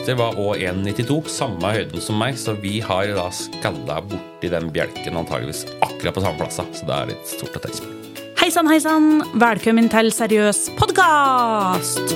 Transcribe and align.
søster 0.00 0.16
var 0.16 0.38
òg 0.40 0.62
1,92, 0.64 1.28
samme 1.28 1.70
høyden 1.74 2.00
som 2.00 2.16
meg, 2.16 2.38
så 2.40 2.54
vi 2.56 2.78
har 2.80 3.10
da 3.12 3.26
skalla 3.34 3.98
borti 4.00 4.48
den 4.48 4.70
bjelken 4.72 5.18
antageligvis 5.20 5.66
akkurat 5.84 6.14
på 6.16 6.22
samme 6.24 6.40
plass. 6.40 6.56
Så 6.56 6.86
det 6.88 6.94
er 6.96 7.10
litt 7.10 7.26
stort 7.28 7.56
å 7.58 7.60
tenke 7.60 7.84
på. 7.84 8.22
Hei 8.40 8.48
sann, 8.48 8.70
hei 8.70 8.78
sann! 8.80 9.20
Velkommen 9.36 9.90
til 9.92 10.08
Seriøs 10.08 10.70
podkast! 10.78 12.14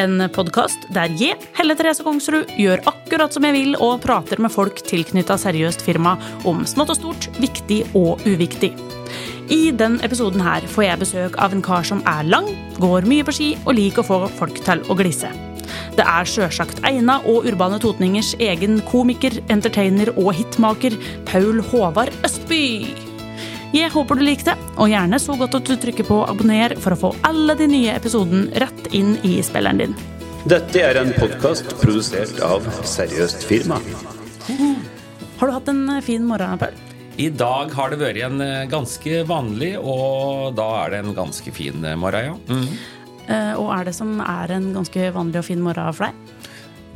En 0.00 0.24
podkast 0.34 0.88
der 0.96 1.12
jeg, 1.20 1.36
Helle 1.54 1.76
Therese 1.78 2.02
Kongsrud, 2.02 2.50
gjør 2.58 2.82
akkurat 2.90 3.30
som 3.30 3.46
jeg 3.46 3.54
vil 3.54 3.76
og 3.78 4.00
prater 4.02 4.40
med 4.42 4.50
folk 4.50 4.80
tilknytta 4.88 5.36
seriøst 5.38 5.84
firma 5.84 6.16
om 6.48 6.64
smått 6.66 6.94
og 6.96 6.98
stort, 6.98 7.28
viktig 7.38 7.84
og 7.94 8.24
uviktig. 8.26 8.72
I 9.50 9.60
den 9.74 10.00
episoden 10.06 10.42
her 10.42 10.66
får 10.70 10.88
jeg 10.88 11.02
besøk 11.04 11.38
av 11.38 11.54
en 11.54 11.62
kar 11.62 11.86
som 11.86 12.02
er 12.08 12.26
lang, 12.26 12.50
går 12.82 13.06
mye 13.06 13.28
på 13.28 13.36
ski 13.36 13.52
og 13.62 13.76
liker 13.78 14.02
å 14.02 14.10
få 14.10 14.20
folk 14.40 14.58
til 14.66 14.82
å 14.90 14.98
glisse. 14.98 15.30
Det 15.96 16.06
er 16.06 16.28
sjølsagt 16.28 16.80
Eina 16.86 17.18
og 17.28 17.46
Urbane 17.50 17.80
Totningers 17.82 18.32
egen 18.40 18.78
komiker, 18.88 19.34
entertainer 19.52 20.12
og 20.16 20.32
hitmaker 20.38 20.94
Paul 21.28 21.60
Håvard 21.72 22.14
Østby. 22.26 22.64
Jeg 23.74 23.90
håper 23.94 24.18
du 24.18 24.24
likte, 24.26 24.56
og 24.82 24.90
gjerne 24.90 25.18
så 25.22 25.36
godt 25.38 25.54
at 25.58 25.68
du 25.68 25.76
trykker 25.78 26.06
på 26.08 26.22
abonner 26.26 26.74
for 26.82 26.94
å 26.94 27.00
få 27.04 27.10
alle 27.26 27.54
de 27.58 27.68
nye 27.70 27.94
episodene 27.94 28.50
rett 28.62 28.90
inn 28.96 29.16
i 29.26 29.36
spilleren 29.46 29.82
din. 29.82 29.98
Dette 30.50 30.82
er 30.82 30.98
en 30.98 31.12
podkast 31.18 31.74
produsert 31.82 32.38
av 32.42 32.66
Seriøst 32.88 33.44
firma. 33.46 33.78
Har 35.40 35.50
du 35.50 35.54
hatt 35.54 35.68
en 35.70 35.84
fin 36.04 36.24
morgen, 36.26 36.58
Paul? 36.58 36.78
I 37.20 37.28
dag 37.34 37.74
har 37.76 37.92
det 37.92 37.98
vært 38.00 38.22
en 38.24 38.40
eh, 38.40 38.68
ganske 38.70 39.22
vanlig, 39.28 39.74
og 39.76 40.54
da 40.56 40.68
er 40.84 40.94
det 40.94 41.00
en 41.02 41.14
ganske 41.16 41.52
fin 41.52 41.84
eh, 41.84 41.98
morgen, 41.98 42.30
ja. 42.30 42.36
Mm. 42.48 42.99
Eh, 43.30 43.54
Og 43.54 43.70
er 43.74 43.88
det 43.88 43.94
som 43.96 44.18
er 44.24 44.56
en 44.56 44.72
ganske 44.74 45.10
vanlig 45.14 45.42
og 45.42 45.46
fin 45.46 45.62
morgen 45.62 45.94
for 45.94 46.10
deg? 46.10 46.46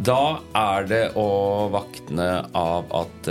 Da 0.04 0.40
er 0.58 0.86
det 0.90 1.02
å 1.14 1.70
vakne 1.70 2.28
av 2.58 2.88
at 2.98 3.28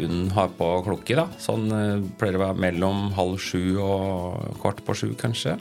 hun 0.00 0.24
har 0.34 0.48
på 0.58 0.70
klokke, 0.82 1.14
da. 1.14 1.28
Sånn 1.38 1.68
uh, 1.70 2.02
pleier 2.18 2.34
det 2.34 2.40
å 2.40 2.46
være 2.48 2.62
mellom 2.64 3.12
halv 3.14 3.36
sju 3.38 3.78
og 3.78 4.56
kvart 4.58 4.82
på 4.82 4.96
sju, 4.98 5.12
kanskje. 5.14 5.54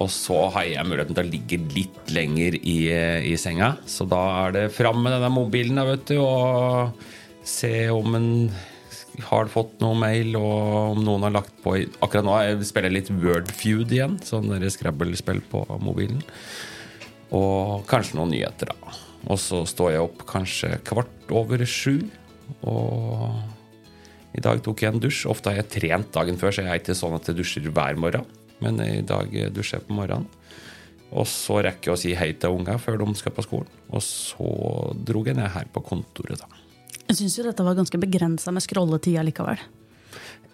Og 0.00 0.10
så 0.10 0.40
har 0.56 0.66
jeg 0.66 0.88
muligheten 0.88 1.14
til 1.14 1.22
å 1.22 1.30
ligge 1.30 1.60
litt 1.76 2.10
lenger 2.10 2.56
i, 2.58 2.76
i 3.30 3.36
senga. 3.38 3.76
Så 3.86 4.08
da 4.10 4.24
er 4.40 4.56
det 4.56 4.66
fram 4.74 5.04
med 5.04 5.14
denne 5.14 5.30
mobilen, 5.30 5.78
da, 5.78 5.86
vet 5.86 6.06
du, 6.10 6.16
og 6.18 7.46
se 7.46 7.74
om 7.94 8.18
en 8.18 8.30
har 9.26 9.50
fått 9.52 9.78
noe 9.82 9.96
mail, 9.98 10.34
og 10.38 10.94
om 10.94 11.04
noen 11.04 11.26
har 11.26 11.34
lagt 11.34 11.54
på 11.64 11.74
Akkurat 12.00 12.26
nå 12.26 12.36
jeg 12.44 12.66
spiller 12.68 12.90
jeg 12.90 12.96
litt 12.98 13.12
Wordfeud 13.22 13.94
igjen, 13.94 14.18
sånn 14.24 14.52
Scrabble-spill 14.70 15.42
på 15.50 15.64
mobilen. 15.82 16.22
Og 17.36 17.86
kanskje 17.90 18.18
noen 18.18 18.34
nyheter, 18.34 18.72
da. 18.72 18.98
Og 19.28 19.38
så 19.40 19.62
står 19.68 19.94
jeg 19.94 20.04
opp 20.06 20.24
kanskje 20.28 20.72
kvart 20.86 21.32
over 21.36 21.62
sju. 21.68 22.00
Og 22.66 24.36
i 24.36 24.42
dag 24.42 24.62
tok 24.64 24.82
jeg 24.82 24.94
en 24.94 25.02
dusj. 25.02 25.26
Ofte 25.30 25.52
har 25.52 25.60
jeg 25.60 25.72
trent 25.76 26.12
dagen 26.14 26.38
før, 26.40 26.54
så 26.54 26.64
jeg 26.64 26.72
er 26.72 26.82
ikke 26.82 26.98
sånn 26.98 27.18
at 27.18 27.28
jeg 27.28 27.38
dusjer 27.38 27.70
hver 27.70 28.00
morgen. 28.00 28.26
Men 28.64 28.80
i 28.84 29.02
dag 29.06 29.30
dusjer 29.54 29.78
jeg 29.78 29.88
på 29.88 29.98
morgenen. 29.98 30.28
Og 31.10 31.26
så 31.26 31.58
rekker 31.66 31.90
jeg 31.90 31.96
å 31.96 32.00
si 32.00 32.12
hei 32.14 32.30
til 32.38 32.54
unga 32.54 32.76
før 32.78 33.00
de 33.02 33.14
skal 33.18 33.34
på 33.34 33.44
skolen. 33.46 33.70
Og 33.90 34.02
så 34.06 34.50
dro 34.94 35.24
jeg 35.26 35.38
ned 35.38 35.50
her 35.50 35.70
på 35.74 35.82
kontoret, 35.82 36.38
da. 36.38 36.60
Jeg 37.10 37.18
syns 37.18 37.38
jo 37.40 37.46
dette 37.48 37.66
var 37.66 37.78
ganske 37.78 37.98
begrensa 37.98 38.52
med 38.54 38.62
scrolletida 38.62 39.24
likevel. 39.26 39.58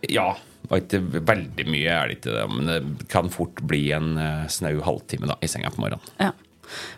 Ja, 0.08 0.30
ikke 0.72 1.02
veldig 1.04 1.66
mye, 1.68 1.92
er 1.92 2.08
det 2.08 2.18
ikke 2.18 2.32
det. 2.32 2.44
Men 2.52 2.70
det 2.70 3.08
kan 3.12 3.28
fort 3.32 3.60
bli 3.68 3.82
en 3.96 4.16
uh, 4.16 4.46
snau 4.52 4.80
halvtime 4.86 5.28
da, 5.28 5.36
i 5.44 5.50
senga 5.50 5.72
på 5.74 5.84
morgenen. 5.84 6.14
Ja. 6.16 6.32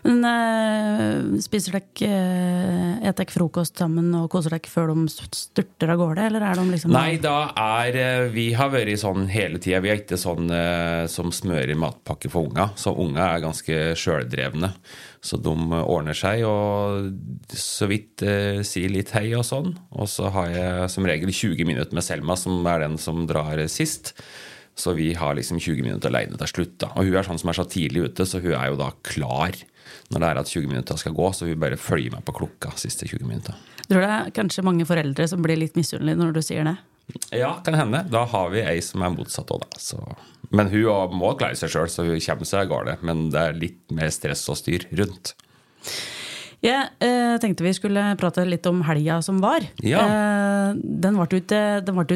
Men 0.05 0.23
uh, 0.25 1.39
spiser 1.43 1.77
dere 1.77 2.09
uh, 2.09 3.07
Eter 3.09 3.23
dere 3.23 3.33
frokost 3.33 3.79
sammen 3.79 4.11
og 4.17 4.29
koser 4.31 4.55
dere 4.55 4.71
før 4.71 4.93
de 4.93 5.05
styrter 5.11 5.93
av 5.93 5.99
gårde, 6.01 6.25
eller 6.29 6.45
er 6.45 6.59
de 6.59 6.65
liksom 6.71 6.93
Nei, 6.95 7.19
da 7.21 7.51
er 7.53 7.99
uh, 7.99 8.29
Vi 8.33 8.49
har 8.57 8.71
vært 8.73 9.01
sånn 9.01 9.27
hele 9.31 9.61
tida. 9.61 9.81
Vi 9.83 9.91
er 9.91 10.01
ikke 10.01 10.19
sånn 10.19 10.49
uh, 10.51 11.05
som 11.11 11.33
smører 11.35 11.77
matpakke 11.79 12.31
for 12.31 12.49
unga. 12.49 12.71
Så 12.79 12.93
unga 12.95 13.29
er 13.33 13.45
ganske 13.45 13.79
sjøldrevne. 13.99 14.73
Så 15.21 15.39
de 15.43 15.53
ordner 15.79 16.15
seg 16.15 16.45
og 16.47 17.09
så 17.51 17.89
vidt 17.91 18.23
uh, 18.25 18.61
sier 18.67 18.91
litt 18.93 19.13
hei 19.17 19.27
og 19.37 19.45
sånn. 19.47 19.73
Og 19.95 20.09
så 20.11 20.31
har 20.33 20.53
jeg 20.53 20.91
som 20.93 21.07
regel 21.07 21.33
20 21.33 21.67
minutter 21.67 21.97
med 21.97 22.05
Selma, 22.05 22.37
som 22.39 22.63
er 22.67 22.85
den 22.85 22.99
som 23.01 23.25
drar 23.29 23.61
sist. 23.71 24.15
Så 24.79 24.93
vi 24.95 25.11
har 25.19 25.35
liksom 25.35 25.59
20 25.59 25.83
minutter 25.83 26.11
aleine 26.11 26.39
til 26.39 26.51
slutt. 26.53 26.77
da. 26.79 26.93
Og 26.95 27.07
hun 27.07 27.17
er 27.19 27.27
sånn 27.27 27.41
som 27.41 27.51
er 27.51 27.57
så 27.57 27.67
tidlig 27.67 28.07
ute, 28.07 28.25
så 28.25 28.39
hun 28.39 28.55
er 28.55 28.71
jo 28.71 28.79
da 28.79 28.93
klar 29.03 29.57
når 30.09 30.21
det 30.21 30.29
er 30.29 30.39
at 30.41 30.51
20 30.51 30.69
minutter 30.71 30.99
skal 31.01 31.15
gå. 31.17 31.31
Så 31.35 31.49
hun 31.49 31.59
bare 31.59 31.79
følger 31.79 32.15
med 32.15 32.25
på 32.25 32.37
klokka 32.39 32.71
siste 32.79 33.09
20 33.09 33.27
minutter. 33.27 33.57
Tror 33.89 34.05
det 34.05 34.13
er 34.13 34.31
kanskje 34.37 34.63
mange 34.65 34.85
foreldre 34.87 35.27
som 35.27 35.43
blir 35.43 35.59
litt 35.59 35.75
misunnelige 35.77 36.21
når 36.21 36.33
du 36.37 36.41
sier 36.45 36.67
det? 36.67 36.77
Ja, 37.33 37.55
kan 37.65 37.75
hende. 37.77 38.03
Da 38.11 38.23
har 38.29 38.51
vi 38.53 38.61
ei 38.61 38.79
som 38.85 39.03
er 39.03 39.13
motsatt 39.13 39.49
òg, 39.53 39.65
da. 39.65 39.81
Så. 39.81 39.99
Men 40.53 40.69
hun 40.71 41.17
må 41.17 41.33
klare 41.39 41.57
seg 41.57 41.73
sjøl, 41.73 41.89
så 41.89 42.05
hun 42.05 42.21
kommer 42.21 42.47
seg 42.47 42.63
av 42.63 42.71
gårde. 42.71 42.97
Men 43.05 43.27
det 43.33 43.41
er 43.41 43.57
litt 43.57 43.81
mer 43.95 44.13
stress 44.13 44.45
og 44.51 44.59
styr 44.61 44.85
rundt. 44.99 45.33
Jeg 46.65 46.89
eh, 46.99 47.37
tenkte 47.39 47.63
vi 47.63 47.71
skulle 47.75 48.03
prate 48.19 48.43
litt 48.47 48.67
om 48.67 48.81
helga 48.83 49.21
som 49.23 49.39
var. 49.43 49.63
Ja. 49.85 50.03
Eh, 50.03 50.75
den 50.75 51.15
ble 51.15 51.27
jo 51.31 51.39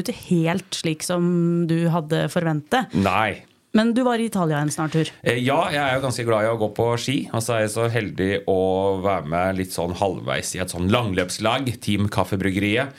ikke, 0.04 0.16
helt 0.28 0.76
slik 0.76 1.04
som 1.06 1.64
du 1.70 1.86
hadde 1.92 2.26
forventet. 2.32 2.92
Nei. 2.92 3.44
Men 3.74 3.90
du 3.90 4.04
var 4.06 4.20
i 4.22 4.28
Italia 4.28 4.60
en 4.62 4.70
snart 4.70 4.92
tur. 4.94 5.08
Eh, 5.24 5.40
Ja, 5.42 5.64
jeg 5.72 5.82
er 5.82 5.96
jo 5.96 6.04
ganske 6.04 6.24
glad 6.28 6.46
i 6.46 6.52
å 6.52 6.58
gå 6.60 6.68
på 6.76 6.92
ski. 7.00 7.16
Og 7.32 7.42
så 7.42 7.56
er 7.56 7.64
jeg 7.64 7.74
så 7.74 7.88
heldig 7.90 8.32
å 8.50 8.60
være 9.02 9.26
med 9.32 9.58
litt 9.58 9.74
sånn 9.74 9.96
halvveis 9.98 10.54
i 10.54 10.62
et 10.62 10.70
sånn 10.70 10.92
langløpslag. 10.92 11.72
Team 11.82 12.06
Kaffebryggeriet. 12.12 12.94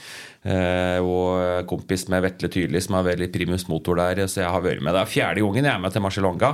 Eh, 0.45 0.99
og 1.01 1.65
kompis 1.69 2.03
med 2.11 2.21
Vetle 2.21 2.51
Tydelig 2.53 2.83
som 2.85 2.99
har 2.99 3.07
vært 3.07 3.23
litt 3.23 3.33
primus 3.33 3.69
motor 3.71 3.97
der. 4.01 4.25
Så 4.27 4.43
jeg 4.43 4.51
har 4.51 4.65
vært 4.65 4.83
med. 4.83 4.93
Det 4.97 5.05
er 5.05 5.13
fjerde 5.13 5.45
gangen 5.45 5.69
jeg 5.69 5.73
er 5.73 5.85
med 5.85 5.95
til 5.95 6.03
Marcialonga. 6.05 6.51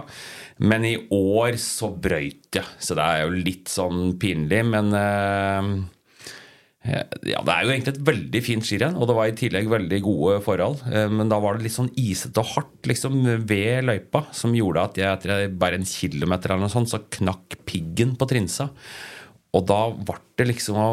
Men 0.61 0.85
i 0.85 0.95
år 1.15 1.57
så 1.61 1.89
brøyt 1.89 2.59
jeg, 2.59 2.67
så 2.77 2.97
det 2.97 3.07
er 3.07 3.23
jo 3.23 3.41
litt 3.47 3.71
sånn 3.71 4.11
pinlig. 4.21 4.61
Men 4.69 4.91
eh, 4.93 5.69
ja, 7.29 7.41
det 7.45 7.53
er 7.53 7.65
jo 7.65 7.71
egentlig 7.73 7.93
et 7.95 8.03
veldig 8.11 8.41
fint 8.45 8.65
skirenn, 8.65 8.97
og 8.97 9.09
det 9.09 9.15
var 9.17 9.29
i 9.29 9.35
tillegg 9.37 9.69
veldig 9.71 10.01
gode 10.05 10.37
forhold. 10.45 10.83
Eh, 10.89 11.07
Men 11.13 11.31
da 11.33 11.39
var 11.41 11.57
det 11.57 11.65
litt 11.67 11.77
sånn 11.77 11.91
isete 11.97 12.43
og 12.43 12.53
hardt 12.55 12.89
liksom, 12.89 13.19
ved 13.49 13.87
løypa, 13.89 14.27
som 14.37 14.53
gjorde 14.57 14.85
at 14.85 15.01
jeg 15.01 15.09
etter 15.17 15.57
bare 15.61 15.81
en 15.81 15.87
kilometer 15.87 16.53
eller 16.53 16.67
noe 16.67 16.73
sånt, 16.73 16.93
så 16.93 17.01
knakk 17.17 17.57
piggen 17.69 18.13
på 18.17 18.29
Trinsa. 18.29 18.69
Og 19.57 19.65
da 19.67 19.81
ble 19.91 20.19
det 20.39 20.47
liksom 20.53 20.77
å 20.79 20.89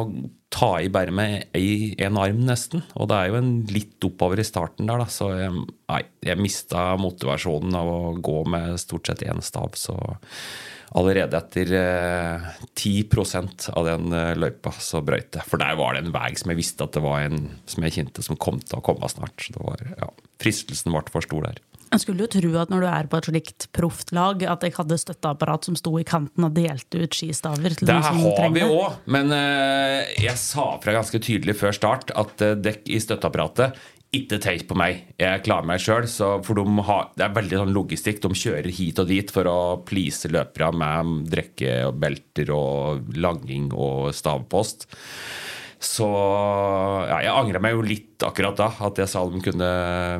ta 0.48 0.70
i 0.80 0.88
bare 0.88 1.12
med 1.12 1.52
én 1.52 2.16
arm, 2.18 2.40
nesten. 2.48 2.82
Og 2.96 3.10
det 3.10 3.18
er 3.18 3.30
jo 3.30 3.38
en 3.40 3.52
litt 3.72 4.04
oppover 4.08 4.40
i 4.40 4.46
starten 4.46 4.88
der, 4.88 5.02
da, 5.02 5.08
så 5.12 5.30
jeg, 5.36 5.52
nei, 5.90 6.02
jeg 6.24 6.40
mista 6.40 6.90
motivasjonen 7.00 7.76
av 7.76 7.92
å 7.92 8.00
gå 8.24 8.40
med 8.48 8.78
stort 8.80 9.10
sett 9.10 9.26
én 9.28 9.42
stav. 9.44 9.76
Så 9.76 9.96
allerede 10.96 11.36
etter 11.36 11.72
eh, 11.76 12.48
10 12.80 13.72
av 13.76 13.88
den 13.90 14.12
eh, 14.16 14.34
løypa 14.40 14.72
så 14.80 15.02
brøyt 15.04 15.34
det. 15.36 15.44
For 15.48 15.60
der 15.60 15.76
var 15.78 15.94
det 15.94 16.06
en 16.06 16.14
vei 16.16 16.32
som 16.40 16.52
jeg 16.52 16.62
visste 16.62 16.86
at 16.86 16.96
det 16.96 17.04
var 17.04 17.26
en 17.26 17.50
som 17.68 17.84
jeg 17.84 17.98
kjente 17.98 18.24
som 18.24 18.40
kom 18.40 18.62
til 18.62 18.80
å 18.80 18.84
komme 18.84 19.10
snart. 19.12 19.44
Så 19.44 19.60
var, 19.60 19.84
ja, 20.00 20.12
fristelsen 20.40 20.96
ble 20.96 21.04
for 21.12 21.28
stor 21.28 21.50
der. 21.50 21.60
Jeg 21.88 22.02
skulle 22.04 22.26
jo 22.26 22.30
tro 22.32 22.54
at 22.60 22.72
når 22.72 22.84
du 22.84 22.88
er 22.90 23.08
på 23.10 23.20
et 23.20 23.28
slikt 23.30 23.68
proft 23.76 24.12
lag, 24.16 24.42
at 24.44 24.64
jeg 24.64 24.76
hadde 24.76 25.00
støtteapparat 25.00 25.68
som 25.68 25.76
sto 25.78 25.94
i 26.00 26.06
kanten 26.08 26.44
og 26.44 26.56
delte 26.56 27.00
ut 27.00 27.16
skistaver 27.16 27.76
til 27.76 27.88
Det 27.88 27.94
de 27.94 28.02
som 28.04 28.20
har 28.24 28.50
vi 28.52 28.60
det. 28.60 28.68
òg, 28.68 28.98
men 29.08 29.32
eh, 29.34 30.16
jeg 30.26 30.36
sa 30.40 30.70
fra 30.82 30.96
ganske 30.98 31.20
tydelig 31.24 31.56
før 31.60 31.76
start 31.76 32.12
at 32.12 32.44
uh, 32.44 32.56
dekk 32.58 32.90
i 32.92 33.00
støtteapparatet 33.02 33.78
ikke 34.16 34.38
tenk 34.40 34.62
på 34.70 34.76
meg, 34.78 35.02
jeg 35.20 35.42
klarer 35.44 35.66
meg 35.68 35.82
sjøl. 35.84 36.06
For 36.08 36.56
de 36.56 36.84
har, 36.88 37.10
det 37.18 37.26
er 37.26 37.34
veldig 37.36 37.58
sånn 37.60 37.74
logistikk. 37.76 38.22
De 38.24 38.30
kjører 38.40 38.70
hit 38.72 39.02
og 39.02 39.10
dit 39.10 39.32
for 39.32 39.48
å 39.50 39.58
please 39.84 40.30
løpere 40.32 40.70
med 40.72 41.26
drikke 41.28 41.74
og 41.90 41.98
belter 42.00 42.52
og 42.54 43.12
langing 43.20 43.68
og 43.76 44.08
stavpost. 44.16 44.88
Så 45.78 46.06
ja, 47.06 47.20
jeg 47.22 47.30
angra 47.30 47.60
meg 47.62 47.76
jo 47.76 47.84
litt 47.86 48.24
akkurat 48.26 48.56
da, 48.58 48.66
at 48.82 48.98
jeg 48.98 49.10
sa 49.12 49.20
de 49.30 49.38
kunne 49.44 49.68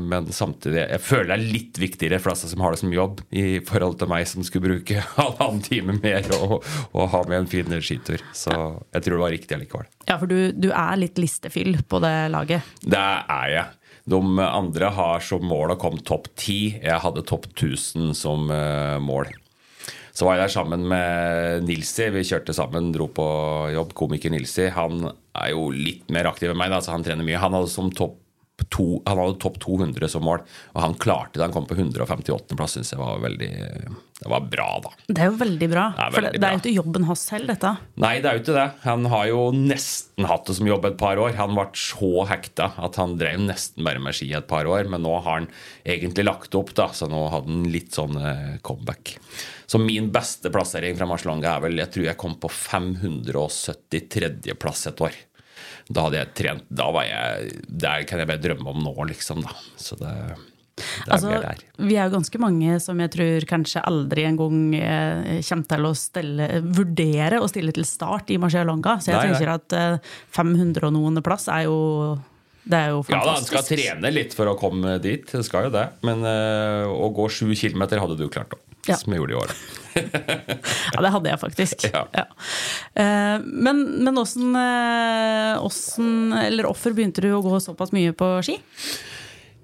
Men 0.05 0.29
samtidig, 0.31 0.85
jeg 0.85 1.03
føler 1.03 1.33
det 1.33 1.35
er 1.35 1.57
litt 1.57 1.81
viktigere 1.83 2.21
for 2.23 2.31
deg 2.31 2.53
som 2.53 2.63
har 2.63 2.75
det 2.77 2.81
som 2.85 2.95
jobb, 2.95 3.25
i 3.35 3.59
forhold 3.67 3.99
til 3.99 4.11
meg 4.13 4.29
som 4.31 4.47
skulle 4.47 4.71
bruke 4.71 5.03
halvannen 5.17 5.65
time 5.67 5.99
mer 5.99 6.29
og, 6.39 6.61
og 6.93 7.11
ha 7.15 7.25
med 7.27 7.43
en 7.43 7.51
fin 7.51 7.75
skitur. 7.83 8.23
Så 8.37 8.55
jeg 8.55 9.03
tror 9.03 9.19
det 9.19 9.25
var 9.25 9.35
riktig 9.35 9.59
allikevel. 9.59 9.91
Ja, 10.07 10.21
for 10.21 10.31
du, 10.31 10.53
du 10.55 10.71
er 10.71 11.01
litt 11.01 11.19
listefyll 11.19 11.81
på 11.91 12.01
det 12.07 12.15
laget. 12.33 12.71
Det 12.87 13.03
er 13.03 13.51
jeg. 13.57 13.67
De 14.09 14.23
andre 14.47 14.89
har 14.95 15.21
som 15.21 15.43
mål 15.45 15.75
å 15.75 15.81
komme 15.81 16.01
topp 16.07 16.31
10. 16.39 16.79
Jeg 16.87 17.03
hadde 17.03 17.27
topp 17.29 17.51
1000 17.51 18.15
som 18.17 18.47
eh, 18.55 18.97
mål. 19.03 19.35
Så 20.19 20.27
var 20.27 20.35
jeg 20.35 20.47
der 20.47 20.55
sammen 20.55 20.87
med 20.91 21.67
Nilsi. 21.69 22.09
Vi 22.11 22.25
kjørte 22.27 22.55
sammen, 22.57 22.89
dro 22.95 23.07
på 23.15 23.27
jobb. 23.75 23.93
Komiker 23.99 24.33
Nilsi. 24.35 24.71
Han 24.75 25.11
er 25.43 25.55
jo 25.55 25.69
litt 25.75 26.09
mer 26.15 26.31
aktiv 26.31 26.53
enn 26.53 26.61
meg, 26.61 26.73
da, 26.75 26.83
så 26.85 26.95
han 26.95 27.07
trener 27.07 27.27
mye. 27.27 27.41
Han 27.43 27.59
hadde 27.59 27.73
som 27.73 27.91
topp 27.95 28.19
to, 28.67 28.99
han 29.07 29.21
hadde 29.21 29.39
topp 29.43 29.59
200 29.63 30.11
som 30.11 30.25
mål, 30.27 30.43
og 30.75 30.83
han 30.83 30.97
klarte 30.99 31.39
det. 31.39 31.47
Han 31.47 31.55
kom 31.55 31.67
på 31.69 31.77
158.-plass, 31.79 32.79
syns 32.79 32.95
jeg 32.95 33.01
var 33.01 33.21
veldig 33.23 33.51
Det 34.19 34.31
var 34.33 34.47
bra, 34.51 34.69
da. 34.83 34.93
Det 35.07 35.23
er 35.23 35.31
jo 35.31 35.37
veldig 35.39 35.69
bra. 35.71 35.85
Det 35.95 36.07
er 36.07 36.15
for 36.15 36.27
det, 36.27 36.33
veldig 36.33 36.43
det 36.43 36.49
er 36.49 36.57
jo 36.57 36.63
ikke 36.63 36.75
jobben 36.75 37.07
hans 37.09 37.23
selv, 37.31 37.53
dette. 37.53 37.75
Nei, 38.03 38.15
det 38.23 38.31
er 38.31 38.39
jo 38.39 38.43
ikke 38.43 38.57
det. 38.57 38.67
Han 38.83 39.07
har 39.13 39.29
jo 39.31 39.45
nesten 39.55 40.29
hatt 40.29 40.51
det 40.51 40.57
som 40.59 40.71
jobb 40.71 40.89
et 40.91 40.99
par 41.01 41.23
år. 41.23 41.37
Han 41.39 41.55
ble 41.55 41.69
så 41.79 42.11
hekta 42.31 42.73
at 42.89 42.99
han 42.99 43.15
drev 43.21 43.45
nesten 43.47 43.87
bare 43.87 44.03
med 44.03 44.19
ski 44.19 44.33
et 44.35 44.51
par 44.51 44.67
år, 44.71 44.91
men 44.91 45.07
nå 45.07 45.15
har 45.21 45.45
han 45.45 45.49
egentlig 45.87 46.27
lagt 46.27 46.59
opp, 46.59 46.75
da, 46.79 46.91
så 46.91 47.07
nå 47.11 47.29
hadde 47.31 47.55
han 47.55 47.71
litt 47.71 47.95
sånn 47.95 48.19
eh, 48.19 48.59
comeback. 48.67 49.15
Så 49.69 49.79
min 49.79 50.09
beste 50.11 50.51
plassering 50.51 50.97
fra 50.97 51.07
Marcialonga 51.07 51.55
er 51.55 51.65
vel 51.67 51.83
Jeg 51.83 51.93
tror 51.93 52.07
jeg 52.09 52.19
kom 52.19 52.39
på 52.41 52.49
573. 52.51 54.57
plass 54.59 54.87
et 54.89 55.03
år. 55.05 55.19
Da 55.89 56.03
hadde 56.05 56.19
jeg 56.21 56.35
trent 56.37 56.65
Da 56.69 56.91
var 56.93 57.07
jeg 57.09 57.53
Der 57.69 58.03
kan 58.09 58.21
jeg 58.21 58.29
bare 58.29 58.43
drømme 58.45 58.75
om 58.75 58.83
nå, 58.85 58.93
liksom, 59.09 59.41
da. 59.47 59.55
Så 59.81 59.97
det 60.01 60.15
det 60.79 61.11
Altså, 61.11 61.31
er 61.43 61.63
vi 61.83 61.97
er 61.99 62.07
jo 62.07 62.13
ganske 62.13 62.39
mange 62.39 62.77
som 62.79 63.01
jeg 63.03 63.11
tror 63.11 63.47
kanskje 63.51 63.81
aldri 63.83 64.23
en 64.29 64.37
gang 64.39 64.59
eh, 64.79 65.41
kommer 65.49 65.67
til 65.73 65.89
å 65.89 65.91
stelle, 65.99 66.47
vurdere 66.63 67.41
å 67.43 67.49
stille 67.51 67.75
til 67.75 67.83
start 67.89 68.31
i 68.31 68.37
Marcialonga. 68.39 68.95
Så 69.03 69.11
jeg 69.11 69.17
Nei, 69.17 69.25
nei. 69.25 69.33
tenker 69.41 69.51
at 69.57 69.75
eh, 69.75 70.15
500 70.39 70.87
og 70.87 70.95
noen 70.95 71.19
plass 71.27 71.49
er 71.51 71.65
jo 71.67 71.81
Det 72.63 72.79
er 72.79 72.93
jo 72.93 73.01
Ja 73.09 73.19
da, 73.25 73.35
fantastisk. 73.35 73.57
skal 73.57 73.67
trene 73.73 74.13
litt 74.15 74.39
for 74.39 74.53
å 74.53 74.55
komme 74.61 74.99
dit. 75.03 75.27
Det 75.27 75.43
skal 75.51 75.67
jo 75.67 75.75
det. 75.75 75.87
Men 76.07 76.23
øh, 76.23 76.87
å 76.95 77.11
gå 77.17 77.27
sju 77.41 77.51
kilometer 77.59 77.99
hadde 77.99 78.15
du 78.21 78.29
klart, 78.31 78.55
da. 78.55 78.63
Ja. 78.87 78.97
Som 78.97 79.13
jeg 79.13 79.23
gjorde 79.23 79.37
i 79.37 79.43
år. 79.43 79.59
Ja, 80.95 81.03
det 81.03 81.11
hadde 81.11 81.31
jeg 81.33 81.41
faktisk. 81.41 81.85
Ja. 81.91 82.05
Ja. 82.15 82.25
Eh, 82.95 83.43
men 83.43 83.81
men 84.07 84.21
åssen, 84.21 84.55
eh, 84.55 85.59
åssen 85.59 86.33
Eller 86.39 86.69
hvorfor 86.69 86.95
begynte 86.95 87.25
du 87.25 87.33
å 87.35 87.43
gå 87.43 87.59
såpass 87.63 87.91
mye 87.97 88.15
på 88.15 88.29
ski? 88.47 88.61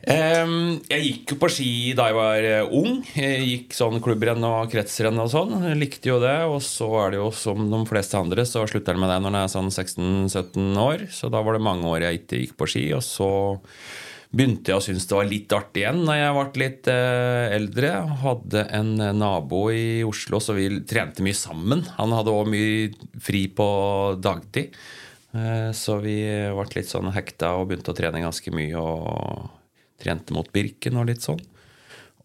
Jeg 0.05 1.01
gikk 1.01 1.33
jo 1.33 1.37
på 1.41 1.49
ski 1.49 1.71
da 1.97 2.11
jeg 2.11 2.17
var 2.19 2.45
eh, 2.45 2.75
ung. 2.77 2.99
Jeg 3.17 3.47
gikk 3.49 3.77
sånn 3.77 4.03
klubbrenn 4.05 4.45
og 4.45 4.69
kretsrenn 4.73 5.21
og 5.23 5.31
sånn. 5.33 5.55
Jeg 5.71 5.81
likte 5.81 6.11
jo 6.11 6.19
det. 6.23 6.37
Og 6.51 6.61
så 6.65 6.89
er 7.07 7.15
det 7.15 7.23
jo 7.23 7.31
som 7.33 7.65
de 7.71 7.81
fleste 7.89 8.21
andre, 8.21 8.45
så 8.49 8.67
slutter 8.69 8.97
en 8.99 9.05
med 9.05 9.15
det 9.15 9.21
når 9.25 9.33
en 9.33 9.41
er 9.41 9.53
sånn 9.55 9.73
16-17 9.73 10.83
år. 10.83 11.07
Så 11.15 11.33
da 11.33 11.41
var 11.45 11.57
det 11.57 11.65
mange 11.65 11.89
år 11.89 12.05
jeg 12.09 12.21
ikke 12.21 12.43
gikk 12.43 12.59
på 12.61 12.69
ski. 12.75 12.85
Og 12.99 13.05
så 13.07 13.31
begynte 14.35 14.73
jeg 14.73 14.81
å 14.81 14.85
synes 14.85 15.07
det 15.09 15.17
var 15.17 15.29
litt 15.31 15.55
artig 15.55 15.83
igjen 15.85 16.03
når 16.07 16.19
jeg 16.19 16.35
ble 16.37 16.63
litt 16.63 16.91
eh, 16.93 17.55
eldre. 17.55 17.93
Hadde 18.25 18.67
en 18.77 18.93
eh, 18.99 19.15
nabo 19.17 19.63
i 19.75 20.03
Oslo, 20.07 20.41
så 20.43 20.57
vi 20.57 20.69
trente 20.89 21.25
mye 21.25 21.39
sammen. 21.39 21.85
Han 21.99 22.15
hadde 22.17 22.35
òg 22.35 22.51
mye 22.53 22.91
fri 23.23 23.47
på 23.55 23.69
dagtid. 24.23 24.77
Eh, 25.35 25.71
Så 25.77 25.99
vi 26.03 26.19
ble 26.55 26.69
litt 26.75 26.91
sånn 26.91 27.13
hekta 27.15 27.55
og 27.59 27.71
begynte 27.71 27.95
å 27.95 27.99
trene 27.99 28.23
ganske 28.25 28.55
mye. 28.55 28.75
og 28.79 29.51
trente 30.05 30.35
mot 30.35 30.49
Birken 30.53 30.99
og 31.01 31.07
litt 31.09 31.23
sånn. 31.25 31.39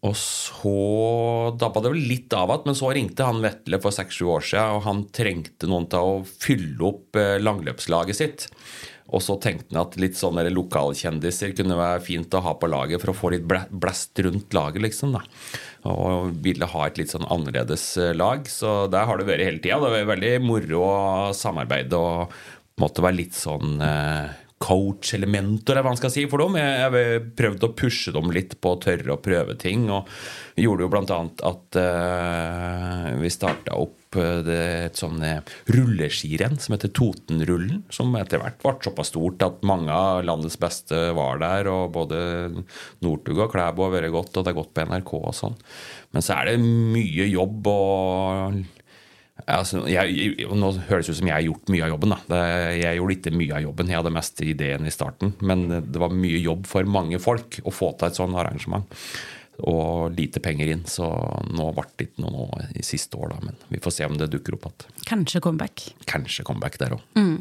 Og 0.03 0.15
så 0.17 1.53
dabba 1.59 1.83
det 1.83 1.91
vel 1.93 2.07
litt 2.09 2.33
av 2.33 2.49
igjen, 2.49 2.65
men 2.65 2.75
så 2.75 2.89
ringte 2.95 3.27
han 3.27 3.43
Vetle 3.43 3.79
for 3.83 3.93
seks-sju 3.93 4.25
år 4.31 4.43
siden, 4.47 4.77
og 4.79 4.85
han 4.87 5.03
trengte 5.15 5.69
noen 5.69 5.85
til 5.91 5.99
å 5.99 6.17
fylle 6.25 6.87
opp 6.89 7.19
langløpslaget 7.39 8.17
sitt. 8.17 8.47
Og 9.09 9.23
så 9.25 9.37
tenkte 9.41 9.73
han 9.73 9.81
at 9.81 9.97
litt 10.01 10.17
sånne 10.19 10.45
lokalkjendiser 10.53 11.55
kunne 11.57 11.77
være 11.79 12.03
fint 12.05 12.35
å 12.37 12.43
ha 12.45 12.53
på 12.59 12.69
laget 12.69 13.01
for 13.01 13.13
å 13.13 13.17
få 13.17 13.33
litt 13.33 13.47
blast 13.47 14.19
rundt 14.25 14.53
laget, 14.55 14.83
liksom. 14.85 15.15
da. 15.17 15.23
Og 15.89 16.35
ville 16.43 16.69
ha 16.69 16.85
et 16.85 16.99
litt 17.01 17.13
sånn 17.13 17.27
annerledes 17.31 17.85
eh, 17.97 18.13
lag. 18.17 18.45
Så 18.49 18.85
der 18.91 19.09
har 19.09 19.19
det 19.19 19.29
vært 19.29 19.47
hele 19.47 19.63
tida. 19.63 19.79
Det 19.79 19.89
har 19.89 19.97
vært 19.97 20.13
veldig 20.13 20.33
moro 20.45 20.83
å 20.85 20.93
samarbeide 21.37 21.99
og 21.99 22.37
måtte 22.79 23.03
være 23.03 23.19
litt 23.21 23.35
sånn 23.35 23.79
eh, 23.83 24.37
coach 24.59 25.13
eller 25.15 25.29
mentor, 25.31 25.73
eller 25.73 25.85
hva 25.85 25.93
man 25.93 25.99
skal 25.99 26.11
si 26.13 26.25
for 26.29 26.43
dem. 26.43 26.57
Jeg 26.59 26.91
jeg 26.93 27.21
prøvde 27.39 27.69
å 27.69 27.75
pushe 27.79 28.11
dem 28.15 28.31
litt 28.35 28.57
på 28.59 28.75
å 28.75 28.79
tørre 28.83 29.15
å 29.15 29.21
prøve 29.23 29.55
ting. 29.59 29.87
Og 29.93 30.09
gjorde 30.59 30.85
jo 30.85 30.99
annet 30.99 31.43
at 31.47 31.79
uh, 31.79 33.05
vi 33.21 33.31
starta 33.31 33.77
opp 33.79 34.17
eh, 34.19 34.49
et 34.89 34.99
sånn 34.99 35.21
eh, 35.23 35.53
rulleskirenn 35.71 36.57
som 36.59 36.75
heter 36.75 36.91
Totenrullen. 36.91 37.85
Som 37.93 38.17
etter 38.19 38.41
hvert 38.43 38.59
ble 38.63 38.75
såpass 38.83 39.13
stort 39.13 39.45
at 39.45 39.63
mange 39.67 39.95
av 39.95 40.25
landets 40.27 40.59
beste 40.59 41.09
var 41.15 41.39
der. 41.39 41.69
Og 41.71 41.93
både 41.95 42.19
Northug 43.05 43.45
og 43.45 43.53
Klæbo 43.53 43.87
har 43.87 43.95
vært 43.95 44.15
godt, 44.15 44.35
og 44.35 44.43
det 44.43 44.51
er 44.51 44.59
godt 44.59 44.75
på 44.75 44.87
NRK 44.89 45.15
og 45.21 45.31
sånn. 45.37 45.55
Men 46.11 46.25
så 46.25 46.41
er 46.41 46.51
det 46.51 46.59
mye 46.65 47.29
jobb 47.31 47.71
og 47.71 48.59
Altså, 49.47 49.83
jeg, 49.89 50.35
nå 50.51 50.71
høres 50.89 51.07
det 51.07 51.15
ut 51.15 51.19
som 51.21 51.29
jeg 51.29 51.35
har 51.35 51.45
gjort 51.45 51.71
mye 51.73 51.85
av 51.85 51.93
jobben. 51.93 52.13
Da. 52.13 52.19
Det, 52.31 52.43
jeg 52.81 52.99
gjorde 52.99 53.17
ikke 53.17 53.35
mye 53.39 53.57
av 53.57 53.65
jobben. 53.65 53.91
Jeg 53.91 54.01
hadde 54.01 54.15
mest 54.19 54.41
ideen 54.45 54.87
i 54.89 54.93
starten. 54.93 55.33
Men 55.39 55.67
det 55.69 56.01
var 56.01 56.15
mye 56.15 56.41
jobb 56.43 56.69
for 56.69 56.89
mange 56.89 57.21
folk 57.23 57.59
å 57.63 57.73
få 57.73 57.93
til 57.97 58.09
et 58.09 58.19
sånt 58.19 58.39
arrangement. 58.39 58.99
Og 59.67 60.15
lite 60.15 60.39
penger 60.39 60.69
inn, 60.71 60.85
så 60.87 61.07
nå 61.51 61.65
ble 61.75 61.83
det 61.99 62.09
ikke 62.09 62.23
noe 62.23 62.31
nå 62.31 62.45
i 62.79 62.83
siste 62.85 63.19
år, 63.19 63.33
da. 63.33 63.39
Men 63.49 63.57
vi 63.67 63.81
får 63.83 63.97
se 63.97 64.07
om 64.07 64.15
det 64.19 64.29
dukker 64.31 64.55
opp 64.55 64.69
igjen. 64.69 65.01
Kanskje 65.09 65.41
comeback. 65.43 65.89
Kanskje 66.07 66.45
comeback 66.47 66.79
der 66.79 66.95
òg. 66.95 67.03
Eh, 67.19 67.33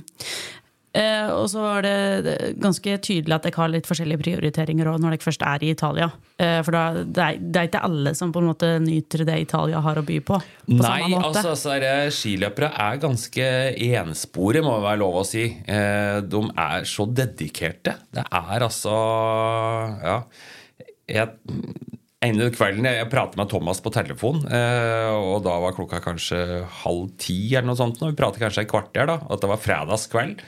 og 1.35 1.47
så 1.53 1.63
var 1.63 1.85
det 1.85 2.55
ganske 2.59 2.97
tydelig 3.05 3.37
at 3.37 3.45
dere 3.47 3.61
har 3.61 3.71
litt 3.73 3.89
forskjellige 3.89 4.23
prioriteringer 4.23 4.89
også 4.91 5.05
når 5.05 5.15
dere 5.15 5.27
først 5.27 5.45
er 5.47 5.65
i 5.65 5.73
Italia. 5.75 6.09
Eh, 6.39 6.59
for 6.67 6.75
da, 6.75 6.85
det, 7.03 7.25
er, 7.25 7.41
det 7.43 7.61
er 7.61 7.69
ikke 7.71 7.83
alle 7.89 8.15
som 8.19 8.33
på 8.35 8.43
en 8.43 8.49
måte 8.51 8.71
nyter 8.83 9.25
det 9.29 9.41
Italia 9.45 9.83
har 9.85 10.01
å 10.01 10.05
by 10.07 10.19
på. 10.27 10.39
på 10.41 10.79
Nei, 10.81 11.13
altså, 11.19 11.55
så 11.59 11.77
er 11.77 12.13
skiløpere 12.15 12.71
er 12.89 13.03
ganske 13.03 13.51
ensporige, 13.99 14.65
må 14.67 14.79
det 14.79 14.87
være 14.89 15.03
lov 15.05 15.21
å 15.23 15.27
si. 15.27 15.49
Eh, 15.67 16.19
de 16.25 16.43
er 16.65 16.89
så 16.89 17.09
dedikerte. 17.11 17.99
Det 18.15 18.25
er 18.25 18.69
altså 18.69 18.97
Ja. 20.05 20.23
Jeg, 21.09 21.31
en 22.21 22.41
kvelden 22.53 22.85
jeg, 22.85 22.99
jeg 22.99 23.09
pratet 23.09 23.39
med 23.41 23.49
Thomas 23.49 23.79
på 23.81 23.93
telefon, 23.95 24.43
eh, 24.53 25.13
og 25.15 25.41
da 25.47 25.55
var 25.63 25.77
klokka 25.77 26.03
kanskje 26.05 26.65
halv 26.83 27.13
ti, 27.21 27.39
eller 27.55 27.71
noe 27.71 27.79
sånt. 27.79 28.03
Og 28.03 28.11
vi 28.11 28.19
pratet 28.19 28.43
kanskje 28.43 28.67
et 28.67 28.71
kvarter, 28.71 29.07
da. 29.09 29.21
At 29.31 29.45
det 29.45 29.49
var 29.49 29.63
fredagskveld. 29.63 30.43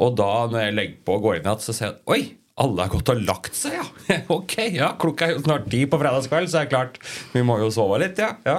Og 0.00 0.14
da 0.18 0.30
når 0.52 0.64
jeg 0.66 0.78
legger 0.78 1.02
på 1.06 1.18
og 1.18 1.26
går 1.26 1.40
inn 1.40 1.50
igjen, 1.50 1.66
så 1.66 1.76
ser 1.76 1.90
jeg 1.90 1.98
at 1.98 2.14
oi! 2.14 2.22
Alle 2.60 2.84
har 2.84 2.90
gått 2.92 3.08
og 3.08 3.20
lagt 3.24 3.54
seg, 3.56 3.78
ja! 3.78 3.84
ok, 4.36 4.54
ja, 4.76 4.90
klokka 5.00 5.24
er 5.24 5.38
jo 5.38 5.40
snart 5.40 5.70
ti 5.72 5.86
på 5.88 5.96
fredagskveld, 5.98 6.50
så 6.52 6.60
er 6.60 6.66
det 6.66 6.72
klart 6.74 6.98
vi 7.32 7.40
må 7.48 7.56
jo 7.62 7.70
sove 7.72 7.96
litt, 8.02 8.20
ja. 8.20 8.34
ja. 8.44 8.58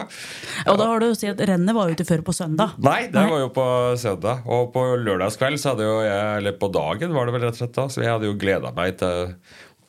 Og 0.66 0.80
da 0.82 0.88
har 0.90 1.04
du 1.04 1.12
å 1.12 1.18
si 1.18 1.30
at 1.30 1.44
rennet 1.46 1.78
var 1.78 1.92
jo 1.92 1.94
ikke 1.96 2.08
før 2.10 2.24
på 2.26 2.34
søndag. 2.34 2.74
Nei, 2.84 3.04
det 3.14 3.26
var 3.30 3.44
jo 3.44 3.52
på 3.54 3.68
søndag. 4.02 4.42
Og 4.50 4.72
på 4.74 4.88
lørdagskveld 4.98 5.62
så 5.62 5.72
hadde 5.76 5.86
jo 5.86 6.00
jeg 6.02 6.40
Eller 6.40 6.58
på 6.58 6.72
dagen 6.74 7.14
var 7.14 7.30
det 7.30 7.36
vel 7.36 7.46
rett 7.46 7.54
og 7.54 7.62
slett 7.62 7.78
da. 7.78 7.86
Så 7.94 8.02
jeg 8.02 8.12
hadde 8.16 8.32
jo 8.32 8.40
gleda 8.42 8.74
meg 8.74 8.98
til 8.98 9.36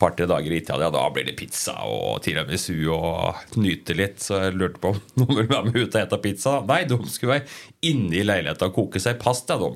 par-tre 0.00 0.26
dager 0.30 0.52
i 0.52 0.60
Italia. 0.62 0.90
Da 0.94 1.04
blir 1.14 1.26
det 1.28 1.36
pizza 1.38 1.76
og 1.88 2.20
tiramisu 2.24 2.76
og 2.94 3.56
nyte 3.60 3.96
litt. 3.98 4.20
Så 4.24 4.40
jeg 4.42 4.58
lurte 4.58 4.82
på 4.82 4.94
om 4.94 5.00
noen 5.22 5.38
ville 5.38 5.50
være 5.50 5.70
med 5.70 5.80
ut 5.80 5.94
og 5.94 6.00
ete 6.02 6.20
pizza. 6.24 6.58
Nei, 6.68 6.82
de 6.90 6.98
skulle 7.10 7.38
være 7.38 7.90
inne 7.90 8.20
i 8.20 8.26
leiligheta 8.26 8.70
og 8.70 8.76
koke 8.78 9.02
seg 9.02 9.20
pasta, 9.22 9.58
de. 9.60 9.72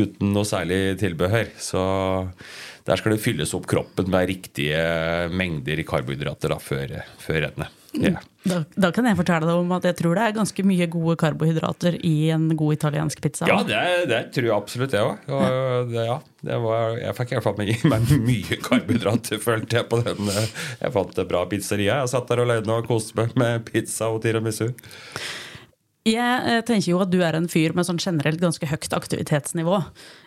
Uten 0.00 0.34
noe 0.34 0.48
særlig 0.48 0.98
tilbehør. 1.02 1.50
Så 1.60 1.84
der 2.90 2.98
skal 2.98 3.14
det 3.14 3.22
fylles 3.22 3.54
opp 3.54 3.68
kroppen 3.70 4.10
med 4.10 4.26
riktige 4.32 4.80
mengder 5.30 5.84
karbohydrater 5.86 6.50
da, 6.50 6.58
før, 6.62 6.96
før 7.22 7.44
rennet. 7.46 7.76
Yeah. 7.90 8.22
Da, 8.46 8.60
da 8.78 8.88
kan 8.94 9.06
jeg 9.08 9.16
fortelle 9.18 9.48
deg 9.48 9.58
om 9.64 9.72
at 9.74 9.86
jeg 9.88 9.96
tror 9.98 10.14
det 10.14 10.22
er 10.28 10.34
ganske 10.36 10.62
mye 10.62 10.86
gode 10.92 11.16
karbohydrater 11.18 11.96
i 12.06 12.30
en 12.30 12.44
god 12.58 12.76
italiensk 12.76 13.18
pizza. 13.24 13.48
Ja, 13.50 13.56
det, 13.66 13.80
det 14.10 14.20
tror 14.36 14.46
jeg 14.46 14.54
absolutt 14.54 14.94
jeg 14.94 15.08
òg. 15.08 15.26
Ja, 15.90 16.18
ja 16.46 16.58
var- 16.62 17.00
jeg 17.02 17.16
fikk 17.18 17.32
i 17.34 17.38
hvert 17.38 17.48
fall 17.48 17.58
med 17.58 17.84
meg 17.90 18.14
mye 18.30 18.60
karbohydrater, 18.62 19.42
følte 19.48 19.80
jeg 19.80 19.88
på 19.90 20.00
den. 20.06 20.30
eh, 20.30 20.48
Jeg 20.84 20.94
fant 20.94 21.18
et 21.18 21.30
bra 21.34 21.42
pizzeria. 21.50 21.98
Jeg 22.04 22.12
satt 22.14 22.30
der 22.30 22.44
alene 22.46 22.78
og 22.78 22.86
koste 22.90 23.18
meg 23.18 23.34
med 23.42 23.66
pizza 23.70 24.08
og 24.14 24.22
tiramisu. 24.24 24.70
Jeg 26.10 26.42
eh, 26.50 26.60
tenker 26.66 26.90
jo 26.92 27.00
at 27.02 27.10
du 27.12 27.18
er 27.22 27.36
en 27.38 27.48
fyr 27.50 27.74
med 27.76 27.86
sånn 27.86 28.00
generelt 28.02 28.40
ganske 28.42 28.66
høyt 28.66 28.94
aktivitetsnivå. 28.96 29.78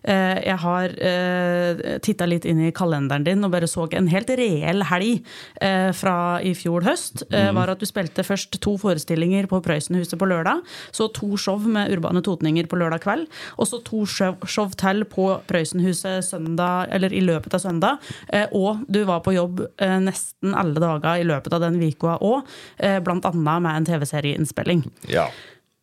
Eh, 0.04 0.40
Jeg 0.44 0.58
har 0.64 0.94
uh, 0.94 1.82
titta 2.04 2.28
litt 2.30 2.46
inn 2.50 2.62
i 2.68 2.72
kalenderen 2.76 3.26
din 3.26 3.44
og 3.46 3.52
bare 3.54 3.68
så 3.70 3.86
en 3.98 4.08
helt 4.12 4.30
reell 4.38 4.84
helg 4.88 5.24
eh, 5.62 5.90
fra 5.96 6.40
i 6.44 6.54
fjor 6.58 6.86
høst. 6.88 7.24
eh, 7.32 7.52
var 7.56 7.72
at 7.74 7.82
Du 7.84 7.88
spilte 7.90 8.24
først 8.24 8.60
to 8.64 8.76
forestillinger 8.80 9.48
på 9.52 9.62
Prøysenhuset 9.66 10.18
på 10.20 10.28
lørdag. 10.30 10.62
Så 10.92 11.10
to 11.14 11.36
show 11.38 11.60
med 11.60 11.92
Urbane 11.92 12.24
Totninger 12.24 12.68
på 12.70 12.80
lørdag 12.80 13.04
kveld. 13.04 13.28
Og 13.58 13.68
så 13.68 13.82
to 13.84 14.06
show, 14.06 14.38
show 14.48 14.70
til 14.80 15.04
på 15.10 15.28
Prøysenhuset 15.50 16.24
søndag, 16.26 16.88
eller 16.94 17.14
i 17.14 17.24
løpet 17.24 17.58
av 17.58 17.64
søndag. 17.66 18.00
Eh, 18.30 18.48
Og 18.54 18.86
du 18.88 19.04
var 19.10 19.24
på 19.26 19.34
jobb 19.36 19.66
eh, 19.82 20.00
nesten 20.00 20.56
alle 20.56 20.80
dager 20.80 21.20
i 21.20 21.28
løpet 21.28 21.54
av 21.54 21.64
den 21.66 21.82
uka 21.82 22.18
òg, 22.22 22.44
annet 22.80 23.46
med 23.64 23.72
en 23.76 23.86
TV-serieinnspilling. 23.86 24.84
Ja. 25.12 25.28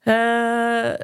Eh, 0.08 0.94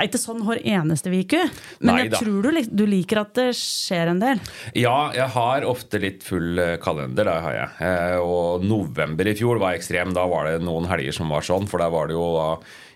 er 0.00 0.06
ikke 0.08 0.20
sånn 0.22 0.40
hver 0.46 0.60
eneste 0.64 1.10
uke, 1.12 1.42
men 1.84 1.90
Neida. 1.98 2.16
jeg 2.16 2.22
tror 2.22 2.46
du, 2.46 2.60
du 2.80 2.84
liker 2.88 3.20
at 3.20 3.34
det 3.36 3.48
skjer 3.58 4.12
en 4.14 4.22
del. 4.22 4.40
Ja, 4.78 5.10
jeg 5.12 5.28
har 5.34 5.66
ofte 5.68 6.00
litt 6.00 6.24
full 6.24 6.56
eh, 6.62 6.76
kalender. 6.80 7.28
Det 7.28 7.34
har 7.44 7.58
jeg. 7.58 7.68
Eh, 7.84 8.16
Og 8.24 8.64
november 8.64 9.28
i 9.28 9.34
fjor 9.36 9.60
var 9.60 9.76
ekstrem. 9.76 10.14
Da 10.16 10.24
var 10.30 10.48
det 10.48 10.62
noen 10.64 10.88
helger 10.88 11.12
som 11.20 11.28
var 11.34 11.44
sånn. 11.44 11.68
For 11.68 11.82
der 11.84 11.92
var 11.92 12.08
det 12.08 12.16
jo 12.16 12.30
da 12.38 12.48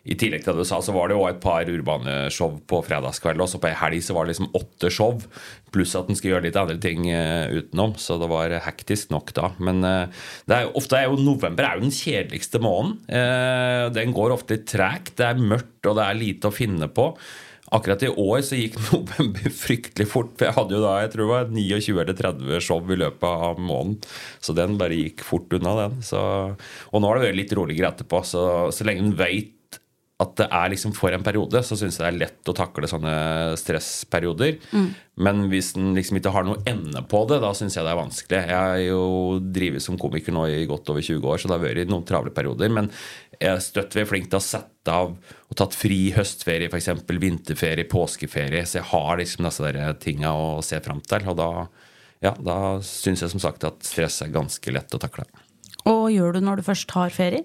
i 0.04 0.14
tillegg 0.20 0.42
til 0.44 0.52
det 0.52 0.64
du 0.64 0.68
sa, 0.68 0.82
så 0.84 0.92
var 0.92 1.08
det 1.08 1.14
jo 1.16 1.22
et 1.28 1.38
par 1.40 1.64
urbane 1.70 2.14
show 2.34 2.58
på 2.68 2.82
fredagskveld. 2.84 3.40
Og 3.40 3.48
så 3.48 3.60
på 3.62 3.70
ei 3.70 3.76
helg 3.80 4.02
så 4.04 4.12
var 4.16 4.26
det 4.26 4.34
liksom 4.34 4.50
åtte 4.58 4.90
show, 4.92 5.16
pluss 5.72 5.94
at 5.96 6.10
en 6.12 6.18
skulle 6.18 6.34
gjøre 6.34 6.44
litt 6.50 6.58
andre 6.60 6.76
ting 6.82 7.06
eh, 7.08 7.48
utenom. 7.56 7.94
Så 7.96 8.18
det 8.20 8.28
var 8.28 8.52
hektisk 8.66 9.14
nok 9.14 9.32
da. 9.38 9.48
Men 9.64 9.80
eh, 9.88 10.26
det 10.44 10.58
er, 10.58 10.66
jo- 10.68 10.74
ofte 10.82 11.00
er 11.00 11.08
jo 11.08 11.16
november 11.24 11.64
er 11.70 11.78
jo 11.80 11.86
den 11.86 11.96
kjedeligste 11.96 12.60
måneden. 12.60 12.98
Eh, 13.08 13.86
Den 13.96 14.12
går 14.16 14.36
ofte 14.36 14.58
litt 14.58 14.68
tregt. 14.74 15.14
Det 15.22 15.30
er 15.30 15.40
mørkt, 15.40 15.80
og 15.88 15.96
det 15.96 16.04
er 16.10 16.20
lite 16.20 16.52
å 16.52 16.54
finne 16.54 16.90
på. 16.92 17.08
Akkurat 17.74 18.04
i 18.04 18.10
år 18.12 18.42
så 18.44 18.58
gikk 18.60 18.76
november 18.92 19.48
fryktelig 19.56 20.04
fort. 20.12 20.34
For 20.36 20.50
jeg 20.50 20.56
hadde 20.60 20.76
jo 20.76 20.82
da 20.84 20.92
jeg 21.00 21.14
tror 21.14 21.24
det 21.24 21.32
var 21.32 21.48
29 21.56 21.96
eller 22.04 22.18
30 22.20 22.60
show 22.62 22.92
i 22.92 23.00
løpet 23.00 23.24
av 23.48 23.56
måneden. 23.58 23.96
Så 24.44 24.52
den 24.54 24.76
bare 24.78 25.00
gikk 25.00 25.24
fort 25.26 25.56
unna, 25.56 25.72
den. 25.80 25.96
Så, 26.04 26.20
og 26.92 27.00
nå 27.00 27.08
har 27.08 27.18
det 27.22 27.30
vært 27.30 27.40
litt 27.40 27.56
roligere 27.56 27.90
etterpå. 27.96 28.20
Så, 28.28 28.44
så 28.76 28.84
lenge 28.86 29.08
en 29.08 29.16
veit 29.18 29.50
at 30.22 30.36
det 30.38 30.46
er 30.46 30.68
liksom 30.70 30.92
for 30.94 31.10
en 31.10 31.24
periode, 31.26 31.58
så 31.66 31.74
syns 31.74 31.96
jeg 31.98 32.04
det 32.04 32.10
er 32.12 32.18
lett 32.20 32.50
å 32.50 32.54
takle 32.54 32.86
sånne 32.86 33.14
stressperioder. 33.58 34.60
Men 35.26 35.48
hvis 35.50 35.72
den 35.74 35.90
liksom 35.96 36.20
ikke 36.20 36.30
har 36.36 36.46
noe 36.46 36.62
ende 36.70 37.02
på 37.10 37.24
det, 37.26 37.40
da 37.42 37.50
syns 37.56 37.74
jeg 37.74 37.82
det 37.82 37.90
er 37.90 37.98
vanskelig. 37.98 38.42
Jeg 38.46 38.60
har 38.60 38.78
jo 38.84 39.40
drevet 39.42 39.82
som 39.82 39.98
komiker 39.98 40.36
nå 40.36 40.46
i 40.52 40.68
godt 40.70 40.92
over 40.94 41.02
20 41.02 41.26
år, 41.32 41.42
så 41.42 41.50
det 41.50 41.56
har 41.56 41.64
vært 41.64 41.90
noen 41.90 42.06
travle 42.06 42.30
perioder. 42.36 42.70
Men 42.76 42.92
jeg 43.40 43.50
er 43.50 43.64
støtt 43.66 43.98
vært 43.98 44.12
flink 44.12 44.30
til 44.30 44.38
å 44.38 44.46
sette 44.46 44.94
av 44.94 45.16
og 45.18 45.58
tatt 45.58 45.74
fri 45.74 45.98
høstferie, 46.14 46.70
f.eks. 46.70 46.92
vinterferie, 47.10 47.90
påskeferie. 47.90 48.62
Så 48.70 48.78
jeg 48.78 48.90
har 48.94 49.18
liksom 49.18 49.50
disse 49.50 49.66
der 49.66 49.98
tinga 49.98 50.30
å 50.30 50.60
se 50.62 50.78
fram 50.84 51.02
til. 51.02 51.26
Og 51.34 51.40
da, 51.42 51.50
ja, 52.22 52.36
da 52.38 52.58
syns 52.86 53.26
jeg 53.26 53.34
som 53.34 53.42
sagt 53.42 53.66
at 53.66 53.82
stress 53.82 54.22
er 54.22 54.34
ganske 54.34 54.78
lett 54.78 54.94
å 54.94 55.02
takle. 55.02 55.26
Og 55.90 56.06
gjør 56.14 56.38
du 56.38 56.44
når 56.46 56.62
du 56.62 56.68
først 56.70 56.94
har 56.94 57.10
ferie? 57.12 57.42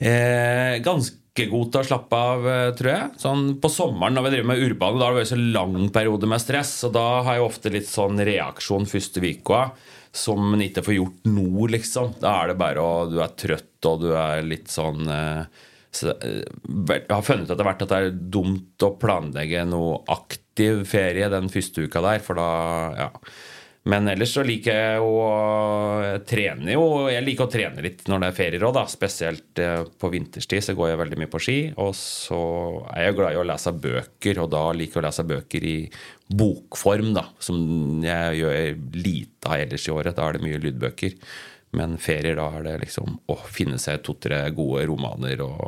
Eh, 0.00 0.80
ganske 0.80 1.19
god 1.34 1.70
til 1.72 1.80
å 1.80 1.86
slappe 1.86 2.16
av, 2.16 2.46
eh, 2.48 2.72
tror 2.76 2.90
jeg. 2.90 3.10
Sånn 3.22 3.60
På 3.60 3.70
sommeren 3.70 4.14
når 4.14 4.26
vi 4.26 4.30
driver 4.34 4.50
med 4.50 4.64
urbane, 4.66 4.98
da 4.98 5.06
har 5.06 5.14
det 5.14 5.22
vært 5.22 5.32
så 5.32 5.52
lang 5.52 5.88
periode 5.90 6.26
med 6.28 6.40
stress. 6.42 6.84
Og 6.84 6.92
da 6.92 7.22
har 7.22 7.34
jeg 7.38 7.46
ofte 7.46 7.72
litt 7.72 7.88
sånn 7.88 8.18
reaksjon 8.18 8.86
første 8.90 9.22
uka 9.22 9.70
som 10.12 10.54
en 10.54 10.60
ikke 10.60 10.82
får 10.82 10.96
gjort 10.96 11.26
noe, 11.30 11.68
liksom. 11.70 12.14
Da 12.20 12.42
er 12.42 12.48
det 12.48 12.58
bare 12.58 12.82
å 12.82 13.10
Du 13.10 13.20
er 13.22 13.28
trøtt, 13.28 13.78
og 13.86 14.00
du 14.00 14.12
er 14.12 14.42
litt 14.42 14.66
sånn 14.66 15.06
eh, 15.08 15.44
så, 15.92 16.10
eh, 16.10 16.42
Jeg 16.88 17.06
har 17.10 17.22
funnet 17.22 17.46
ut 17.46 17.54
etter 17.54 17.64
hvert 17.64 17.82
at 17.82 17.88
det 17.88 18.00
er 18.00 18.10
dumt 18.10 18.86
å 18.86 18.98
planlegge 18.98 19.64
noe 19.68 20.02
aktiv 20.08 20.84
ferie 20.86 21.30
den 21.30 21.48
første 21.48 21.86
uka 21.86 22.02
der, 22.02 22.18
for 22.18 22.34
da 22.34 22.50
Ja. 22.98 23.10
Men 23.88 24.10
ellers 24.12 24.34
så 24.36 24.42
liker 24.44 24.76
jeg 24.76 25.00
å 25.00 25.20
trene 26.28 26.74
jo 26.74 26.82
Jeg 27.08 27.24
liker 27.24 27.46
å 27.46 27.52
trene 27.52 27.80
litt 27.84 28.02
når 28.10 28.20
det 28.20 28.28
er 28.28 28.36
ferier 28.36 28.64
òg, 28.68 28.74
da. 28.76 28.82
Spesielt 28.90 29.62
eh, 29.62 29.86
på 29.88 30.10
vinterstid 30.12 30.66
så 30.66 30.74
går 30.76 30.90
jeg 30.90 31.00
veldig 31.00 31.20
mye 31.22 31.30
på 31.32 31.40
ski. 31.40 31.58
Og 31.80 31.94
så 31.96 32.40
er 32.92 33.08
jeg 33.08 33.16
glad 33.16 33.36
i 33.36 33.40
å 33.40 33.46
lese 33.48 33.72
bøker, 33.72 34.42
og 34.44 34.52
da 34.52 34.66
liker 34.76 35.00
jeg 35.00 35.04
å 35.04 35.06
lese 35.08 35.26
bøker 35.32 35.68
i 35.70 35.76
bokform, 36.42 37.14
da. 37.16 37.24
Som 37.40 38.04
jeg 38.04 38.42
gjør 38.42 38.60
lite 39.00 39.48
av 39.48 39.64
ellers 39.64 39.88
i 39.88 39.96
året. 39.96 40.16
Da 40.18 40.28
er 40.28 40.36
det 40.36 40.44
mye 40.44 40.60
lydbøker. 40.60 41.16
Men 41.80 41.96
ferier, 42.02 42.36
da 42.36 42.50
er 42.58 42.66
det 42.66 42.78
liksom 42.84 43.20
å 43.30 43.40
finne 43.48 43.80
seg 43.80 44.02
to-tre 44.04 44.42
gode 44.52 44.84
romaner 44.90 45.40
og 45.46 45.62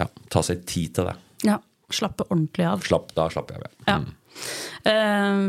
ja, 0.00 0.06
ta 0.32 0.42
seg 0.42 0.64
tid 0.66 0.96
til 0.96 1.10
det. 1.12 1.18
Ja. 1.46 1.60
Slappe 1.90 2.22
ordentlig 2.28 2.66
av. 2.70 2.82
Slapp, 2.86 3.10
da 3.16 3.24
slapper 3.32 3.56
jeg 3.56 3.66
av. 3.66 3.72
Ja. 3.86 3.96
Mm. 3.98 4.16
Eh, 4.84 5.44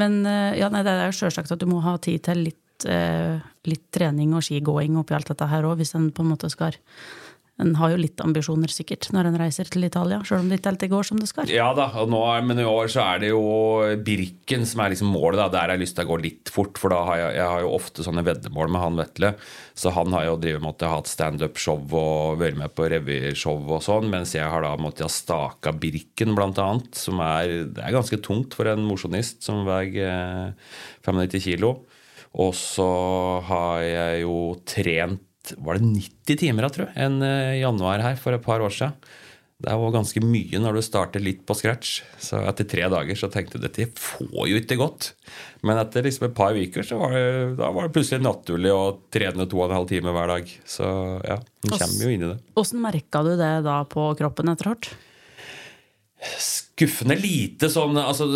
men 0.00 0.20
eh, 0.26 0.52
ja, 0.60 0.70
nei, 0.72 0.84
det 0.86 0.94
er 0.94 1.10
jo 1.10 1.18
sjølsagt 1.20 1.54
at 1.54 1.62
du 1.62 1.68
må 1.70 1.82
ha 1.84 1.96
tid 2.02 2.24
til 2.28 2.44
litt, 2.50 2.88
eh, 2.88 3.38
litt 3.68 3.86
trening 3.94 4.34
og 4.36 4.44
skigåing 4.46 4.98
oppi 5.00 5.16
alt 5.16 5.30
dette 5.32 5.48
her 5.50 5.68
òg, 5.68 5.78
hvis 5.80 5.94
en 5.98 6.10
på 6.14 6.24
en 6.24 6.32
måte 6.34 6.50
skal 6.52 6.76
En 7.62 7.70
har 7.78 7.92
jo 7.92 7.98
litt 8.00 8.18
ambisjoner, 8.18 8.70
sikkert, 8.72 9.06
når 9.14 9.28
en 9.28 9.36
reiser 9.38 9.68
til 9.70 9.86
Italia, 9.86 10.16
sjøl 10.26 10.40
om 10.42 10.48
det 10.50 10.56
ikke 10.58 10.72
alltid 10.72 10.90
går 10.90 11.06
som 11.06 11.20
det 11.22 11.28
skal. 11.30 11.50
Ja 11.54 11.68
da, 11.76 11.86
nå, 12.10 12.22
men 12.48 12.58
i 12.58 12.66
år 12.66 12.88
så 12.90 13.04
er 13.04 13.20
det 13.22 13.28
jo 13.30 13.42
Birken 14.02 14.64
som 14.66 14.82
er 14.82 14.90
liksom 14.90 15.12
målet. 15.14 15.38
da, 15.38 15.46
Der 15.52 15.68
har 15.68 15.74
jeg 15.76 15.84
lyst 15.84 15.94
til 15.94 16.02
å 16.02 16.10
gå 16.10 16.16
litt 16.24 16.50
fort, 16.50 16.80
for 16.82 16.90
da 16.90 17.04
har 17.06 17.20
jeg, 17.20 17.36
jeg 17.38 17.52
har 17.52 17.62
jo 17.62 17.70
ofte 17.76 18.06
sånne 18.06 18.24
veddemål 18.26 18.72
med 18.74 18.82
han 18.82 18.98
Vetle. 18.98 19.30
Så 19.78 19.92
han 19.94 20.16
har 20.16 20.26
jo 20.26 20.40
drevet 20.42 20.64
med 20.64 20.82
hatt 20.82 21.10
standup-show 21.12 21.78
og 21.94 22.40
vært 22.42 22.58
med 22.58 22.74
på 22.74 22.88
revyshow 22.90 23.70
og 23.76 23.84
sånn, 23.86 24.10
mens 24.10 24.34
jeg 24.34 24.50
har 24.50 24.66
da 24.66 24.72
måttet 24.74 25.06
ha 25.06 25.12
staka 25.14 25.70
Birken, 25.78 26.34
blant 26.34 26.58
annet. 26.58 26.90
Som 26.98 27.22
er, 27.22 27.68
det 27.70 27.84
er 27.86 27.94
ganske 27.94 28.18
tungt 28.24 28.58
for 28.58 28.66
en 28.72 28.82
mosjonist 28.82 29.46
som 29.46 29.62
veier 29.68 30.10
eh, 30.10 30.74
95 31.06 31.46
kilo. 31.46 31.76
Og 32.34 32.50
så 32.58 32.90
har 33.46 33.86
jeg 33.86 34.24
jo 34.24 34.38
trent 34.66 35.22
Var 35.52 35.78
det 35.78 35.90
90 35.90 36.40
timer, 36.40 36.66
jeg 36.68 36.76
tror 36.76 36.88
jeg, 36.88 36.96
en 37.04 37.20
eh, 37.26 37.60
januar 37.60 38.02
her 38.04 38.18
for 38.20 38.36
et 38.36 38.44
par 38.44 38.64
år 38.64 38.72
siden. 38.72 38.96
Det 39.64 39.70
er 39.70 39.78
jo 39.78 39.92
ganske 39.94 40.20
mye 40.20 40.58
når 40.60 40.76
du 40.76 40.82
starter 40.84 41.22
litt 41.22 41.44
på 41.46 41.54
scratch. 41.56 42.00
Så 42.20 42.40
etter 42.42 42.66
tre 42.68 42.88
dager 42.90 43.16
så 43.16 43.30
tenkte 43.32 43.56
jeg 43.56 43.64
dette 43.64 43.86
får 44.02 44.48
jo 44.50 44.58
ikke 44.58 44.76
gått. 44.80 45.12
Men 45.64 45.78
etter 45.80 46.04
liksom 46.04 46.26
et 46.28 46.36
par 46.36 46.58
uker 46.58 46.84
så 46.84 46.98
var 47.00 47.14
det, 47.14 47.24
da 47.60 47.70
var 47.72 47.86
det 47.86 47.94
plutselig 47.94 48.26
naturlig 48.26 48.74
å 48.74 48.82
trene 49.14 49.46
to 49.48 49.62
og 49.62 49.68
en 49.68 49.76
halv 49.78 49.88
time 49.88 50.12
hver 50.16 50.32
dag. 50.34 50.52
Så 50.68 50.90
ja, 51.24 51.38
en 51.38 51.76
kommer 51.78 52.02
jo 52.02 52.12
inn 52.12 52.26
i 52.26 52.30
det. 52.34 52.38
Åssen 52.60 52.82
merka 52.82 53.22
du 53.24 53.32
det 53.40 53.54
da 53.64 53.80
på 53.88 54.10
kroppen 54.18 54.52
etter 54.52 54.72
hvert? 54.72 54.90
Skuffende 56.40 57.16
lite 57.20 57.68
sånn 57.68 57.98
altså, 58.00 58.26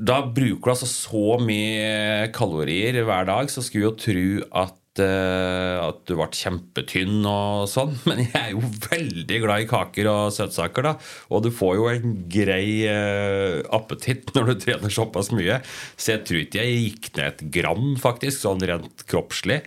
Da 0.00 0.22
bruker 0.24 0.64
du 0.64 0.70
altså 0.72 0.88
så 0.88 1.36
mye 1.42 2.30
kalorier 2.34 3.04
hver 3.04 3.28
dag, 3.28 3.52
så 3.52 3.62
skulle 3.64 3.90
jo 3.90 3.98
tro 4.00 4.28
at 4.64 4.80
at 5.02 6.02
du 6.06 6.14
ble 6.18 6.28
kjempetynn 6.30 7.24
og 7.26 7.64
sånn. 7.70 7.94
Men 8.08 8.24
jeg 8.24 8.34
er 8.40 8.52
jo 8.54 8.62
veldig 8.88 9.40
glad 9.44 9.64
i 9.64 9.68
kaker 9.70 10.10
og 10.10 10.34
søtsaker, 10.36 10.86
da. 10.86 10.94
Og 11.34 11.44
du 11.46 11.50
får 11.54 11.78
jo 11.78 11.88
en 11.92 12.18
grei 12.30 12.66
eh, 12.90 13.60
appetitt 13.74 14.34
når 14.36 14.52
du 14.52 14.54
trener 14.66 14.94
såpass 14.94 15.32
mye. 15.34 15.60
Så 15.96 16.14
jeg 16.14 16.24
tror 16.28 16.42
ikke 16.44 16.62
jeg 16.66 16.84
gikk 16.84 17.10
ned 17.16 17.26
et 17.32 17.44
gram, 17.58 17.88
faktisk, 18.00 18.42
sånn 18.44 18.64
rent 18.68 19.06
kroppslig. 19.10 19.62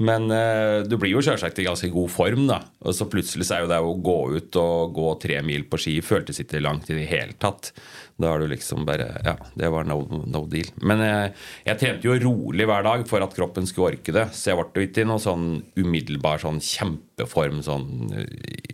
Men 0.00 0.30
eh, 0.32 0.80
du 0.88 0.94
blir 0.96 1.12
jo 1.12 1.20
selvsagt 1.24 1.58
i 1.60 1.66
ganske 1.66 1.90
god 1.92 2.08
form, 2.12 2.46
da. 2.48 2.60
Og 2.88 2.94
så 2.96 3.04
plutselig 3.10 3.44
så 3.44 3.58
er 3.58 3.64
jo 3.64 3.70
det 3.70 3.80
å 3.84 3.96
gå 4.00 4.18
ut 4.32 4.56
og 4.60 4.94
gå 4.96 5.08
tre 5.20 5.40
mil 5.44 5.66
på 5.68 5.80
ski 5.82 5.98
føltes 6.04 6.40
ikke 6.40 6.62
langt 6.64 6.88
i 6.88 6.96
det 6.96 7.08
hele 7.10 7.36
tatt. 7.36 7.68
Da 8.20 8.32
er 8.32 8.40
du 8.40 8.48
liksom 8.52 8.86
bare 8.88 9.10
Ja, 9.26 9.36
det 9.60 9.68
var 9.72 9.84
no, 9.88 10.00
no 10.24 10.44
deal. 10.48 10.70
Men 10.80 11.04
eh, 11.04 11.44
jeg 11.68 11.80
trente 11.82 12.08
jo 12.08 12.16
rolig 12.22 12.68
hver 12.68 12.86
dag 12.86 13.04
for 13.10 13.24
at 13.24 13.36
kroppen 13.36 13.68
skulle 13.68 13.98
orke 13.98 14.14
det. 14.16 14.30
Så 14.36 14.54
jeg 14.54 14.60
ble 14.60 14.84
jo 14.84 14.88
ikke 14.88 15.04
i 15.04 15.10
noen 15.10 15.24
sånn 15.26 15.48
umiddelbar 15.76 16.40
sånn 16.40 16.62
kjempeform 16.64 17.60
sånn 17.66 18.14
eh, 18.16 18.72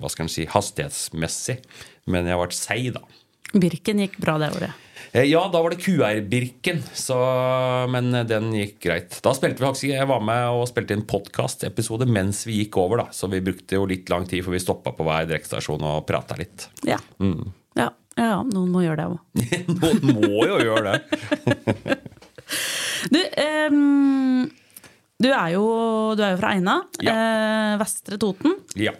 Hva 0.00 0.08
skal 0.08 0.24
en 0.24 0.32
si 0.32 0.48
hastighetsmessig. 0.48 1.60
Men 2.08 2.32
jeg 2.32 2.40
ble 2.40 2.56
seig, 2.56 2.94
da. 2.96 3.04
Birken 3.52 4.00
gikk 4.00 4.16
bra 4.24 4.38
det 4.40 4.54
året. 4.56 4.88
Eh, 5.12 5.26
Ja, 5.28 5.42
da 5.52 5.60
var 5.62 5.70
det 5.74 5.82
QR-Birken, 5.84 6.82
men 7.92 8.12
den 8.28 8.50
gikk 8.56 8.78
greit. 8.86 9.18
Da 9.24 9.34
spilte 9.36 9.60
vi 9.60 9.66
faktisk, 9.68 9.88
Jeg 9.92 10.08
var 10.08 10.20
med 10.24 10.48
og 10.56 10.66
spilte 10.70 10.96
inn 10.96 11.04
podkastepisode 11.08 12.08
mens 12.08 12.46
vi 12.48 12.62
gikk 12.62 12.78
over, 12.80 13.04
da. 13.04 13.08
Så 13.12 13.28
vi 13.32 13.42
brukte 13.44 13.76
jo 13.76 13.84
litt 13.88 14.08
lang 14.12 14.26
tid, 14.26 14.44
for 14.44 14.52
vi 14.56 14.62
stoppa 14.62 14.94
på 14.96 15.04
hver 15.04 15.28
direktstasjon 15.28 15.84
og 15.84 16.06
prata 16.08 16.38
litt. 16.40 16.68
Ja. 16.88 16.98
ja. 17.76 17.90
Ja, 18.16 18.42
noen 18.44 18.68
må 18.72 18.82
gjøre 18.84 18.96
det 19.00 19.06
òg. 19.08 19.20
Noen 19.78 20.18
må 20.20 20.42
jo 20.48 20.58
gjøre 20.60 20.96
det. 20.96 21.98
Du, 23.12 23.18
um, 23.18 24.44
du, 25.18 25.26
er 25.32 25.48
jo, 25.54 25.62
du 26.14 26.20
er 26.22 26.34
jo 26.34 26.38
fra 26.38 26.52
Eina. 26.54 26.74
Ja. 27.02 27.14
Eh, 27.14 27.72
Vestre 27.80 28.18
Toten. 28.20 28.54
Ja. 28.78 28.92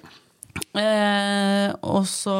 Eh, 0.73 1.69
og 1.85 2.07
så 2.09 2.37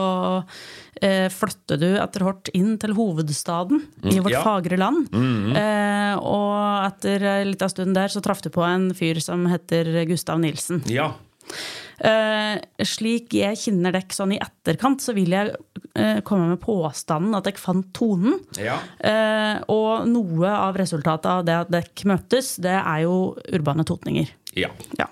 eh, 0.97 1.29
flytter 1.33 1.81
du 1.83 1.89
etter 2.01 2.25
hvert 2.25 2.49
inn 2.57 2.79
til 2.81 2.95
hovedstaden 2.97 3.83
i 4.09 4.17
vårt 4.23 4.39
ja. 4.39 4.45
fagre 4.47 4.79
land. 4.81 5.11
eh, 5.13 6.15
og 6.17 6.87
etter 6.89 7.29
en 7.35 7.51
liten 7.51 7.73
stund 7.73 7.99
der 7.99 8.13
så 8.13 8.25
traff 8.25 8.41
du 8.45 8.49
på 8.55 8.65
en 8.65 8.91
fyr 8.97 9.21
som 9.21 9.45
heter 9.53 10.05
Gustav 10.09 10.41
Nilsen. 10.43 10.85
ja. 10.89 11.13
Eh, 12.03 12.57
slik 12.87 13.35
jeg 13.37 13.59
kjenner 13.61 13.95
dere 13.95 14.15
sånn 14.15 14.35
i 14.35 14.41
etterkant, 14.43 15.03
så 15.05 15.15
vil 15.15 15.31
jeg 15.35 15.53
eh, 15.95 16.19
komme 16.27 16.49
med 16.51 16.59
påstanden 16.63 17.37
at 17.39 17.47
jeg 17.47 17.61
fant 17.63 17.93
tonen. 17.95 18.41
Ja. 18.59 18.81
Eh, 18.99 19.61
og 19.71 20.09
noe 20.11 20.51
av 20.51 20.79
resultatet 20.81 21.29
av 21.31 21.45
det 21.47 21.59
at 21.61 21.71
dere 21.71 22.11
møttes, 22.11 22.57
det 22.63 22.75
er 22.75 23.05
jo 23.05 23.37
urbane 23.53 23.87
totninger. 23.87 24.33
ja. 24.59 24.73
Ja. 24.99 25.11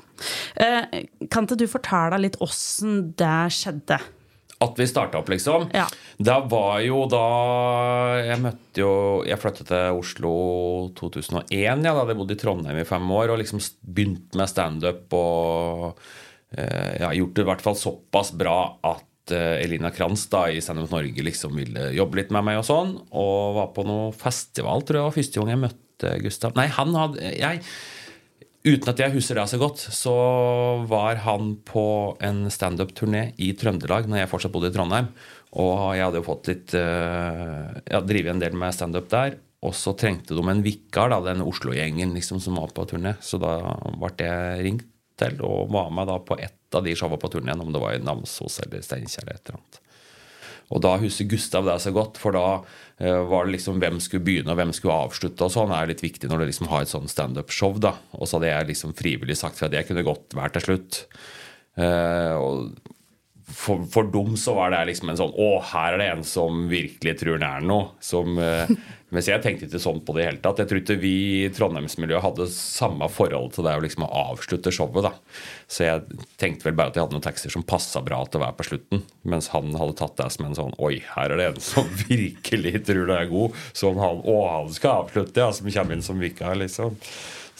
Eh, 0.60 1.04
kan 1.30 1.46
ikke 1.46 1.60
du 1.60 1.68
fortelle 1.70 2.22
litt 2.22 2.40
åssen 2.44 3.12
det 3.18 3.36
skjedde? 3.56 4.00
At 4.60 4.76
vi 4.76 4.84
starta 4.84 5.20
opp, 5.22 5.30
liksom. 5.32 5.70
Ja. 5.72 5.86
Det 6.20 6.36
var 6.52 6.82
jo 6.84 7.06
da 7.08 7.20
Jeg 8.20 8.40
møtte 8.42 8.82
jo 8.82 8.90
Jeg 9.24 9.40
flyttet 9.40 9.70
til 9.70 9.96
Oslo 9.96 10.32
2001. 10.98 11.46
Ja, 11.56 11.76
da 11.80 11.94
hadde 12.02 12.12
jeg 12.12 12.20
bodd 12.20 12.34
i 12.34 12.40
Trondheim 12.40 12.80
i 12.82 12.88
fem 12.88 13.06
år 13.16 13.32
og 13.32 13.40
liksom 13.40 13.62
begynt 13.80 14.36
med 14.36 14.50
standup 14.52 15.16
og 15.16 15.86
eh, 16.52 17.00
ja, 17.00 17.12
gjort 17.16 17.38
det 17.38 17.46
i 17.46 17.48
hvert 17.48 17.64
fall 17.64 17.78
såpass 17.80 18.34
bra 18.36 18.58
at 18.84 19.32
eh, 19.32 19.62
Elina 19.64 19.92
Kranz 19.96 20.26
da 20.32 20.44
i 20.52 20.60
Stand 20.60 20.84
Up 20.84 20.92
Norge 20.92 21.24
liksom 21.24 21.56
ville 21.56 21.88
jobbe 21.96 22.20
litt 22.20 22.34
med 22.36 22.44
meg 22.50 22.60
og 22.60 22.68
sånn. 22.68 22.98
Og 23.16 23.56
var 23.56 23.72
på 23.76 23.86
noe 23.88 24.10
festival, 24.12 24.84
tror 24.84 25.06
jeg 25.06 25.22
første 25.22 25.40
gang 25.40 25.54
jeg 25.54 25.62
møtte 25.64 26.18
Gustav. 26.20 26.52
Nei, 26.60 26.68
han 26.76 26.92
hadde 26.96 27.32
jeg, 27.32 27.64
Uten 28.60 28.90
at 28.92 28.98
jeg 29.00 29.14
husker 29.14 29.38
det 29.38 29.46
så 29.48 29.58
godt, 29.60 29.80
så 29.80 30.14
var 30.88 31.22
han 31.24 31.54
på 31.64 31.84
en 32.20 32.42
standup-turné 32.52 33.30
i 33.40 33.54
Trøndelag 33.56 34.08
når 34.10 34.20
jeg 34.20 34.30
fortsatt 34.34 34.52
bodde 34.52 34.68
i 34.68 34.74
Trondheim. 34.74 35.08
Og 35.56 35.96
jeg 35.96 36.04
hadde 36.04 36.20
jo 36.20 36.26
fått 36.26 36.50
litt 36.50 36.74
uh, 36.76 37.72
Jeg 37.80 37.94
hadde 37.96 38.10
drevet 38.10 38.34
en 38.34 38.42
del 38.42 38.58
med 38.60 38.76
standup 38.76 39.08
der. 39.10 39.38
Og 39.64 39.72
så 39.76 39.94
trengte 39.96 40.36
de 40.36 40.44
en 40.44 40.62
vikar, 40.64 41.10
da, 41.12 41.18
den 41.24 41.44
Oslo-gjengen 41.44 42.12
liksom, 42.16 42.40
som 42.40 42.60
var 42.60 42.72
på 42.76 42.84
turné. 42.88 43.16
Så 43.24 43.40
da 43.40 43.56
ble 43.96 44.12
jeg 44.20 44.64
ringt 44.68 44.86
til 45.20 45.40
og 45.44 45.72
var 45.72 45.90
med 45.92 46.08
da 46.08 46.16
på 46.24 46.36
ett 46.40 46.76
av 46.76 46.84
de 46.84 46.94
showa 46.96 47.18
på 47.20 47.32
turneen, 47.32 47.60
om 47.60 47.72
det 47.72 47.80
var 47.82 47.96
i 47.96 48.04
Namsos 48.04 48.60
eller 48.64 48.84
Steinkjer 48.84 49.24
eller 49.24 49.40
et 49.40 49.48
eller 49.48 49.60
annet. 49.60 49.80
Og 50.70 50.82
da 50.84 50.94
husker 51.02 51.28
Gustav 51.30 51.66
det 51.66 51.76
så 51.82 51.92
godt, 51.94 52.20
for 52.22 52.36
da 52.36 52.44
uh, 52.60 53.22
var 53.30 53.46
det 53.46 53.56
liksom 53.56 53.80
hvem 53.82 53.98
skulle 54.02 54.26
begynne 54.26 54.54
og 54.54 54.60
hvem 54.60 54.74
skulle 54.76 54.98
avslutte. 55.06 55.46
og 55.46 55.54
sånn 55.54 55.74
er 55.74 55.90
litt 55.90 56.04
viktig 56.04 56.30
når 56.30 56.44
du 56.44 56.50
liksom 56.50 56.70
har 56.70 56.86
et 56.86 56.92
sånn 56.92 57.10
standup-show. 57.10 57.80
da. 57.82 57.96
Og 58.18 58.28
så 58.28 58.38
hadde 58.38 58.52
jeg 58.52 58.70
liksom 58.70 58.94
frivillig 58.98 59.38
sagt 59.40 59.58
for 59.58 59.68
at 59.68 59.76
jeg 59.78 59.90
kunne 59.90 60.06
godt 60.06 60.38
vært 60.38 60.58
til 60.58 60.68
slutt. 60.68 61.02
Uh, 61.78 62.34
og 62.38 62.89
for, 63.54 63.84
for 63.90 64.08
dem 64.12 64.36
så 64.36 64.54
var 64.54 64.72
det 64.72 64.84
liksom 64.90 65.10
en 65.12 65.18
sånn 65.18 65.34
Å, 65.34 65.50
her 65.72 65.94
er 65.94 66.00
det 66.00 66.08
en 66.14 66.24
som 66.26 66.64
virkelig 66.70 67.16
tror 67.20 67.38
han 67.38 67.46
er 67.48 67.66
noe. 67.66 67.90
Som, 68.04 68.38
uh, 68.38 68.70
mens 69.14 69.28
jeg 69.30 69.42
tenkte 69.44 69.66
ikke 69.66 69.80
sånn 69.82 70.02
på 70.06 70.14
det 70.16 70.22
i 70.22 70.26
hele 70.28 70.42
tatt. 70.42 70.62
Jeg 70.62 70.70
tror 70.70 70.80
ikke 70.82 70.98
vi 71.02 71.14
i 71.40 71.50
Trondheimsmiljøet 71.54 72.24
hadde 72.24 72.48
samme 72.54 73.08
forhold 73.12 73.54
til 73.56 73.66
det 73.66 73.74
å 73.78 73.82
liksom 73.84 74.06
avslutte 74.06 74.72
showet. 74.74 75.08
da. 75.08 75.12
Så 75.70 75.86
jeg 75.86 76.22
tenkte 76.40 76.68
vel 76.68 76.78
bare 76.78 76.92
at 76.92 76.98
jeg 76.98 77.06
hadde 77.06 77.18
noen 77.18 77.26
tekster 77.26 77.54
som 77.54 77.66
passa 77.66 78.02
bra 78.06 78.22
til 78.26 78.40
å 78.40 78.44
være 78.46 78.58
på 78.60 78.68
slutten. 78.70 79.02
Mens 79.34 79.50
han 79.54 79.74
hadde 79.76 79.98
tatt 80.00 80.16
det 80.20 80.30
som 80.36 80.46
en 80.48 80.56
sånn 80.58 80.78
Oi, 80.80 81.00
her 81.16 81.34
er 81.34 81.40
det 81.40 81.50
en 81.50 81.60
som 81.64 81.90
virkelig 82.06 82.84
tror 82.86 83.10
det 83.10 83.18
er 83.18 83.34
god. 83.34 83.60
Som 83.72 84.00
han 84.02 84.24
Å, 84.24 84.38
han 84.54 84.72
skal 84.76 85.04
avslutte, 85.04 85.42
ja. 85.42 85.50
Som 85.56 85.70
kommer 85.70 85.98
inn 85.98 86.06
som 86.06 86.22
vikar, 86.22 86.56
liksom. 86.60 86.96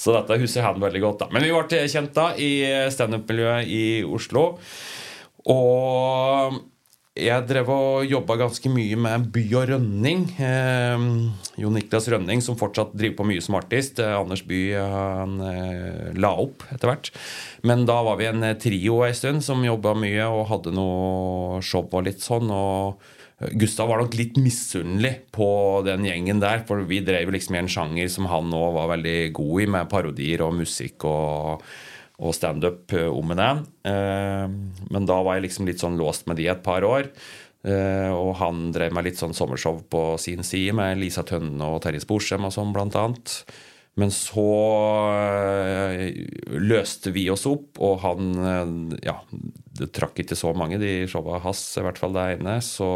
Så 0.01 0.15
dette 0.17 0.39
husker 0.41 0.65
han 0.65 0.81
veldig 0.81 1.03
godt. 1.03 1.27
da. 1.27 1.29
Men 1.35 1.45
vi 1.45 1.53
ble 1.53 1.85
kjent 1.93 2.15
da 2.17 2.31
i 2.41 2.51
standup-miljøet 2.95 3.69
i 3.69 3.85
Oslo. 4.09 4.55
Og 5.49 6.61
jeg 7.19 7.43
drev 7.45 7.69
og 7.75 8.07
jobba 8.07 8.37
ganske 8.39 8.71
mye 8.73 8.97
med 8.97 9.27
By 9.35 9.43
og 9.59 9.65
Rønning. 9.73 10.23
Eh, 10.41 11.03
Jon 11.61 11.75
Niklas 11.77 12.07
Rønning, 12.13 12.41
som 12.45 12.59
fortsatt 12.59 12.95
driver 12.95 13.19
på 13.19 13.27
mye 13.33 13.43
som 13.45 13.59
artist. 13.59 13.99
Eh, 14.01 14.15
Anders 14.15 14.45
By 14.47 14.61
han 14.79 15.41
eh, 15.45 16.11
la 16.17 16.31
opp 16.39 16.65
etter 16.71 16.93
hvert. 16.93 17.11
Men 17.67 17.85
da 17.89 17.99
var 18.07 18.21
vi 18.21 18.31
en 18.31 18.47
trio 18.63 19.03
ei 19.05 19.13
stund 19.17 19.45
som 19.45 19.67
jobba 19.67 19.97
mye 19.99 20.29
og 20.31 20.47
hadde 20.53 20.75
noe 20.77 21.61
show 21.67 21.85
og 21.91 22.07
litt 22.07 22.25
sånn. 22.25 22.49
og 22.55 23.03
Gustav 23.57 23.89
var 23.89 24.03
nok 24.03 24.15
litt 24.15 24.37
misunnelig 24.37 25.15
på 25.33 25.51
den 25.87 26.05
gjengen 26.05 26.43
der, 26.43 26.61
for 26.69 26.85
vi 26.87 27.01
drev 27.05 27.33
liksom 27.33 27.57
i 27.57 27.63
en 27.63 27.71
sjanger 27.73 28.11
som 28.13 28.29
han 28.29 28.51
nå 28.53 28.67
var 28.77 28.91
veldig 28.93 29.33
god 29.37 29.63
i, 29.65 29.71
med 29.77 29.89
parodier 29.93 30.45
og 30.45 30.59
musikk 30.61 31.09
og 31.09 31.65
og 32.21 32.37
standup 32.37 32.93
eh, 32.97 33.09
om 33.09 33.33
henne. 33.33 33.51
Eh, 33.89 34.47
men 34.93 35.09
da 35.09 35.21
var 35.25 35.39
jeg 35.39 35.49
liksom 35.49 35.69
litt 35.69 35.83
sånn 35.83 35.99
låst 36.01 36.29
med 36.29 36.41
de 36.41 36.51
et 36.53 36.63
par 36.65 36.85
år. 36.87 37.09
Eh, 37.65 38.11
og 38.13 38.37
han 38.41 38.69
drev 38.75 38.95
med 38.97 39.09
litt 39.09 39.21
sånn 39.21 39.37
sommershow 39.37 39.83
på 39.93 40.05
sin 40.21 40.45
side 40.47 40.77
med 40.77 41.01
Lisa 41.01 41.25
Tønne 41.27 41.73
og 41.75 41.83
Terje 41.85 42.05
Sporsem 42.05 42.47
og 42.49 42.55
sånn, 42.57 42.75
blant 42.77 42.97
annet. 43.01 43.43
Men 43.99 44.13
så 44.15 44.47
løste 46.63 47.11
vi 47.13 47.25
oss 47.29 47.43
opp, 47.51 47.81
og 47.83 47.99
han 48.05 48.95
Ja, 49.03 49.17
det 49.77 49.91
trakk 49.97 50.23
ikke 50.23 50.39
så 50.39 50.55
mange, 50.57 50.79
de 50.81 51.09
showa 51.11 51.41
hans, 51.43 51.65
i 51.77 51.83
hvert 51.85 51.99
fall 51.99 52.15
det 52.15 52.27
ene. 52.37 52.55
Så 52.65 52.87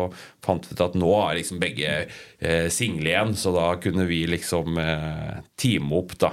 fant 0.46 0.64
vi 0.64 0.78
ut 0.78 0.84
at 0.86 0.94
nå 0.96 1.10
er 1.18 1.40
liksom 1.40 1.60
begge 1.60 2.70
single 2.72 3.10
igjen, 3.10 3.34
så 3.36 3.52
da 3.58 3.66
kunne 3.82 4.06
vi 4.08 4.22
liksom 4.30 4.78
time 5.60 5.98
opp, 5.98 6.14
da. 6.22 6.32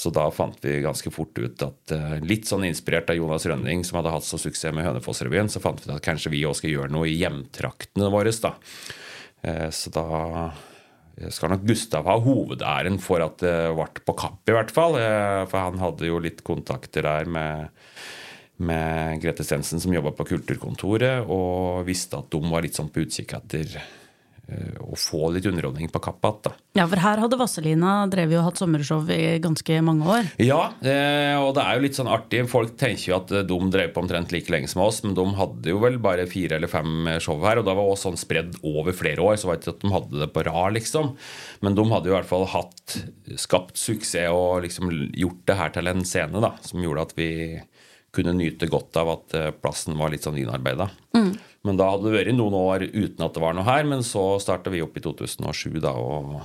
Så 0.00 0.08
da 0.14 0.24
fant 0.32 0.56
vi 0.64 0.78
ganske 0.80 1.12
fort 1.12 1.36
ut 1.36 1.62
at 1.66 1.92
eh, 1.92 2.16
litt 2.24 2.48
sånn 2.48 2.64
inspirert 2.64 3.10
av 3.12 3.18
Jonas 3.18 3.44
Rønning, 3.48 3.84
som 3.84 3.98
hadde 3.98 4.14
hatt 4.14 4.24
så 4.24 4.40
suksess 4.40 4.72
med 4.72 4.86
Hønefoss-revyen, 4.86 5.50
så 5.52 5.60
fant 5.60 5.82
vi 5.82 5.90
ut 5.90 5.96
at 5.98 6.06
kanskje 6.06 6.32
vi 6.32 6.46
òg 6.48 6.56
skal 6.56 6.72
gjøre 6.72 6.94
noe 6.94 7.10
i 7.10 7.18
hjemtraktene 7.20 8.08
våre. 8.12 8.32
da. 8.40 8.54
Eh, 9.44 9.68
så 9.74 9.92
da 9.92 10.06
skal 11.28 11.52
nok 11.52 11.66
Gustav 11.68 12.08
ha 12.08 12.16
hovedæren 12.22 12.96
for 13.02 13.20
at 13.24 13.42
det 13.42 13.54
ble 13.76 14.04
på 14.06 14.16
Kapp, 14.16 14.40
i 14.48 14.56
hvert 14.56 14.72
fall. 14.72 14.96
Eh, 14.96 15.44
for 15.50 15.66
han 15.66 15.80
hadde 15.82 16.08
jo 16.08 16.22
litt 16.22 16.40
kontakter 16.46 17.04
der 17.04 17.28
med, 17.28 17.68
med 18.56 19.20
Grete 19.20 19.44
Stensen, 19.44 19.82
som 19.82 19.92
jobba 19.92 20.14
på 20.16 20.30
Kulturkontoret, 20.32 21.28
og 21.28 21.84
visste 21.88 22.22
at 22.22 22.32
de 22.32 22.40
var 22.48 22.64
litt 22.64 22.78
sånn 22.78 22.88
på 22.92 23.04
utkikk 23.04 23.36
etter 23.36 23.76
å 24.90 24.98
få 24.98 25.30
litt 25.34 25.46
underholdning 25.48 25.90
på 25.92 26.02
Kapp 26.02 26.26
igjen. 26.26 26.56
Ja, 26.76 26.86
for 26.86 27.02
her 27.02 27.22
hadde 27.22 27.38
Vasselina 27.40 27.94
drevet 28.10 28.38
og 28.38 28.46
hatt 28.48 28.60
sommershow 28.60 29.08
i 29.10 29.38
ganske 29.42 29.80
mange 29.84 30.06
år. 30.06 30.28
Ja, 30.42 30.60
og 31.40 31.52
det 31.56 31.64
er 31.64 31.76
jo 31.76 31.84
litt 31.84 31.98
sånn 31.98 32.10
artig. 32.10 32.44
Folk 32.50 32.76
tenker 32.80 33.08
jo 33.08 33.16
at 33.18 33.32
de 33.48 33.58
drev 33.72 33.94
på 33.94 34.04
omtrent 34.04 34.34
like 34.34 34.52
lenge 34.52 34.70
som 34.70 34.84
oss, 34.84 35.00
men 35.06 35.16
de 35.18 35.24
hadde 35.38 35.72
jo 35.72 35.80
vel 35.82 35.98
bare 36.02 36.28
fire 36.30 36.58
eller 36.58 36.70
fem 36.70 37.08
show 37.22 37.40
her, 37.42 37.60
og 37.60 37.66
da 37.66 37.74
var 37.78 37.90
også 37.90 38.10
sånn 38.10 38.20
spredd 38.20 38.60
over 38.66 38.96
flere 38.96 39.24
år, 39.24 39.40
så 39.40 39.50
var 39.50 39.58
det 39.58 39.64
ikke 39.64 39.76
at 39.76 39.84
de 39.84 39.94
hadde 39.96 40.22
det 40.22 40.30
på 40.34 40.46
rad, 40.46 40.76
liksom. 40.78 41.14
Men 41.64 41.78
de 41.78 41.86
hadde 41.90 42.10
jo 42.10 42.14
i 42.14 42.18
hvert 42.18 42.30
fall 42.30 42.46
hatt 42.54 42.98
skapt 43.40 43.80
suksess 43.80 44.30
og 44.30 44.64
liksom 44.64 44.90
gjort 45.16 45.44
det 45.48 45.58
her 45.58 45.74
til 45.74 45.90
en 45.90 46.06
scene 46.06 46.42
da, 46.42 46.54
som 46.66 46.82
gjorde 46.82 47.08
at 47.08 47.16
vi 47.18 47.30
kunne 48.14 48.34
nyte 48.34 48.66
godt 48.70 48.96
av 48.98 49.12
at 49.12 49.36
eh, 49.38 49.52
plassen 49.54 49.98
var 49.98 50.10
litt 50.12 50.26
sånn 50.26 50.38
innarbeida. 50.40 50.88
Mm. 51.14 51.32
Men 51.66 51.76
da 51.76 51.90
hadde 51.92 52.08
det 52.08 52.16
vært 52.16 52.36
noen 52.38 52.56
år 52.56 52.86
uten 52.88 53.26
at 53.26 53.36
det 53.36 53.42
var 53.42 53.56
noe 53.56 53.66
her. 53.68 53.84
Men 53.88 54.04
så 54.06 54.32
starta 54.42 54.72
vi 54.72 54.82
opp 54.84 54.96
i 54.96 55.04
2007 55.04 55.76
da, 55.82 55.92
og 55.92 56.40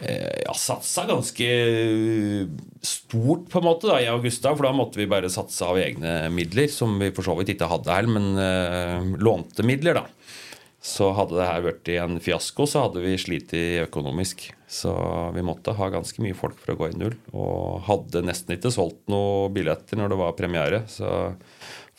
eh, 0.00 0.42
ja, 0.46 0.54
satsa 0.56 1.04
ganske 1.10 1.50
stort, 2.80 3.48
på 3.52 3.60
en 3.60 3.68
måte, 3.68 3.90
da, 3.90 4.00
jeg 4.00 4.16
og 4.16 4.24
Gustav. 4.24 4.56
For 4.56 4.68
da 4.68 4.74
måtte 4.76 5.02
vi 5.02 5.10
bare 5.10 5.32
satse 5.32 5.68
av 5.68 5.80
egne 5.80 6.30
midler, 6.32 6.70
som 6.72 6.96
vi 7.02 7.12
for 7.16 7.28
så 7.28 7.36
vidt 7.38 7.54
ikke 7.56 7.70
hadde 7.70 7.92
her, 7.92 8.08
men 8.10 8.32
uh, 8.40 9.16
lånte 9.20 9.66
midler, 9.66 10.00
da. 10.00 10.06
Så 10.86 11.08
hadde 11.16 11.34
det 11.34 11.46
her 11.48 11.64
i 11.90 11.96
en 11.98 12.20
fiasko, 12.22 12.62
så 12.70 12.84
hadde 12.84 13.02
vi 13.02 13.16
slitt 13.18 13.50
økonomisk. 13.82 14.44
Så 14.70 14.92
vi 15.34 15.42
måtte 15.46 15.74
ha 15.74 15.88
ganske 15.90 16.22
mye 16.22 16.36
folk 16.38 16.60
for 16.62 16.74
å 16.74 16.78
gå 16.78 16.90
i 16.92 16.98
null. 16.98 17.16
Og 17.34 17.82
hadde 17.88 18.22
nesten 18.22 18.54
ikke 18.54 18.70
solgt 18.74 19.02
noen 19.10 19.54
billetter 19.54 19.98
når 19.98 20.12
det 20.12 20.18
var 20.20 20.36
premiere. 20.38 20.84
Så 20.90 21.08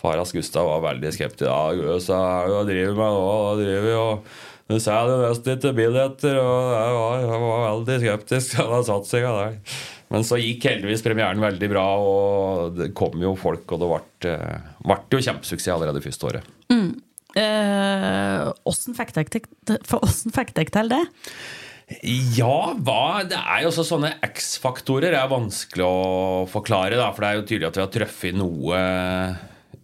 far 0.01 0.19
hans 0.19 0.35
Gustav 0.35 0.67
var 0.69 0.85
veldig 0.91 1.13
skeptisk. 1.15 1.47
Ja, 1.49 1.97
så 2.03 2.19
er 2.19 2.53
det 2.53 2.67
driver 2.71 2.99
med 2.99 3.17
nå, 3.17 3.25
og 3.47 3.63
driver 3.63 3.91
jo 3.93 4.05
du 4.67 4.75
selger 4.83 5.21
nesten 5.23 5.53
ikke 5.55 5.71
billetter. 5.77 6.39
Og 6.41 6.71
jeg 6.73 6.95
var, 6.97 7.21
jeg 7.23 7.43
var 7.43 7.61
veldig 7.63 7.99
skeptisk 8.03 8.55
til 8.55 8.73
den 8.73 8.87
satsinga 8.89 9.35
der. 9.37 9.59
Men 10.13 10.23
så 10.27 10.39
gikk 10.39 10.67
heldigvis 10.69 11.03
premieren 11.03 11.43
veldig 11.43 11.69
bra, 11.71 11.85
og 11.99 12.77
det 12.77 12.93
kom 12.95 13.19
jo 13.19 13.33
folk, 13.39 13.67
og 13.75 13.81
det 13.81 13.89
ble, 13.91 14.35
ble 14.87 14.97
jo 15.17 15.23
kjempesuksess 15.25 15.73
allerede 15.73 16.03
første 16.03 16.29
året. 16.29 16.51
Mm. 16.71 16.91
Åssen 18.67 18.95
eh, 18.95 18.97
fikk 18.97 19.13
dere 20.55 20.71
til 20.77 20.93
det? 20.93 21.03
Ja, 22.35 22.73
hva? 22.83 23.23
Det 23.27 23.37
er 23.39 23.61
jo 23.63 23.69
også 23.69 23.85
sånne 23.87 24.15
X-faktorer 24.25 25.15
er 25.15 25.29
vanskelig 25.31 25.85
å 25.87 26.47
forklare. 26.51 26.97
Da, 26.99 27.11
for 27.15 27.23
det 27.23 27.29
er 27.29 27.37
jo 27.39 27.45
tydelig 27.47 27.69
at 27.69 27.79
vi 27.79 27.83
har 27.85 27.93
truffet 27.93 28.35
noe, 28.35 28.81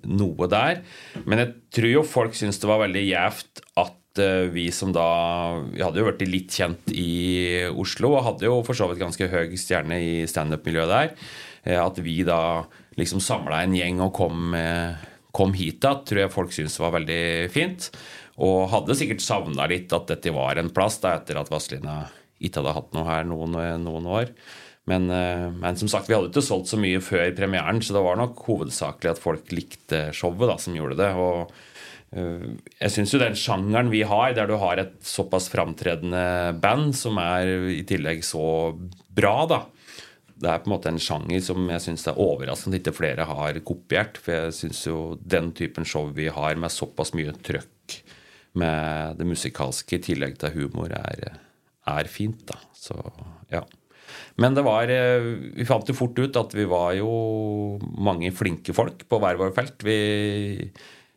noe 0.09 0.47
der. 0.51 0.81
Men 1.25 1.41
jeg 1.41 1.53
tror 1.75 1.91
jo 1.91 2.05
folk 2.07 2.37
syns 2.37 2.59
det 2.61 2.69
var 2.69 2.83
veldig 2.83 3.03
gjevt 3.05 3.63
at 3.81 4.21
uh, 4.23 4.49
vi 4.53 4.67
som 4.75 4.93
da 4.95 5.07
Vi 5.71 5.83
hadde 5.83 6.01
jo 6.01 6.09
blitt 6.09 6.25
litt 6.29 6.57
kjent 6.57 6.91
i 6.93 7.69
Oslo 7.69 8.15
og 8.17 8.25
hadde 8.27 8.49
jo 8.49 8.61
for 8.67 8.77
så 8.77 8.89
vidt 8.89 9.01
ganske 9.03 9.29
høy 9.31 9.55
stjerne 9.59 9.99
i 9.99 10.13
standup-miljøet 10.29 10.93
der. 10.93 11.13
Uh, 11.67 11.79
at 11.85 12.01
vi 12.03 12.21
da 12.27 12.63
liksom 12.99 13.23
samla 13.23 13.63
en 13.63 13.77
gjeng 13.77 14.01
og 14.05 14.13
kom, 14.17 14.57
uh, 14.57 14.97
kom 15.35 15.55
hit 15.57 15.81
da, 15.85 15.97
tror 16.05 16.25
jeg 16.25 16.35
folk 16.35 16.55
syntes 16.55 16.81
var 16.81 16.95
veldig 16.97 17.23
fint. 17.53 17.89
Og 18.43 18.67
hadde 18.71 18.97
sikkert 18.97 19.21
savna 19.21 19.67
litt 19.69 19.93
at 19.93 20.09
dette 20.09 20.33
var 20.33 20.57
en 20.57 20.73
plass 20.73 20.99
da, 21.03 21.17
etter 21.19 21.37
at 21.37 21.51
Vazelina 21.53 22.03
ikke 22.43 22.59
hadde 22.59 22.75
hatt 22.75 22.95
noe 22.95 23.07
her 23.07 23.27
noen, 23.29 23.55
noen 23.85 24.07
år. 24.09 24.31
Men, 24.89 25.09
eh, 25.09 25.49
men, 25.51 25.77
som 25.79 25.87
sagt, 25.87 26.09
vi 26.09 26.15
hadde 26.15 26.31
ikke 26.31 26.43
solgt 26.43 26.71
så 26.71 26.79
mye 26.79 27.01
før 27.03 27.31
premieren, 27.37 27.79
så 27.83 27.95
det 27.95 28.03
var 28.03 28.17
nok 28.19 28.41
hovedsakelig 28.47 29.13
at 29.13 29.21
folk 29.21 29.53
likte 29.55 30.09
showet 30.15 30.49
da, 30.49 30.57
som 30.59 30.75
gjorde 30.75 30.97
det. 30.99 31.11
Og 31.15 31.53
uh, 32.17 32.49
jeg 32.81 32.91
syns 32.91 33.13
jo 33.15 33.21
den 33.21 33.37
sjangeren 33.39 33.91
vi 33.93 34.03
har, 34.07 34.33
der 34.35 34.49
du 34.49 34.57
har 34.59 34.81
et 34.81 34.97
såpass 35.07 35.47
framtredende 35.53 36.25
band 36.63 36.91
som 36.99 37.19
er 37.21 37.69
i 37.71 37.83
tillegg 37.87 38.25
så 38.27 38.43
bra, 39.15 39.37
da. 39.47 39.61
Det 40.43 40.49
er 40.49 40.59
på 40.59 40.67
en 40.67 40.73
måte 40.73 40.91
en 40.91 40.99
sjanger 40.99 41.39
som 41.45 41.69
jeg 41.71 41.83
syns 41.85 42.03
er 42.09 42.19
overraskende 42.19 42.75
at 42.75 42.81
ikke 42.81 42.97
flere 42.97 43.27
har 43.29 43.59
kopiert. 43.63 44.17
For 44.19 44.35
jeg 44.35 44.55
syns 44.57 44.81
jo 44.89 44.97
den 45.21 45.53
typen 45.55 45.87
show 45.87 46.09
vi 46.11 46.27
har 46.33 46.59
med 46.59 46.73
såpass 46.73 47.13
mye 47.15 47.31
trøkk 47.45 48.01
med 48.59 49.15
det 49.21 49.27
musikalske 49.29 49.97
i 49.97 50.03
tillegg 50.03 50.35
til 50.41 50.57
humor 50.57 50.91
er, 50.97 51.37
er 51.87 52.11
fint, 52.11 52.43
da. 52.49 52.59
Så 52.75 52.97
ja. 53.53 53.63
Men 54.41 54.57
det 54.57 54.63
var 54.65 54.89
eh, 54.91 55.27
Vi 55.57 55.67
fant 55.69 55.87
jo 55.89 55.95
fort 55.97 56.17
ut 56.19 56.39
at 56.39 56.55
vi 56.57 56.65
var 56.69 56.93
jo 56.97 57.11
mange 57.81 58.31
flinke 58.35 58.75
folk 58.75 59.05
på 59.09 59.21
hver 59.21 59.39
vår 59.41 59.53
felt. 59.55 59.85
Vi 59.85 59.99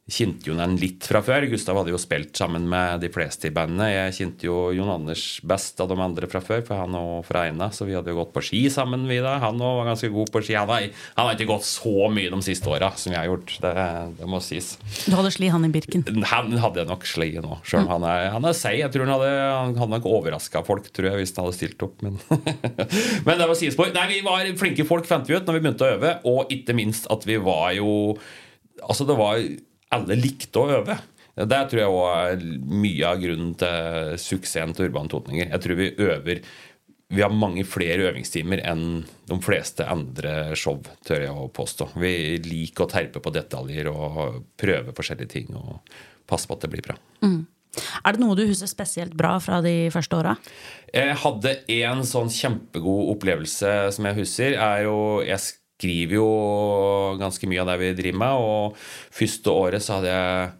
kjente 0.07 0.47
jo 0.47 0.55
den 0.55 0.77
litt 0.79 1.03
fra 1.09 1.19
før. 1.25 1.49
Gustav 1.51 1.81
hadde 1.81 1.91
jo 1.91 1.99
spilt 1.99 2.39
sammen 2.39 2.69
med 2.71 3.01
de 3.03 3.09
fleste 3.11 3.49
i 3.49 3.55
bandet. 3.55 3.91
Jeg 3.91 4.15
kjente 4.21 4.47
jo 4.47 4.69
Jon 4.75 4.93
Anders 4.93 5.25
best 5.43 5.81
av 5.83 5.91
de 5.91 5.97
andre 5.99 6.29
fra 6.31 6.39
før, 6.45 6.63
for 6.69 6.79
han 6.79 6.95
og 6.95 7.25
fra 7.27 7.43
Eina. 7.49 7.73
Så 7.75 7.89
vi 7.89 7.97
hadde 7.97 8.15
jo 8.15 8.21
gått 8.21 8.31
på 8.37 8.45
ski 8.47 8.61
sammen, 8.71 9.09
vi 9.11 9.19
da. 9.25 9.37
Han 9.43 9.59
òg 9.59 9.81
var 9.81 9.91
ganske 9.91 10.13
god 10.15 10.31
på 10.31 10.45
ski. 10.47 10.55
Han 10.61 10.71
har, 10.71 10.87
han 11.17 11.27
har 11.27 11.35
ikke 11.35 11.51
gått 11.51 11.67
så 11.67 12.07
mye 12.13 12.31
de 12.31 12.39
siste 12.47 12.71
åra 12.71 12.93
som 12.95 13.17
jeg 13.17 13.19
har 13.19 13.33
gjort. 13.33 13.57
Det, 13.65 13.75
det, 14.21 14.31
må 14.31 14.41
sies. 14.47 14.77
Du 15.09 15.19
hadde 15.19 15.35
sli 15.35 15.51
han 15.51 15.67
i 15.67 15.73
Birken? 15.75 16.07
Han 16.31 16.55
hadde 16.63 16.87
nok 16.87 17.09
sli 17.09 17.33
nå, 17.43 17.59
sjøl 17.67 17.83
om 17.83 17.93
han 17.97 18.09
er, 18.13 18.29
han 18.37 18.47
er 18.47 18.57
seig. 18.57 18.79
Jeg 18.85 18.95
tror 18.95 19.09
han 19.09 19.15
hadde, 19.17 19.35
han 19.43 19.77
hadde 19.83 19.95
nok 19.99 20.11
overraska 20.13 20.63
folk, 20.71 20.87
tror 20.95 21.11
jeg, 21.11 21.25
hvis 21.25 21.35
han 21.35 21.49
hadde 21.49 21.59
stilt 21.59 21.83
opp. 21.83 21.99
Men, 22.07 22.23
men 23.27 23.43
det 23.43 23.51
var 23.51 23.59
på. 23.59 23.91
Nei, 23.99 24.09
vi 24.15 24.23
var 24.31 24.55
flinke 24.63 24.87
folk, 24.87 25.11
fant 25.11 25.27
vi 25.27 25.35
ut 25.35 25.51
når 25.51 25.59
vi 25.59 25.67
begynte 25.67 25.91
å 25.91 25.95
øve. 25.99 26.19
Og 26.31 26.55
ikke 26.55 26.79
minst 26.79 27.11
at 27.11 27.27
vi 27.27 27.43
var 27.43 27.73
jo 27.75 27.91
Altså, 28.85 29.07
det 29.09 29.15
var 29.17 29.41
alle 29.95 30.19
likte 30.19 30.63
å 30.63 30.71
øve. 30.81 30.97
Det 31.37 31.59
tror 31.69 31.83
jeg 31.83 31.93
også 31.93 32.13
er 32.31 32.47
mye 32.81 33.11
av 33.11 33.21
grunnen 33.21 33.53
til 33.61 34.17
suksessen 34.21 34.73
til 34.77 34.89
Urban 34.89 35.11
Totninger. 35.13 35.51
Jeg 35.53 35.63
tror 35.65 35.79
vi 35.79 35.93
øver 36.07 36.41
Vi 37.07 37.23
har 37.23 37.31
mange 37.31 37.63
flere 37.63 38.09
øvingstimer 38.09 38.59
enn 38.67 39.05
de 39.31 39.37
fleste 39.39 39.85
andre 39.87 40.57
show, 40.59 40.81
tør 41.07 41.21
jeg 41.23 41.31
å 41.31 41.45
påstå. 41.55 41.93
Vi 42.03 42.41
liker 42.43 42.83
å 42.83 42.91
terpe 42.91 43.23
på 43.23 43.31
detaljer 43.31 43.87
og 43.93 44.41
prøve 44.59 44.91
forskjellige 44.97 45.31
ting 45.37 45.53
og 45.55 45.87
passe 46.27 46.51
på 46.51 46.57
at 46.57 46.67
det 46.67 46.73
blir 46.73 46.83
bra. 46.83 46.97
Mm. 47.23 47.45
Er 48.03 48.17
det 48.17 48.23
noe 48.25 48.35
du 48.35 48.43
husker 48.49 48.67
spesielt 48.67 49.15
bra 49.15 49.37
fra 49.39 49.61
de 49.63 49.87
første 49.95 50.19
åra? 50.19 50.35
Jeg 50.91 51.15
hadde 51.23 51.53
en 51.77 52.03
sånn 52.09 52.33
kjempegod 52.33 53.13
opplevelse 53.15 53.73
som 53.95 54.11
jeg 54.11 54.19
husker. 54.25 54.59
er 54.59 54.83
jo 54.89 54.99
jeg 55.23 55.39
skriver 55.77 56.17
jo 56.17 56.29
ganske 57.21 57.49
mye 57.49 57.63
av 57.63 57.73
det 57.73 57.81
vi 57.83 57.97
driver 57.99 58.23
med. 58.23 58.45
Og 58.45 58.79
første 59.15 59.53
året 59.53 59.85
så 59.85 59.99
hadde 59.99 60.15
jeg 60.15 60.55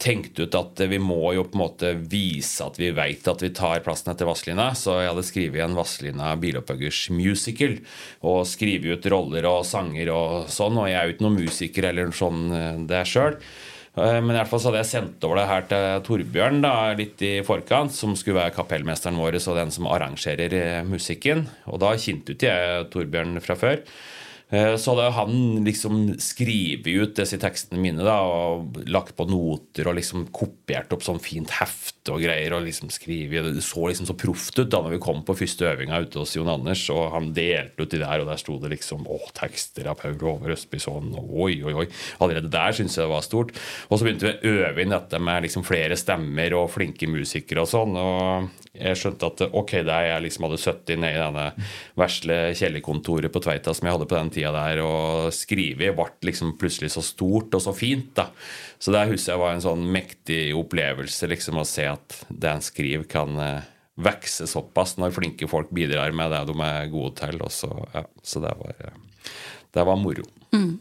tenkt 0.00 0.38
ut 0.40 0.54
at 0.56 0.80
vi 0.88 0.96
må 1.02 1.34
jo 1.36 1.44
på 1.44 1.58
en 1.58 1.60
måte 1.60 1.90
vise 2.08 2.64
at 2.64 2.78
vi 2.80 2.88
veit 2.96 3.26
at 3.28 3.42
vi 3.44 3.50
tar 3.52 3.82
plassen 3.84 4.12
etter 4.12 4.28
Vazelina. 4.28 4.70
Så 4.78 4.96
jeg 5.02 5.10
hadde 5.12 5.26
skrevet 5.28 5.64
en 5.64 5.76
Vazelina 5.76 6.32
Bilopphøggers 6.40 7.08
musical. 7.12 7.76
Og 8.24 8.46
skrevet 8.48 8.96
ut 8.96 9.10
roller 9.12 9.48
og 9.50 9.66
sanger 9.68 10.12
og 10.14 10.48
sånn. 10.52 10.80
Og 10.80 10.88
jeg 10.88 10.96
er 10.96 11.08
jo 11.08 11.16
ikke 11.16 11.26
noen 11.28 11.42
musiker 11.42 11.90
eller 11.90 12.16
sånn 12.16 12.46
eh, 12.56 12.80
det 12.88 13.04
sjøl. 13.10 13.36
Eh, 13.98 14.18
men 14.22 14.30
i 14.30 14.38
hvert 14.38 14.50
fall 14.50 14.62
så 14.62 14.70
hadde 14.70 14.82
jeg 14.84 14.90
sendt 14.92 15.26
over 15.26 15.40
det 15.40 15.48
her 15.50 15.66
til 15.70 16.04
Torbjørn 16.06 16.62
da, 16.62 16.74
litt 16.98 17.22
i 17.26 17.32
forkant, 17.46 17.94
som 17.94 18.14
skulle 18.18 18.38
være 18.38 18.54
kapellmesteren 18.54 19.18
vår 19.18 19.40
og 19.40 19.58
den 19.58 19.74
som 19.74 19.90
arrangerer 19.90 20.54
eh, 20.56 20.80
musikken. 20.86 21.46
Og 21.66 21.82
da 21.82 21.96
kjente 21.98 22.36
ikke 22.36 22.54
jeg 22.54 22.88
Torbjørn 22.94 23.42
fra 23.44 23.58
før. 23.58 23.82
Eh, 24.50 24.76
så 24.76 24.94
hadde 24.94 25.10
han 25.14 25.34
liksom 25.64 26.16
skrevet 26.18 26.88
ut 26.90 27.14
disse 27.14 27.38
tekstene 27.38 27.78
mine 27.82 28.02
da, 28.02 28.16
og 28.26 28.80
lagt 28.90 29.14
på 29.18 29.26
noter 29.30 29.86
og 29.86 29.94
liksom 29.98 30.26
kopiert 30.34 30.90
opp 30.94 31.04
sånn 31.06 31.22
fint 31.22 31.52
hefte 31.60 32.14
og 32.14 32.24
greier. 32.24 32.56
og 32.56 32.64
liksom 32.66 32.90
skrivet. 32.90 33.46
Det 33.54 33.62
så 33.62 33.86
liksom 33.86 34.08
så 34.08 34.16
proft 34.18 34.58
ut 34.58 34.70
da 34.72 34.82
når 34.82 34.96
vi 34.96 35.02
kom 35.04 35.22
på 35.26 35.36
første 35.38 35.68
øvinga 35.70 36.02
ute 36.02 36.18
hos 36.18 36.34
Jon 36.34 36.50
Anders, 36.50 36.82
og 36.90 37.12
han 37.14 37.30
delte 37.36 37.84
ut 37.84 37.94
de 37.94 38.02
der, 38.02 38.22
og 38.24 38.30
der 38.30 38.40
sto 38.42 38.58
det 38.58 38.72
liksom 38.74 39.06
å, 39.06 39.20
tekster 39.36 39.86
av 39.90 40.00
Paul 40.02 40.18
Over 40.20 40.56
sånn, 40.56 41.14
Oi, 41.14 41.60
oi, 41.62 41.74
oi. 41.84 41.86
Allerede 42.20 42.50
der 42.50 42.74
syntes 42.74 42.98
jeg 42.98 43.06
det 43.06 43.12
var 43.14 43.24
stort. 43.24 43.54
Og 43.88 43.98
så 43.98 44.06
begynte 44.06 44.26
vi 44.26 44.34
å 44.34 44.58
øve 44.66 44.82
inn 44.82 44.94
dette 44.94 45.20
med 45.22 45.46
liksom 45.46 45.64
flere 45.66 45.96
stemmer 45.98 46.58
og 46.58 46.72
flinke 46.74 47.08
musikere 47.10 47.62
og 47.62 47.70
sånn. 47.70 47.96
og 47.96 48.50
jeg 48.70 48.98
skjønte 48.98 49.26
at 49.26 49.40
ok, 49.50 49.72
da 49.86 49.96
jeg 50.06 50.22
liksom 50.22 50.46
hadde 50.46 50.60
sittet 50.62 51.00
nede 51.02 51.18
i 51.18 51.22
denne 51.22 51.46
vesle 51.98 52.36
kjellerkontoret 52.54 53.32
på 53.34 53.42
Tveita 53.42 53.74
som 53.74 53.88
jeg 53.88 53.96
hadde 53.96 54.06
på 54.10 54.18
den 54.18 54.30
tida 54.34 54.52
der, 54.54 54.82
og 54.84 55.32
skrevet, 55.34 55.96
ble 55.96 56.06
liksom 56.28 56.54
plutselig 56.60 56.92
så 56.94 57.02
stort 57.04 57.56
og 57.58 57.64
så 57.64 57.74
fint. 57.74 58.12
da. 58.14 58.28
Så 58.78 58.94
det 58.94 59.08
husker 59.10 59.34
jeg 59.34 59.42
var 59.42 59.56
en 59.56 59.64
sånn 59.64 59.82
mektig 59.90 60.42
opplevelse, 60.58 61.28
liksom 61.32 61.58
å 61.60 61.66
se 61.68 61.88
at 61.90 62.20
det 62.30 62.52
en 62.52 62.64
skriver, 62.64 63.08
kan 63.10 63.42
eh, 63.42 63.66
vokse 64.00 64.46
såpass 64.48 64.96
når 65.00 65.16
flinke 65.18 65.50
folk 65.50 65.72
bidrar 65.74 66.14
med 66.16 66.30
det 66.32 66.44
de 66.52 66.56
er 66.68 66.92
gode 66.92 67.16
til. 67.18 67.42
Og 67.42 67.50
så, 67.54 67.72
ja, 67.96 68.04
så 68.22 68.44
det 68.44 68.54
var, 68.60 68.78
eh, 68.86 69.34
det 69.74 69.86
var 69.90 69.98
moro. 69.98 70.28
Mm. 70.54 70.78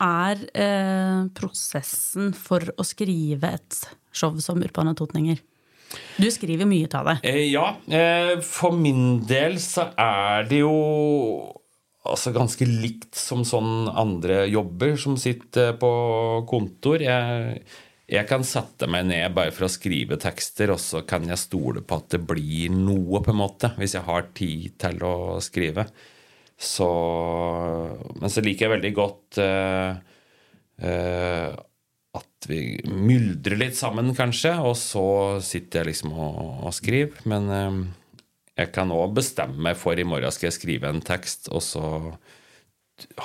Er 0.00 0.40
eh, 0.56 1.20
prosessen 1.36 2.32
for 2.32 2.64
å 2.80 2.86
skrive 2.86 3.52
et 3.58 3.80
show 4.08 4.40
som 4.40 4.64
Urbane 4.64 4.96
Totninger? 4.96 5.44
Du 6.18 6.26
skriver 6.34 6.68
mye 6.68 6.88
av 6.98 7.12
det. 7.12 7.16
Eh, 7.30 7.44
ja. 7.52 7.70
Eh, 7.86 8.36
for 8.44 8.76
min 8.76 9.22
del 9.28 9.58
så 9.62 9.88
er 9.98 10.48
det 10.50 10.62
jo 10.62 10.74
altså 12.08 12.32
ganske 12.32 12.66
likt 12.68 13.18
som 13.18 13.44
sånn 13.46 13.88
andre 13.90 14.46
jobber 14.48 14.96
som 15.00 15.16
sitter 15.20 15.74
på 15.80 15.90
kontor. 16.48 17.02
Jeg, 17.04 17.62
jeg 18.08 18.28
kan 18.28 18.44
sette 18.46 18.88
meg 18.90 19.08
ned 19.10 19.34
bare 19.36 19.52
for 19.54 19.68
å 19.68 19.72
skrive 19.72 20.18
tekster, 20.20 20.72
og 20.72 20.80
så 20.82 21.04
kan 21.08 21.28
jeg 21.28 21.40
stole 21.40 21.84
på 21.84 22.00
at 22.00 22.14
det 22.16 22.22
blir 22.28 22.72
noe, 22.74 23.22
på 23.24 23.34
en 23.34 23.42
måte, 23.42 23.72
hvis 23.80 23.98
jeg 23.98 24.06
har 24.08 24.30
tid 24.36 24.78
til 24.80 25.04
å 25.04 25.16
skrive. 25.44 25.88
Så 26.58 26.88
Men 28.18 28.32
så 28.34 28.42
liker 28.42 28.66
jeg 28.66 28.72
veldig 28.72 28.94
godt 28.96 29.38
eh, 29.44 29.92
at 30.78 31.67
vi 32.46 32.78
myldrer 32.86 33.58
litt 33.58 33.78
sammen, 33.78 34.12
kanskje, 34.14 34.54
og 34.62 34.76
så 34.78 35.06
sitter 35.42 35.82
jeg 35.82 35.92
liksom 35.92 36.14
og, 36.14 36.38
og 36.68 36.74
skriver. 36.76 37.24
Men 37.28 37.50
eh, 37.50 37.78
jeg 38.62 38.72
kan 38.74 38.94
òg 38.94 39.16
bestemme 39.18 39.58
meg 39.68 39.78
for 39.80 39.98
i 39.98 40.06
morgen 40.06 40.34
skal 40.34 40.50
jeg 40.50 40.58
skrive 40.60 40.92
en 40.92 41.02
tekst, 41.04 41.50
og 41.50 41.64
så 41.64 41.84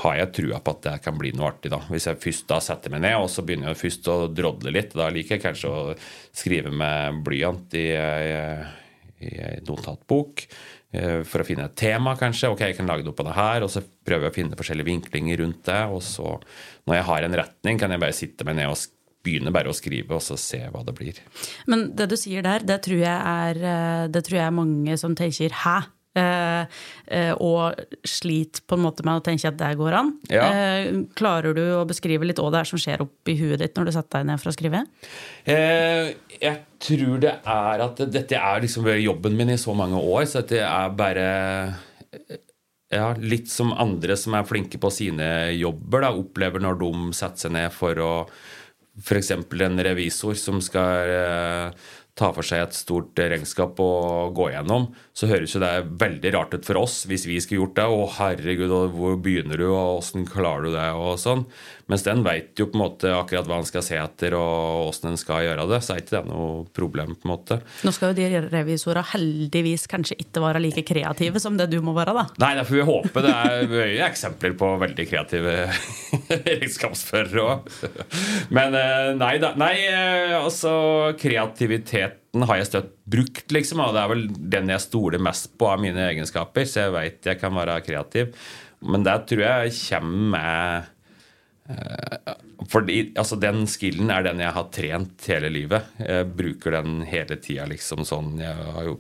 har 0.04 0.18
jeg 0.20 0.34
trua 0.38 0.60
på 0.62 0.76
at 0.76 0.84
det 0.86 0.98
kan 1.06 1.18
bli 1.18 1.32
noe 1.34 1.50
artig, 1.50 1.72
da. 1.74 1.80
Hvis 1.90 2.06
jeg 2.10 2.22
først 2.22 2.46
da 2.50 2.60
setter 2.62 2.94
meg 2.94 3.02
ned, 3.06 3.18
og 3.18 3.30
så 3.34 3.46
begynner 3.46 3.72
jeg 3.72 3.82
først 3.82 4.10
å 4.14 4.18
drodle 4.30 4.74
litt. 4.74 4.94
Da 4.98 5.10
liker 5.14 5.38
jeg 5.38 5.46
kanskje 5.48 5.72
å 5.72 5.96
skrive 6.34 6.74
med 6.74 7.24
blyant 7.26 7.74
i 7.80 7.88
ei 7.98 9.60
notatbok 9.64 10.44
eh, 10.92 11.22
for 11.28 11.42
å 11.42 11.48
finne 11.48 11.68
et 11.70 11.78
tema, 11.80 12.16
kanskje. 12.20 12.52
Ok, 12.54 12.66
jeg 12.68 12.78
kan 12.78 12.90
lage 12.90 13.06
det 13.06 13.14
opp 13.14 13.22
av 13.24 13.30
det 13.30 13.38
her, 13.38 13.66
og 13.66 13.72
så 13.74 13.82
prøver 13.82 14.28
jeg 14.28 14.34
å 14.34 14.38
finne 14.38 14.60
forskjellige 14.60 14.90
vinklinger 14.90 15.42
rundt 15.42 15.64
det. 15.70 15.82
Og 15.94 16.04
så, 16.06 16.36
når 16.88 17.00
jeg 17.00 17.08
har 17.10 17.28
en 17.28 17.40
retning, 17.42 17.80
kan 17.82 17.96
jeg 17.96 18.04
bare 18.04 18.18
sitte 18.18 18.48
meg 18.48 18.60
ned 18.60 18.74
og 18.74 18.80
begynne 19.24 19.54
bare 19.56 19.72
å 19.72 19.78
skrive, 19.78 20.18
og 20.18 20.24
så 20.24 20.38
se 20.40 20.62
hva 20.70 20.84
det 20.86 20.96
blir. 20.98 21.20
Men 21.72 21.90
det 21.96 22.10
du 22.12 22.18
sier 22.20 22.46
der, 22.46 22.66
det 22.68 22.82
tror 22.86 23.00
jeg 23.02 23.18
er, 23.18 23.60
eh, 23.74 24.08
det 24.12 24.26
tror 24.26 24.40
jeg 24.40 24.48
er 24.48 24.62
mange 24.62 24.98
som 25.00 25.16
tenker 25.16 25.50
'hæ'? 25.50 25.92
Eh, 26.14 26.66
eh, 27.10 27.32
og 27.42 27.74
sliter 28.06 28.62
på 28.70 28.78
en 28.78 28.84
måte 28.86 29.02
med 29.06 29.18
å 29.18 29.24
tenke 29.26 29.50
at 29.50 29.58
det 29.58 29.72
går 29.80 29.96
an. 29.98 30.12
Ja. 30.30 30.46
Eh, 30.46 30.92
klarer 31.18 31.56
du 31.58 31.64
å 31.74 31.88
beskrive 31.90 32.28
litt 32.28 32.38
hva 32.38 32.52
det 32.54 32.62
er 32.62 32.70
som 32.70 32.82
skjer 32.82 33.02
oppi 33.02 33.34
huet 33.40 33.64
ditt 33.64 33.74
når 33.74 33.90
du 33.90 33.94
setter 33.96 34.22
deg 34.22 34.30
ned 34.30 34.44
for 34.44 34.52
å 34.52 34.54
skrive? 34.54 34.84
Eh, 35.50 36.14
jeg 36.38 36.62
tror 36.86 37.18
det 37.24 37.34
er 37.42 37.86
at 37.88 38.04
dette 38.14 38.38
er 38.38 38.62
liksom 38.62 38.86
jobben 39.02 39.40
min 39.40 39.56
i 39.56 39.58
så 39.58 39.74
mange 39.74 39.98
år, 39.98 40.28
så 40.30 40.46
det 40.46 40.62
er 40.62 40.94
bare 40.94 41.28
ja, 42.94 43.10
litt 43.18 43.50
som 43.50 43.74
andre 43.74 44.14
som 44.20 44.36
er 44.38 44.46
flinke 44.46 44.78
på 44.78 44.92
sine 44.94 45.26
jobber, 45.58 46.06
da, 46.06 46.14
opplever 46.14 46.62
når 46.62 46.78
de 46.84 46.92
setter 47.18 47.48
seg 47.48 47.56
ned 47.58 47.74
for 47.74 47.98
å 48.04 48.14
f.eks. 49.02 49.32
en 49.34 49.84
revisor 49.88 50.38
som 50.38 50.62
skal 50.62 51.14
eh, 51.14 51.92
ta 52.14 52.30
for 52.34 52.46
seg 52.46 52.62
et 52.62 52.76
stort 52.78 53.18
regnskap 53.18 53.80
og 53.82 54.36
gå 54.38 54.52
gjennom, 54.54 54.92
så 55.18 55.30
høres 55.32 55.56
jo 55.56 55.62
det 55.64 55.72
veldig 56.02 56.34
rart 56.36 56.54
ut 56.54 56.68
for 56.68 56.84
oss 56.84 57.00
hvis 57.10 57.26
vi 57.26 57.40
skulle 57.42 57.64
gjort 57.64 57.80
det. 57.80 57.88
Å, 57.90 58.04
herregud, 58.20 58.76
hvor 58.94 59.18
begynner 59.18 59.58
du, 59.58 59.66
og 59.72 60.04
åssen 60.04 60.28
klarer 60.30 60.68
du 60.68 60.76
det, 60.76 60.90
og 60.94 61.18
sånn. 61.22 61.48
Mens 61.92 62.06
den 62.06 62.22
veit 62.24 62.56
jo 62.60 62.70
på 62.72 62.78
en 62.78 62.84
måte 62.86 63.10
akkurat 63.12 63.48
hva 63.50 63.58
han 63.60 63.68
skal 63.68 63.84
se 63.84 63.98
etter, 64.00 64.36
og 64.38 64.90
åssen 64.90 65.12
en 65.12 65.20
skal 65.20 65.44
gjøre 65.44 65.66
det. 65.68 65.82
Så 65.84 65.96
er 65.96 66.04
ikke 66.04 66.16
det 66.16 66.24
noe 66.30 66.64
problem, 66.76 67.12
på 67.20 67.28
en 67.28 67.34
måte. 67.34 67.60
Nå 67.84 67.92
skal 67.96 68.14
jo 68.14 68.18
de 68.22 68.44
revisorene 68.54 69.04
heldigvis 69.12 69.86
kanskje 69.92 70.18
ikke 70.24 70.44
være 70.46 70.64
like 70.64 70.86
kreative 70.88 71.42
som 71.44 71.60
det 71.60 71.68
du 71.74 71.80
må 71.84 71.96
være, 71.98 72.16
da. 72.16 72.26
Nei, 72.44 72.54
derfor 72.60 72.80
vi 72.80 72.88
håpe. 72.88 73.26
Det 73.26 73.36
er 73.36 73.68
mye 73.74 74.08
eksempler 74.08 74.56
på 74.60 74.72
veldig 74.86 75.08
kreative 75.12 75.58
regnskapsførere 76.48 77.44
òg. 77.44 77.72
Men 78.56 78.80
eh, 78.80 79.12
nei 79.20 79.36
da. 79.44 79.54
Nei, 79.60 79.76
eh, 79.90 80.38
altså 80.40 80.74
kreativitet 81.20 82.22
har 82.34 82.58
jeg 82.58 82.70
støtt 82.72 82.96
brukt, 83.06 83.46
liksom. 83.54 83.84
Og 83.84 83.94
det 83.94 84.06
er 84.06 84.14
vel 84.14 84.26
den 84.56 84.72
jeg 84.72 84.88
stoler 84.88 85.22
mest 85.22 85.52
på 85.60 85.68
av 85.70 85.84
mine 85.84 86.08
egenskaper, 86.14 86.66
så 86.70 86.88
jeg 86.88 86.96
veit 86.96 87.30
jeg 87.30 87.44
kan 87.44 87.54
være 87.60 87.82
kreativ. 87.86 88.34
Men 88.84 89.06
det 89.06 89.20
tror 89.30 89.44
jeg 89.46 89.76
kommer 89.84 90.34
med 90.34 90.90
fordi 92.68 93.14
altså, 93.16 93.38
den 93.40 93.64
skillen 93.72 94.12
er 94.12 94.26
den 94.26 94.42
jeg 94.44 94.56
har 94.56 94.70
trent 94.76 95.28
hele 95.32 95.52
livet. 95.54 95.94
Jeg 96.02 96.30
bruker 96.36 96.76
den 96.80 97.02
hele 97.08 97.38
tida, 97.40 97.68
liksom 97.72 98.04
sånn 98.08 98.34
Jeg 98.42 98.88
jo, 98.88 98.98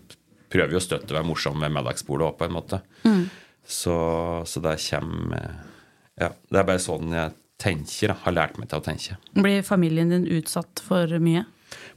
prøver 0.54 0.78
jo 0.78 0.80
å 0.80 0.86
støtte 0.86 1.12
å 1.12 1.17
være 1.19 1.28
morsom 1.28 1.60
med 1.60 1.73
middagsbordet 1.76 2.30
òg, 2.30 2.38
på 2.39 2.47
en 2.47 2.56
måte. 2.56 2.80
Mm. 3.04 3.26
Så, 3.63 3.95
så 4.47 4.63
det 4.63 4.78
kommer 4.89 5.63
Ja, 6.19 6.30
det 6.30 6.60
er 6.62 6.67
bare 6.67 6.84
sånn 6.84 7.12
jeg 7.15 7.36
tenker. 7.63 8.13
Da. 8.13 8.19
Har 8.26 8.38
lært 8.38 8.60
meg 8.62 8.71
til 8.71 8.80
å 8.80 8.86
tenke. 8.86 9.19
Blir 9.36 9.65
familien 9.65 10.13
din 10.13 10.30
utsatt 10.39 10.84
for 10.84 11.19
mye? 11.23 11.45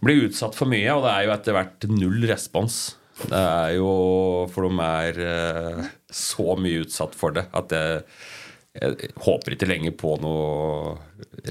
blir 0.04 0.28
utsatt 0.28 0.56
for 0.56 0.70
mye, 0.70 0.88
og 0.94 1.04
det 1.06 1.12
er 1.12 1.26
jo 1.26 1.34
etter 1.36 1.56
hvert 1.56 1.86
null 1.92 2.24
respons. 2.30 2.78
Det 3.16 3.38
er 3.40 3.76
jo 3.78 3.92
For 4.52 4.66
de 4.66 4.86
er 4.86 5.20
eh, 5.24 5.86
så 6.12 6.56
mye 6.60 6.82
utsatt 6.84 7.14
for 7.16 7.32
det 7.36 7.46
at 7.56 7.70
det 7.72 7.84
jeg 8.80 9.12
håper 9.24 9.56
ikke 9.56 9.68
lenger 9.70 9.94
på 9.98 10.16
noe 10.22 10.96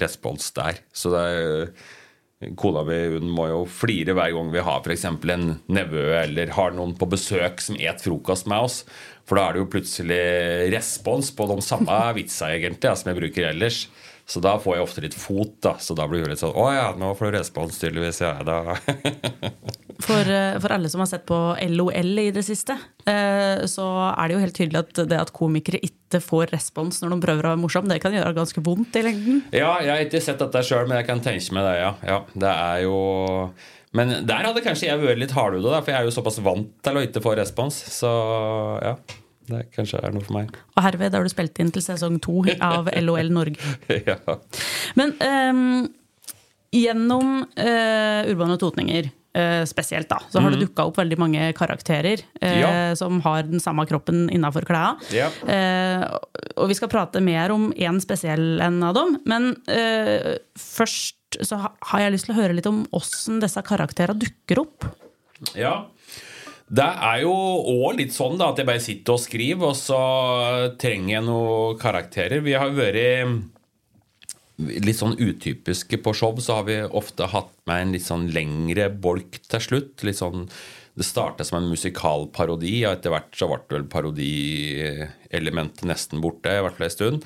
respons 0.01 0.51
der. 0.55 0.81
Så 0.93 1.13
det 1.13 1.23
er 1.25 1.69
Kona 2.59 2.81
mi 2.85 2.97
hun 3.13 3.29
må 3.31 3.47
jo 3.47 3.61
flire 3.71 4.13
hver 4.13 4.33
gang 4.35 4.49
vi 4.53 4.63
har 4.67 4.81
f.eks. 4.83 5.05
en 5.07 5.45
nevø 5.71 6.03
eller 6.19 6.51
har 6.57 6.73
noen 6.75 6.93
på 6.99 7.07
besøk 7.09 7.63
som 7.63 7.79
et 7.79 8.03
frokost 8.03 8.49
med 8.51 8.67
oss. 8.67 8.81
For 9.25 9.39
da 9.39 9.47
er 9.47 9.55
det 9.55 9.63
jo 9.63 9.71
plutselig 9.71 10.19
respons 10.75 11.31
på 11.33 11.47
de 11.49 11.57
samme 11.65 12.01
vitsa 12.17 12.51
egentlig 12.53 12.91
som 12.99 13.09
jeg 13.09 13.19
bruker 13.21 13.49
ellers. 13.53 13.85
Så 14.25 14.41
da 14.41 14.55
får 14.57 14.77
jeg 14.77 14.85
ofte 14.85 15.01
litt 15.05 15.15
fot, 15.17 15.57
da. 15.61 15.75
Så 15.79 15.93
da 15.97 16.07
blir 16.09 16.23
det 16.23 16.33
litt 16.33 16.41
sånn 16.41 16.55
Å 16.57 16.65
ja, 16.73 16.85
nå 16.97 17.11
får 17.17 17.29
du 17.29 17.37
respons, 17.37 17.77
tydeligvis. 17.81 18.23
Ja, 18.25 18.39
da. 18.45 18.77
For, 20.03 20.27
eh, 20.27 20.57
for, 20.59 20.73
alle 20.75 20.89
som 20.91 20.99
har 20.99 21.07
sett 21.07 21.23
på 21.23 21.37
LOL 21.71 22.19
i 22.19 22.27
det 22.35 22.41
siste, 22.43 22.75
eh, 23.07 23.63
så 23.71 23.85
er 24.11 24.27
det 24.27 24.35
jo 24.35 24.41
helt 24.41 24.57
tydelig 24.57 24.81
at 24.81 24.99
det 25.07 25.19
at 25.21 25.31
komikere 25.35 25.79
ikke 25.87 26.19
får 26.19 26.51
respons 26.51 26.99
når 26.99 27.13
de 27.13 27.19
prøver 27.23 27.47
å 27.47 27.53
være 27.53 27.61
morsom, 27.61 27.87
det 27.87 28.01
kan 28.03 28.13
gjøre 28.13 28.35
ganske 28.35 28.63
vondt 28.65 28.99
i 28.99 29.05
lengden. 29.07 29.39
Ja, 29.55 29.77
jeg 29.79 29.93
har 29.93 30.03
ikke 30.03 30.21
sett 30.25 30.43
dette 30.43 30.65
sjøl, 30.67 30.83
men 30.89 30.99
jeg 30.99 31.07
kan 31.07 31.23
tenke 31.23 31.55
meg 31.55 31.67
det, 31.69 31.77
ja. 31.79 31.93
ja. 32.11 32.19
Det 32.35 32.51
er 32.51 32.83
jo 32.83 32.99
Men 33.95 34.11
der 34.27 34.49
hadde 34.49 34.65
kanskje 34.65 34.89
jeg 34.89 34.99
vært 34.99 35.21
litt 35.21 35.35
hardhuda, 35.37 35.79
for 35.79 35.93
jeg 35.93 36.01
er 36.01 36.09
jo 36.09 36.17
såpass 36.17 36.41
vant 36.43 36.75
til 36.83 36.99
å 36.99 37.05
ikke 37.07 37.23
få 37.23 37.37
respons. 37.39 37.79
Så 37.95 38.11
ja. 38.83 38.97
Det 39.49 39.65
kanskje 39.75 39.99
er 40.01 40.15
noe 40.15 40.25
for 40.25 40.37
meg. 40.37 40.55
Og 40.75 40.85
herved 40.85 41.17
har 41.17 41.25
du 41.25 41.31
spilt 41.31 41.59
inn 41.61 41.69
til 41.73 41.83
sesong 41.85 42.17
to 42.23 42.41
av 42.63 42.89
LOL 43.03 43.29
Norge. 43.33 43.75
ja. 44.09 44.17
Men 44.97 45.13
um, 45.21 45.85
gjennom 46.73 47.37
uh, 47.45 48.31
Urbane 48.31 48.57
Totninger 48.61 49.09
uh, 49.09 49.63
spesielt, 49.69 50.09
da, 50.09 50.17
så 50.29 50.41
har 50.41 50.49
mm. 50.49 50.55
det 50.55 50.65
dukka 50.65 50.87
opp 50.89 50.97
veldig 50.99 51.19
mange 51.21 51.51
karakterer 51.57 52.25
uh, 52.41 52.57
ja. 52.57 52.71
som 52.97 53.21
har 53.25 53.45
den 53.47 53.61
samme 53.63 53.85
kroppen 53.89 54.25
innafor 54.33 54.65
klærne. 54.67 54.97
Ja. 55.13 55.29
og 56.57 56.69
vi 56.71 56.77
skal 56.77 56.91
prate 56.91 57.21
mer 57.23 57.53
om 57.53 57.69
én 57.73 58.01
spesiell 58.03 58.59
en 58.65 58.81
av 58.83 58.97
dem. 58.97 59.19
Men 59.29 59.53
først 60.59 61.21
så 61.43 61.59
har 61.59 62.01
jeg 62.01 62.13
lyst 62.15 62.29
til 62.29 62.35
å 62.35 62.39
høre 62.39 62.55
litt 62.55 62.69
om 62.69 62.85
åssen 62.95 63.41
disse 63.43 63.61
karakterene 63.65 64.21
dukker 64.21 64.61
opp. 64.63 64.87
Ja, 65.57 65.83
det 66.65 66.85
er 66.85 67.19
jo 67.21 67.33
òg 67.33 67.99
litt 67.99 68.13
sånn 68.15 68.39
da 68.39 68.49
at 68.51 68.57
jeg 68.57 68.67
bare 68.67 68.81
sitter 68.81 69.13
og 69.13 69.21
skriver, 69.21 69.67
og 69.69 69.77
så 69.77 69.99
trenger 70.81 71.11
jeg 71.17 71.25
noen 71.27 71.77
karakterer. 71.81 72.41
Vi 72.45 72.55
har 72.57 72.73
vært 72.73 73.51
litt 74.57 74.97
sånn 74.97 75.17
utypiske 75.19 75.99
på 76.01 76.13
show, 76.15 76.33
så 76.41 76.61
har 76.61 76.65
vi 76.69 76.79
ofte 76.85 77.27
hatt 77.29 77.53
med 77.69 77.81
en 77.81 77.93
litt 77.97 78.05
sånn 78.07 78.31
lengre 78.33 78.89
bolk 78.89 79.41
til 79.45 79.61
slutt. 79.61 80.03
Litt 80.07 80.21
sånn 80.21 80.49
det 80.95 81.03
starta 81.03 81.43
som 81.43 81.57
en 81.59 81.67
musikalparodi, 81.67 82.85
og 82.85 82.93
etter 82.95 83.11
hvert 83.11 83.35
så 83.35 83.49
ble 83.51 83.59
vel 83.75 83.87
parodielementet 83.91 85.83
nesten 85.89 86.23
borte. 86.23 86.49
i 86.49 86.63
hvert 86.63 86.77
fall 86.77 86.87
en 86.87 86.93
stund. 86.93 87.25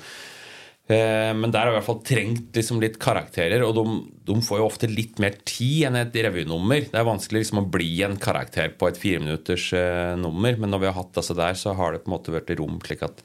Eh, 0.90 1.32
men 1.38 1.52
der 1.54 1.68
har 1.68 1.70
vi 1.70 1.76
i 1.76 1.78
hvert 1.78 1.86
fall 1.86 2.00
trengt 2.06 2.56
liksom 2.56 2.80
litt 2.82 2.96
karakterer, 3.02 3.62
og 3.62 3.76
de, 3.76 3.84
de, 4.26 4.38
får 4.42 4.58
jo 4.58 4.66
ofte 4.66 4.88
litt 4.90 5.20
mer 5.22 5.36
tid 5.46 5.86
enn 5.86 5.98
et 6.00 6.16
revynummer. 6.26 6.88
Det 6.90 6.98
er 6.98 7.06
vanskelig 7.06 7.44
liksom 7.44 7.62
å 7.62 7.68
bli 7.76 7.90
en 8.06 8.16
karakter 8.20 8.72
på 8.78 8.88
et 8.88 8.98
fireminutters 8.98 9.68
uh, 9.76 10.16
nummer, 10.18 10.58
men 10.58 10.74
når 10.74 10.82
vi 10.82 10.88
har 10.90 10.96
hatt 10.98 11.12
disse 11.20 11.36
der, 11.38 11.54
så 11.58 11.76
har 11.78 11.94
det 11.94 12.02
på 12.02 12.10
en 12.10 12.16
måte 12.16 12.34
vært 12.34 12.50
rom 12.58 12.80
slik 12.82 13.04
at, 13.06 13.22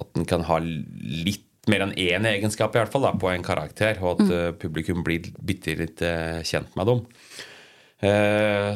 at 0.00 0.14
den 0.16 0.24
kan 0.28 0.46
ha 0.48 0.56
litt 0.62 1.44
mer 1.68 1.82
enn 1.82 1.96
én 1.98 2.28
egenskap 2.30 2.76
i 2.76 2.80
hvert 2.80 2.94
fall 2.94 3.04
da, 3.04 3.12
på 3.18 3.28
en 3.28 3.44
karakter, 3.44 4.00
og 4.00 4.22
at 4.22 4.32
uh, 4.32 4.48
publikum 4.56 5.04
blir 5.04 5.28
bitte 5.36 5.76
litt 5.76 6.00
uh, 6.06 6.40
kjent 6.46 6.72
med 6.78 6.92
dem. 6.92 7.04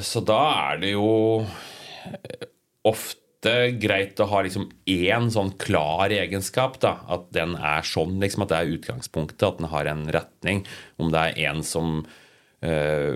så 0.01 0.21
da 0.25 0.39
er 0.73 0.79
det 0.81 0.95
jo 0.95 1.09
ofte 2.89 3.21
greit 3.81 4.21
å 4.21 4.27
ha 4.29 4.43
liksom 4.45 4.69
én 4.91 5.31
sånn 5.33 5.55
klar 5.59 6.13
egenskap. 6.13 6.79
da, 6.81 6.99
At 7.09 7.31
den 7.33 7.57
er 7.57 7.83
sånn, 7.83 8.19
liksom, 8.21 8.45
at 8.45 8.53
det 8.53 8.59
er 8.59 8.75
utgangspunktet, 8.77 9.43
at 9.43 9.59
den 9.59 9.71
har 9.73 9.87
en 9.87 10.07
retning. 10.13 10.67
Om 10.99 11.13
det 11.15 11.21
er 11.21 11.39
en 11.49 11.63
som 11.65 12.03
uh, 12.05 13.15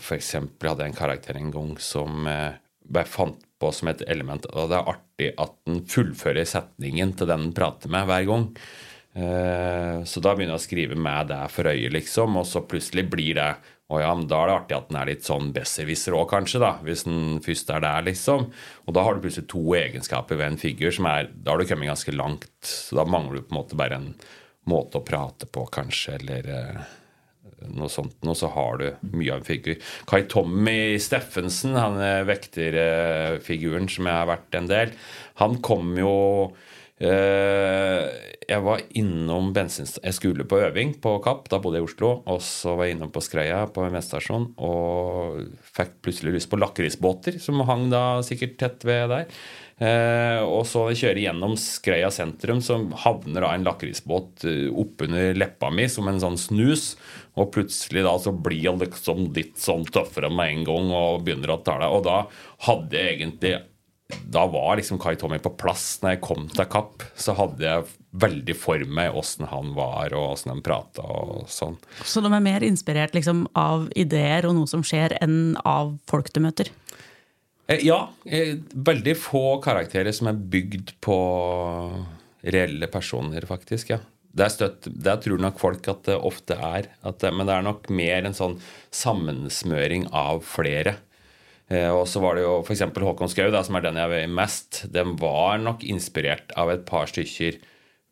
F.eks. 0.00 0.32
hadde 0.34 0.82
jeg 0.82 0.90
en 0.90 0.98
karakter 0.98 1.38
en 1.38 1.52
gang 1.54 1.76
som 1.78 2.26
uh, 2.26 2.58
bare 2.86 3.06
fant 3.06 3.38
på 3.56 3.70
som 3.72 3.88
et 3.88 4.02
element 4.10 4.44
Og 4.52 4.68
det 4.70 4.76
er 4.76 4.90
artig 4.90 5.30
at 5.40 5.54
den 5.66 5.80
fullfører 5.88 6.44
setningen 6.44 7.14
til 7.16 7.30
den 7.30 7.46
den 7.46 7.54
prater 7.56 7.92
med, 7.92 8.06
hver 8.08 8.26
gang. 8.28 8.50
Uh, 9.16 10.04
så 10.04 10.20
da 10.20 10.34
begynner 10.34 10.56
jeg 10.56 10.60
å 10.60 10.66
skrive 10.66 10.98
med 11.00 11.30
det 11.30 11.40
for 11.54 11.70
øye, 11.70 11.88
liksom, 11.94 12.36
og 12.36 12.44
så 12.48 12.66
plutselig 12.68 13.06
blir 13.14 13.38
det 13.38 13.50
og 13.86 14.02
ja, 14.02 14.10
men 14.18 14.26
Da 14.26 14.40
er 14.42 14.50
det 14.50 14.56
artig 14.56 14.76
at 14.76 14.88
den 14.90 14.98
er 14.98 15.10
litt 15.12 15.26
sånn 15.26 15.52
besserwisser 15.54 16.16
òg, 16.18 16.26
kanskje, 16.32 16.58
da, 16.62 16.72
hvis 16.82 17.04
den 17.06 17.38
først 17.44 17.70
er 17.70 17.84
der, 17.84 18.02
liksom. 18.08 18.48
Og 18.86 18.96
da 18.96 19.04
har 19.06 19.14
du 19.14 19.22
plutselig 19.22 19.46
to 19.52 19.62
egenskaper 19.78 20.40
ved 20.40 20.52
en 20.52 20.60
figur 20.60 20.94
som 20.94 21.06
er 21.10 21.30
Da 21.30 21.54
har 21.54 21.62
du 21.62 21.68
kommet 21.70 21.92
ganske 21.92 22.14
langt. 22.16 22.50
Så 22.66 22.98
da 22.98 23.06
mangler 23.06 23.38
du 23.38 23.46
på 23.46 23.54
en 23.54 23.60
måte 23.60 23.78
bare 23.78 24.00
en 24.00 24.12
måte 24.66 24.98
å 24.98 25.06
prate 25.06 25.46
på, 25.46 25.62
kanskje, 25.70 26.16
eller 26.18 26.50
eh, 26.50 26.94
noe 27.78 27.90
sånt. 27.92 28.18
noe, 28.26 28.34
så 28.34 28.50
har 28.56 28.82
du 28.82 28.88
mye 29.14 29.36
av 29.36 29.44
en 29.44 29.46
figur. 29.46 29.78
Kai 30.10 30.24
Tommy 30.26 30.98
Steffensen, 30.98 31.78
han 31.78 32.02
vekterfiguren 32.26 33.86
som 33.86 34.10
jeg 34.10 34.18
har 34.18 34.32
vært 34.34 34.58
en 34.58 34.72
del, 34.72 34.96
han 35.38 35.60
kom 35.62 35.94
jo 36.00 36.16
Eh, 36.50 36.74
jeg 36.96 38.62
var 38.64 38.80
innom 38.96 39.50
bensinstasjonen 39.52 40.06
Jeg 40.08 40.16
skulle 40.16 40.46
på 40.48 40.60
øving 40.64 40.94
på 41.02 41.10
Kapp, 41.20 41.50
da 41.52 41.58
bodde 41.60 41.76
jeg 41.76 41.84
i 41.84 41.88
Oslo. 41.90 42.12
Og 42.24 42.40
så 42.44 42.72
var 42.72 42.88
jeg 42.88 42.96
innom 42.96 43.12
på 43.12 43.20
Skreia 43.24 43.66
på 43.68 43.84
en 43.84 43.92
bensinstasjon 43.92 44.48
og 44.64 45.42
fikk 45.76 45.98
plutselig 46.06 46.38
lyst 46.38 46.50
på 46.52 46.60
lakrisbåter, 46.62 47.36
som 47.42 47.60
hang 47.68 47.90
da 47.92 48.22
sikkert 48.24 48.56
tett 48.62 48.88
ved 48.88 49.12
der. 49.12 49.28
Eh, 49.76 50.40
og 50.40 50.62
så 50.64 50.86
kjører 50.88 51.18
jeg 51.20 51.26
gjennom 51.26 51.56
Skreia 51.60 52.08
sentrum, 52.14 52.62
så 52.64 52.78
havner 53.02 53.44
da 53.44 53.52
en 53.52 53.66
lakrisbåt 53.66 54.46
eh, 54.48 54.66
oppunder 54.72 55.36
leppa 55.36 55.68
mi 55.68 55.84
som 55.92 56.08
en 56.08 56.20
sånn 56.22 56.40
snus. 56.40 56.94
Og 57.36 57.50
plutselig 57.52 58.06
da 58.06 58.14
så 58.22 58.32
blir 58.32 58.62
jeg 58.70 58.80
liksom 58.80 59.26
litt 59.36 59.60
sånn 59.60 59.84
tøffere 59.92 60.32
med 60.32 60.54
en 60.54 60.68
gang 60.70 60.92
og 60.96 61.26
begynner 61.26 61.52
å 61.52 61.60
ta 61.66 61.76
det. 61.82 61.90
Og 61.92 62.06
da 62.08 62.22
hadde 62.70 63.02
jeg 63.02 63.18
egentlig 63.18 63.56
da 64.06 64.46
var 64.46 64.76
liksom 64.78 64.98
Kai 65.02 65.16
Tommy 65.18 65.38
på 65.42 65.50
plass 65.58 65.98
når 66.02 66.14
jeg 66.14 66.22
kom 66.22 66.46
til 66.52 66.68
Kapp. 66.70 67.02
Så 67.18 67.34
hadde 67.38 67.64
jeg 67.64 67.86
veldig 68.16 68.54
for 68.58 68.82
meg 68.98 69.16
åssen 69.18 69.48
han 69.50 69.72
var, 69.76 70.14
og 70.14 70.36
åssen 70.36 70.54
han 70.54 70.62
prata 70.64 71.02
og 71.02 71.46
sånn. 71.50 71.76
Så 72.06 72.22
de 72.24 72.30
er 72.30 72.44
mer 72.44 72.64
inspirert 72.66 73.16
liksom, 73.16 73.46
av 73.58 73.88
ideer 73.98 74.46
og 74.48 74.56
noe 74.58 74.70
som 74.70 74.84
skjer, 74.86 75.16
enn 75.24 75.56
av 75.66 75.96
folk 76.10 76.30
du 76.34 76.40
møter? 76.44 76.70
Eh, 77.66 77.82
ja. 77.86 78.06
Eh, 78.24 78.56
veldig 78.72 79.16
få 79.18 79.58
karakterer 79.64 80.14
som 80.14 80.30
er 80.30 80.44
bygd 80.54 80.94
på 81.04 81.18
reelle 82.46 82.90
personer, 82.92 83.46
faktisk. 83.48 83.90
ja. 83.96 84.02
Det, 84.36 84.50
støtt, 84.52 84.84
det 84.84 85.14
tror 85.24 85.40
nok 85.40 85.56
folk 85.56 85.86
at 85.88 86.02
det 86.04 86.18
ofte 86.20 86.58
er. 86.60 86.90
Det, 87.02 87.30
men 87.32 87.48
det 87.48 87.54
er 87.54 87.64
nok 87.64 87.86
mer 87.88 88.26
en 88.28 88.36
sånn 88.36 88.58
sammensmøring 88.92 90.10
av 90.12 90.42
flere. 90.44 90.98
Eh, 91.66 91.90
og 91.90 92.04
så 92.06 92.22
var 92.22 92.38
det 92.38 92.44
jo 92.44 92.60
f.eks. 92.62 92.84
Håkon 92.94 93.30
Skau, 93.32 93.50
som 93.66 93.78
er 93.78 93.86
den 93.88 93.98
jeg 94.00 94.12
veier 94.12 94.32
mest. 94.32 94.84
Den 94.92 95.16
var 95.20 95.58
nok 95.62 95.84
inspirert 95.86 96.54
av 96.58 96.70
et 96.74 96.86
par 96.88 97.10
stykker 97.10 97.58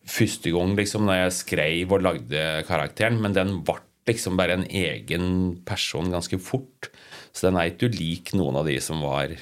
første 0.05 0.53
gang 0.53 0.75
liksom, 0.77 1.07
når 1.09 1.23
jeg 1.23 1.39
skrev 1.39 1.95
og 1.97 2.05
lagde 2.05 2.45
karakteren. 2.69 3.21
Men 3.23 3.37
den 3.37 3.59
ble 3.67 3.81
liksom 4.09 4.37
bare 4.37 4.59
en 4.59 4.69
egen 4.69 5.59
person 5.67 6.11
ganske 6.13 6.39
fort. 6.43 6.91
Så 7.35 7.49
den 7.49 7.59
er 7.59 7.71
ikke 7.71 7.91
ulik 7.91 8.35
noen 8.37 8.61
av 8.61 8.69
de 8.69 8.77
som 8.83 9.03
var 9.05 9.33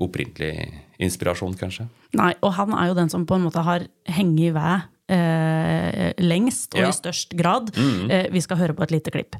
opprinnelig 0.00 0.70
inspirasjon, 1.02 1.56
kanskje. 1.60 1.86
Nei, 2.16 2.32
og 2.44 2.54
han 2.56 2.72
er 2.76 2.90
jo 2.90 2.96
den 2.98 3.12
som 3.12 3.26
på 3.28 3.36
en 3.36 3.44
måte 3.46 3.62
har 3.64 3.84
hengt 4.08 4.40
i 4.40 4.48
ved 4.54 4.86
eh, 5.12 6.10
lengst 6.22 6.76
og 6.76 6.86
ja. 6.86 6.90
i 6.90 6.96
størst 6.96 7.36
grad. 7.38 7.74
Mm. 7.76 8.08
Eh, 8.08 8.30
vi 8.32 8.44
skal 8.44 8.62
høre 8.62 8.76
på 8.76 8.86
et 8.86 8.96
lite 8.96 9.14
klipp. 9.14 9.38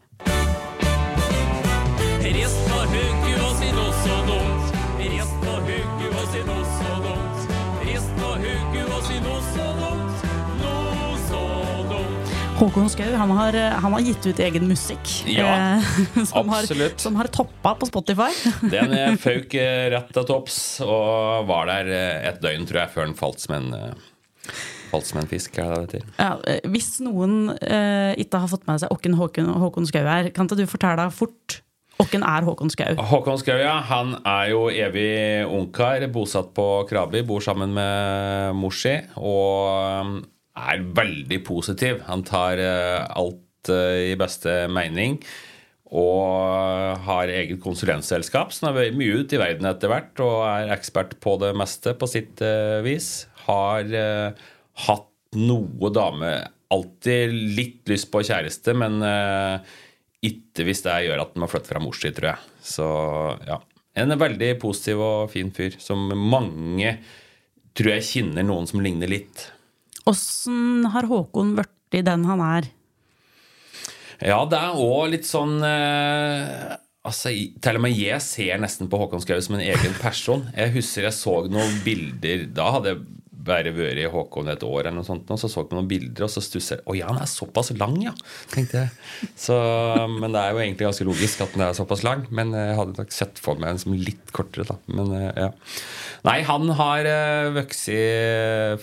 Håkon 12.60 12.90
Skau 12.92 13.08
han 13.16 13.30
har, 13.32 13.56
han 13.80 13.94
har, 13.94 14.02
gitt 14.04 14.26
ut 14.28 14.40
egen 14.44 14.66
musikk. 14.68 15.00
Ja, 15.32 15.78
eh, 15.80 15.92
som 16.28 16.50
absolutt. 16.52 16.92
Har, 16.92 16.98
som 17.00 17.14
har 17.16 17.30
toppa 17.32 17.72
på 17.80 17.86
Spotify. 17.88 18.34
Den 18.74 18.92
eh, 18.92 19.14
føk 19.16 19.54
eh, 19.62 19.86
rett 19.94 20.10
til 20.12 20.26
topps 20.28 20.58
og 20.84 21.48
var 21.48 21.70
der 21.70 21.88
eh, 21.88 22.26
et 22.28 22.42
døgn, 22.42 22.66
tror 22.68 22.82
jeg, 22.82 22.92
før 22.92 23.08
den 23.08 23.16
falt 23.16 23.40
som 23.40 23.56
en 23.56 23.70
Falt 24.90 25.06
som 25.06 25.20
en 25.20 25.28
fisk, 25.30 25.56
ja, 25.56 26.30
Hvis 26.68 26.98
noen 27.04 27.52
eh, 27.62 28.12
ikke 28.20 28.40
har 28.42 28.50
fått 28.50 28.66
med 28.68 28.82
seg 28.82 28.92
hvem 28.92 29.14
Håkon, 29.16 29.48
Håkon 29.62 29.88
Skau 29.88 30.02
er, 30.02 30.28
kan 30.34 30.50
ikke 30.50 30.58
du 30.58 30.66
fortelle 30.68 31.06
fort 31.14 31.60
hvem 32.00 32.24
er 32.26 32.44
Håkon 32.44 32.72
Skau? 32.72 32.96
Håkon 33.12 33.40
Skau, 33.40 33.56
ja. 33.60 33.78
Han 33.88 34.18
er 34.20 34.50
jo 34.52 34.66
evig 34.72 35.46
ungkar, 35.48 36.04
bosatt 36.12 36.52
på 36.56 36.66
Krabi. 36.88 37.20
Bor 37.28 37.44
sammen 37.44 37.72
med 37.76 38.56
mor 38.56 38.72
si. 38.74 38.94
Og 39.20 40.20
er 40.58 40.82
veldig 40.96 41.40
positiv. 41.46 42.02
Han 42.08 42.24
tar 42.26 42.60
eh, 42.62 43.04
alt 43.18 43.70
eh, 43.72 44.10
i 44.12 44.18
beste 44.20 44.64
mening. 44.72 45.20
Og 45.90 47.00
har 47.02 47.32
eget 47.34 47.58
konsulentselskap 47.62 48.52
som 48.54 48.70
er 48.70 48.94
mye 48.94 49.24
ute 49.24 49.34
i 49.34 49.42
verden 49.42 49.66
etter 49.70 49.90
hvert. 49.90 50.14
Og 50.22 50.44
er 50.46 50.74
ekspert 50.76 51.16
på 51.22 51.36
det 51.42 51.52
meste 51.58 51.96
på 51.98 52.08
sitt 52.10 52.42
eh, 52.46 52.78
vis. 52.86 53.28
Har 53.46 53.90
hatt 54.86 55.12
noe 55.38 55.92
dame 55.94 56.32
Alltid 56.70 57.32
litt 57.56 57.88
lyst 57.90 58.06
på 58.12 58.20
kjæreste, 58.22 58.70
men 58.78 59.00
ikke 60.22 60.62
hvis 60.68 60.84
det 60.84 60.92
gjør 61.02 61.24
at 61.24 61.32
den 61.34 61.42
må 61.42 61.48
flytte 61.50 61.66
fra 61.72 61.80
mors 61.82 61.98
si, 61.98 62.12
tror 62.14 62.28
jeg. 62.28 62.52
Så 62.62 62.86
ja. 63.48 63.56
En 63.98 64.14
veldig 64.14 64.52
positiv 64.62 65.02
og 65.02 65.32
fin 65.32 65.50
fyr 65.50 65.74
som 65.82 66.12
mange 66.14 66.92
tror 67.74 67.96
jeg 67.96 68.06
kjenner 68.06 68.46
noen 68.46 68.70
som 68.70 68.84
ligner 68.86 69.10
litt. 69.10 69.48
Åssen 70.08 70.86
har 70.94 71.08
Håkon 71.10 71.56
blitt 71.58 72.04
den 72.06 72.24
han 72.28 72.40
er? 72.44 72.70
Ja, 74.20 74.44
det 74.48 74.58
er 74.60 74.78
òg 74.78 75.10
litt 75.14 75.26
sånn 75.28 75.58
eh, 75.64 76.76
Altså, 77.00 77.32
Til 77.64 77.78
og 77.78 77.82
med 77.86 77.96
jeg 77.96 78.20
ser 78.20 78.60
nesten 78.60 78.90
på 78.92 78.98
Håkon 79.00 79.22
Skau 79.24 79.38
som 79.40 79.56
en 79.56 79.64
egen 79.64 79.94
person. 80.02 80.44
Jeg 80.52 80.74
husker 80.74 81.08
jeg 81.08 81.16
så 81.16 81.38
noen 81.48 81.78
bilder 81.86 82.44
Da 82.52 82.68
hadde 82.76 82.92
jeg 82.92 83.00
bare 83.46 83.72
vært 83.74 84.00
i 84.02 84.08
Håkon 84.10 84.50
et 84.52 84.64
år, 84.66 84.82
eller 84.84 84.98
noe 85.00 85.06
sånt, 85.06 85.30
og 85.30 85.40
så 85.40 85.50
så 85.50 85.64
vi 85.64 85.76
noen 85.76 85.88
bilder, 85.90 86.26
og 86.26 86.32
så 86.32 86.42
stusser 86.44 86.78
jeg 86.78 86.86
Å 86.90 86.96
ja, 86.98 87.08
han 87.10 87.20
er 87.22 87.30
såpass 87.30 87.72
lang, 87.78 87.96
ja! 88.04 88.12
tenkte 88.52 88.84
jeg. 88.84 89.30
Så, 89.38 89.56
men 90.12 90.34
det 90.34 90.42
er 90.42 90.54
jo 90.54 90.62
egentlig 90.62 90.88
ganske 90.88 91.06
logisk 91.08 91.44
at 91.44 91.54
den 91.54 91.64
er 91.64 91.76
såpass 91.76 92.04
lang. 92.06 92.26
Men 92.34 92.54
jeg 92.56 92.76
hadde 92.78 92.96
nok 92.98 93.14
sett 93.14 93.40
for 93.42 93.60
meg 93.60 93.74
en 93.74 93.82
som 93.82 93.96
litt 93.96 94.32
kortere, 94.36 94.66
da. 94.68 94.76
Men 94.92 95.12
eh, 95.16 95.28
ja. 95.46 95.50
Nei, 96.26 96.36
han 96.46 96.68
har 96.76 97.08
uh, 97.08 97.52
vokst 97.56 97.88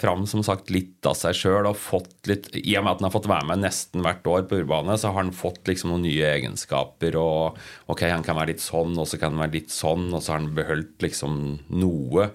fram 0.02 0.26
som 0.30 0.42
sagt 0.46 0.72
litt 0.74 1.06
av 1.08 1.16
seg 1.18 1.36
sjøl 1.38 1.70
og 1.70 1.78
fått 1.78 2.30
litt 2.30 2.50
I 2.58 2.78
og 2.80 2.86
med 2.86 2.96
at 2.96 3.02
han 3.02 3.08
har 3.08 3.14
fått 3.14 3.30
være 3.30 3.50
med 3.52 3.62
nesten 3.62 4.04
hvert 4.06 4.26
år 4.30 4.48
på 4.50 4.62
Urbane, 4.64 4.98
så 4.98 5.12
har 5.12 5.22
han 5.22 5.36
fått 5.36 5.70
liksom 5.70 5.94
noen 5.94 6.08
nye 6.08 6.32
egenskaper. 6.34 7.18
Og 7.20 7.58
ok, 7.92 8.08
han 8.10 8.26
kan 8.26 8.40
være 8.40 8.56
litt 8.56 8.64
sånn, 8.64 8.98
og 8.98 9.10
så 9.10 9.20
kan 9.22 9.36
han 9.36 9.46
være 9.46 9.60
litt 9.60 9.74
sånn, 9.74 10.10
og 10.12 10.24
så 10.24 10.34
har 10.34 10.42
han 10.42 10.56
beholdt 10.58 11.06
liksom 11.06 11.38
noe. 11.78 12.32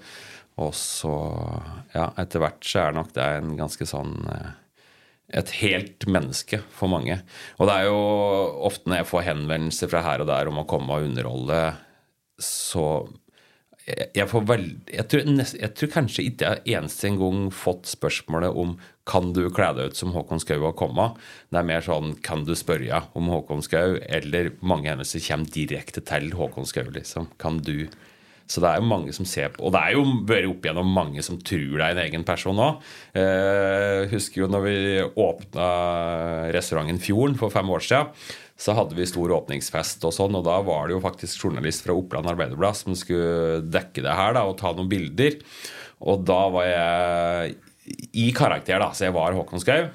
Og 0.60 0.74
så, 0.76 1.12
ja, 1.94 2.10
etter 2.20 2.42
hvert 2.42 2.66
så 2.66 2.86
er 2.86 2.98
nok 2.98 3.14
det 3.16 3.28
en 3.38 3.54
ganske 3.56 3.86
sånn 3.88 4.18
eh, 4.28 4.50
et 5.32 5.54
helt 5.62 6.04
menneske 6.10 6.60
for 6.76 6.92
mange. 6.92 7.16
Og 7.56 7.68
det 7.68 7.78
er 7.78 7.88
jo 7.88 8.02
ofte 8.68 8.90
når 8.90 9.00
jeg 9.00 9.10
får 9.14 9.26
henvendelser 9.30 9.88
fra 9.88 10.04
her 10.04 10.24
og 10.24 10.28
der 10.28 10.50
om 10.50 10.60
å 10.60 10.68
komme 10.68 10.98
og 10.98 11.08
underholde, 11.08 11.62
så 12.42 12.86
jeg, 13.82 14.28
får 14.30 14.44
vel, 14.46 14.66
jeg, 14.92 15.04
tror, 15.10 15.30
jeg 15.58 15.70
tror 15.78 15.90
kanskje 15.90 16.24
ikke 16.28 16.50
jeg 16.52 16.76
eneste 16.76 17.08
en 17.08 17.18
gang 17.18 17.40
fått 17.54 17.88
spørsmålet 17.90 18.54
om 18.62 18.76
kan 19.08 19.32
du 19.34 19.42
kle 19.54 19.72
deg 19.74 19.90
ut 19.90 19.98
som 19.98 20.12
Håkon 20.14 20.42
Skau 20.42 20.60
og 20.68 20.76
komme. 20.78 21.08
Det 21.50 21.58
er 21.58 21.66
mer 21.66 21.82
sånn 21.82 22.14
kan 22.22 22.44
du 22.46 22.54
spørre 22.58 23.02
om 23.18 23.30
Håkon 23.32 23.64
Skau, 23.66 23.96
eller 24.06 24.52
mange 24.62 24.92
hendelser 24.92 25.24
kommer 25.26 25.50
direkte 25.50 26.04
til 26.06 26.30
Håkon 26.38 26.68
Skau. 26.68 26.92
Liksom. 26.94 27.32
Kan 27.42 27.58
du 27.66 27.88
så 28.50 28.62
det 28.62 28.70
er 28.70 28.80
jo 28.82 28.88
mange 28.90 29.12
som 29.16 29.26
ser 29.28 29.52
på 29.54 29.64
Og 29.66 29.72
det 29.74 29.80
er 29.80 29.94
jo 29.96 30.04
vært 30.28 30.48
opp 30.50 30.66
igjennom 30.66 30.94
mange 30.94 31.22
som 31.24 31.38
tror 31.40 31.78
det 31.78 31.86
er 31.86 31.94
en 31.94 32.02
egen 32.04 32.24
person 32.26 32.60
òg. 32.60 32.80
Eh, 33.18 34.08
husker 34.12 34.42
jo 34.42 34.50
når 34.50 34.64
vi 34.66 34.76
åpna 35.02 35.68
restauranten 36.54 37.00
Fjorden 37.02 37.38
for 37.40 37.54
fem 37.54 37.70
år 37.72 37.84
siden. 37.86 38.12
Så 38.62 38.76
hadde 38.76 38.94
vi 38.94 39.08
stor 39.08 39.32
åpningsfest, 39.34 40.04
og 40.06 40.12
sånn, 40.14 40.36
og 40.38 40.44
da 40.46 40.60
var 40.62 40.86
det 40.86 40.94
jo 40.94 41.02
faktisk 41.02 41.48
journalist 41.48 41.82
fra 41.86 41.96
Oppland 41.98 42.28
Arbeiderblad 42.30 42.78
som 42.78 42.94
skulle 42.98 43.62
dekke 43.64 44.04
det 44.04 44.14
her 44.14 44.36
da, 44.36 44.44
og 44.46 44.58
ta 44.60 44.70
noen 44.76 44.90
bilder. 44.92 45.40
Og 46.06 46.22
da 46.28 46.42
var 46.52 46.68
jeg 46.68 47.56
i 48.14 48.28
karakter, 48.36 48.78
da, 48.78 48.92
så 48.94 49.08
jeg 49.08 49.16
var 49.16 49.34
Håkon 49.34 49.62
Skau. 49.62 49.88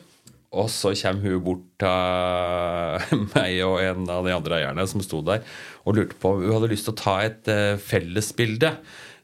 Og 0.57 0.69
så 0.71 0.93
kommer 0.95 1.27
hun 1.27 1.43
bort 1.43 1.63
til 1.81 3.25
meg 3.33 3.57
og 3.65 3.81
en 3.83 4.05
av 4.11 4.27
de 4.27 4.35
andre 4.35 4.61
eierne 4.61 4.85
som 4.87 5.03
sto 5.03 5.19
der, 5.27 5.43
og 5.87 5.95
lurte 5.95 6.19
på 6.19 6.33
Hun 6.41 6.53
hadde 6.57 6.71
lyst 6.73 6.87
til 6.89 6.95
å 6.95 6.99
ta 6.99 7.17
et 7.23 7.51
uh, 7.51 7.79
fellesbilde. 7.79 8.73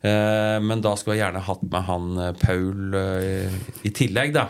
Uh, 0.03 0.59
men 0.63 0.83
da 0.83 0.95
skulle 0.99 1.17
jeg 1.17 1.25
gjerne 1.25 1.45
hatt 1.45 1.63
med 1.67 1.87
han 1.87 2.09
uh, 2.19 2.29
Paul 2.39 2.97
i 3.83 3.91
tillegg, 3.95 4.35
da. 4.35 4.49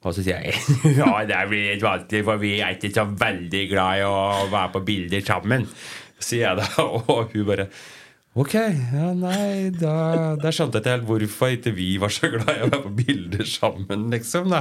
Og 0.00 0.16
så 0.16 0.24
sier 0.24 0.40
jeg 0.40 0.56
ja, 1.00 1.12
det 1.28 1.40
blir 1.50 1.74
litt 1.74 1.84
vanskelig, 1.84 2.24
for 2.24 2.40
vi 2.40 2.54
er 2.64 2.76
ikke 2.76 2.92
så 2.94 3.04
veldig 3.04 3.64
glad 3.68 4.00
i 4.00 4.06
å 4.08 4.20
være 4.48 4.74
på 4.76 4.84
bilder 4.88 5.24
sammen. 5.26 5.66
Sier 6.20 6.48
jeg 6.48 6.60
da, 6.62 6.86
og 7.12 7.34
hun 7.34 7.48
bare 7.48 7.68
Ok, 8.38 8.52
ja, 8.54 9.08
nei, 9.18 9.72
da, 9.74 10.36
da 10.38 10.50
skjønte 10.54 10.78
jeg 10.78 10.84
ikke 10.84 10.92
helt 10.92 11.06
hvorfor 11.08 11.54
ikke 11.56 11.72
vi 11.74 11.88
var 11.98 12.12
så 12.14 12.28
glad 12.30 12.50
i 12.52 12.60
å 12.62 12.68
være 12.68 12.82
på 12.84 12.92
bilder 13.00 13.48
sammen, 13.50 14.04
liksom. 14.12 14.52
Da. 14.54 14.60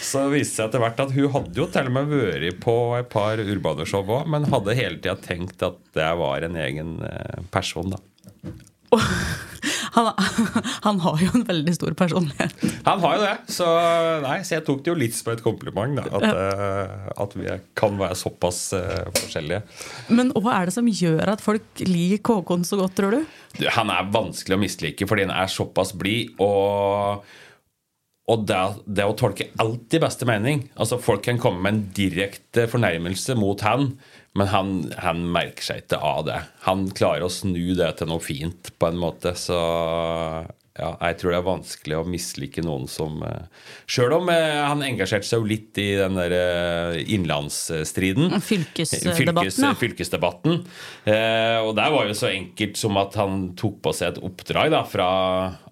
Så 0.00 0.22
viste 0.32 0.48
det 0.48 0.54
seg 0.54 0.70
etter 0.70 0.80
hvert 0.80 1.02
at 1.04 1.12
hun 1.12 1.28
hadde 1.34 1.60
jo 1.60 1.66
til 1.68 1.90
og 1.90 1.94
med 1.98 2.08
vært 2.14 2.62
på 2.64 2.76
et 2.96 3.10
par 3.12 3.42
Urbane-show 3.44 4.08
òg, 4.08 4.30
men 4.32 4.48
hadde 4.48 4.78
hele 4.78 5.02
tida 5.02 5.18
tenkt 5.20 5.66
at 5.68 6.00
jeg 6.00 6.20
var 6.22 6.48
en 6.48 6.56
egen 6.64 6.94
eh, 7.04 7.44
person, 7.52 7.92
da. 7.92 8.00
Han, 9.92 10.12
han, 10.82 11.00
har 11.00 11.22
jo 11.22 11.30
en 11.34 11.44
veldig 11.48 11.74
stor 11.74 11.94
personlighet. 11.98 12.52
Han 12.86 13.00
har 13.02 13.16
jo 13.16 13.22
det. 13.24 13.34
Så, 13.50 13.66
nei, 14.22 14.36
så 14.46 14.58
jeg 14.58 14.64
tok 14.68 14.84
det 14.84 14.92
jo 14.92 14.96
litt 14.98 15.16
som 15.16 15.32
et 15.32 15.42
kompliment. 15.44 15.98
Da, 15.98 16.04
at, 16.18 16.26
ja. 16.28 16.34
uh, 16.36 17.08
at, 17.24 17.34
vi 17.38 17.56
kan 17.78 17.98
være 18.00 18.18
såpass 18.18 18.60
uh, 18.76 19.08
forskjellige. 19.16 19.62
Men 20.14 20.30
hva 20.36 20.60
er 20.60 20.68
det 20.70 20.76
som 20.76 20.86
gjør 20.86 21.34
at 21.34 21.42
folk 21.44 21.82
liker 21.82 22.22
Kåkon 22.28 22.66
så 22.66 22.78
godt, 22.80 22.96
tror 22.98 23.16
du? 23.16 23.36
du? 23.58 23.66
Han 23.74 23.90
er 23.94 24.08
vanskelig 24.14 24.58
å 24.58 24.62
mislike 24.62 25.08
fordi 25.08 25.26
han 25.26 25.34
er 25.34 25.50
såpass 25.50 25.94
blid. 25.98 26.34
Og, 26.44 27.24
og 28.28 28.46
det, 28.48 28.62
det, 28.86 29.08
å 29.08 29.16
tolke 29.18 29.50
alt 29.62 29.98
i 29.98 30.02
beste 30.02 30.28
mening. 30.28 30.68
Altså 30.78 31.00
Folk 31.02 31.24
kan 31.26 31.40
komme 31.42 31.64
med 31.64 31.74
en 31.74 31.84
direkte 31.96 32.68
fornærmelse 32.70 33.38
mot 33.40 33.66
han 33.66 33.94
men 34.36 34.50
han, 34.52 34.76
han, 35.00 35.24
merker 35.32 35.64
seg 35.64 35.82
ikke 35.82 35.98
av 36.04 36.26
det. 36.28 36.38
Han 36.68 36.88
klarer 36.94 37.26
å 37.26 37.32
snu 37.32 37.74
det 37.78 37.90
til 37.98 38.10
noe 38.10 38.22
fint, 38.22 38.72
på 38.78 38.90
en 38.90 39.00
måte. 39.00 39.32
Så 39.38 39.58
ja, 40.78 40.92
jeg 41.08 41.16
tror 41.18 41.32
det 41.32 41.38
er 41.40 41.46
vanskelig 41.46 41.96
å 41.98 42.04
mislike 42.06 42.62
noen 42.62 42.84
som 42.90 43.18
uh, 43.26 43.48
Sjøl 43.90 44.14
om 44.14 44.28
uh, 44.30 44.68
han 44.68 44.84
engasjerte 44.86 45.26
seg 45.26 45.42
jo 45.42 45.48
litt 45.50 45.80
i 45.82 45.88
den 45.98 46.14
der 46.14 46.34
uh, 46.38 46.98
innlandsstriden. 47.02 48.36
Fylkesdebatten. 48.38 49.18
Fylkes, 49.18 49.58
ja. 49.64 49.72
Fylkesdebatten. 49.78 50.60
og 51.08 51.72
der 51.78 51.94
var 51.94 52.06
jo 52.06 52.14
så 52.16 52.30
enkelt 52.30 52.78
som 52.78 52.98
at 53.00 53.18
han 53.18 53.40
tok 53.58 53.80
på 53.82 53.94
seg 53.96 54.12
et 54.12 54.22
oppdrag 54.30 54.70
da, 54.74 54.84
fra 54.86 55.08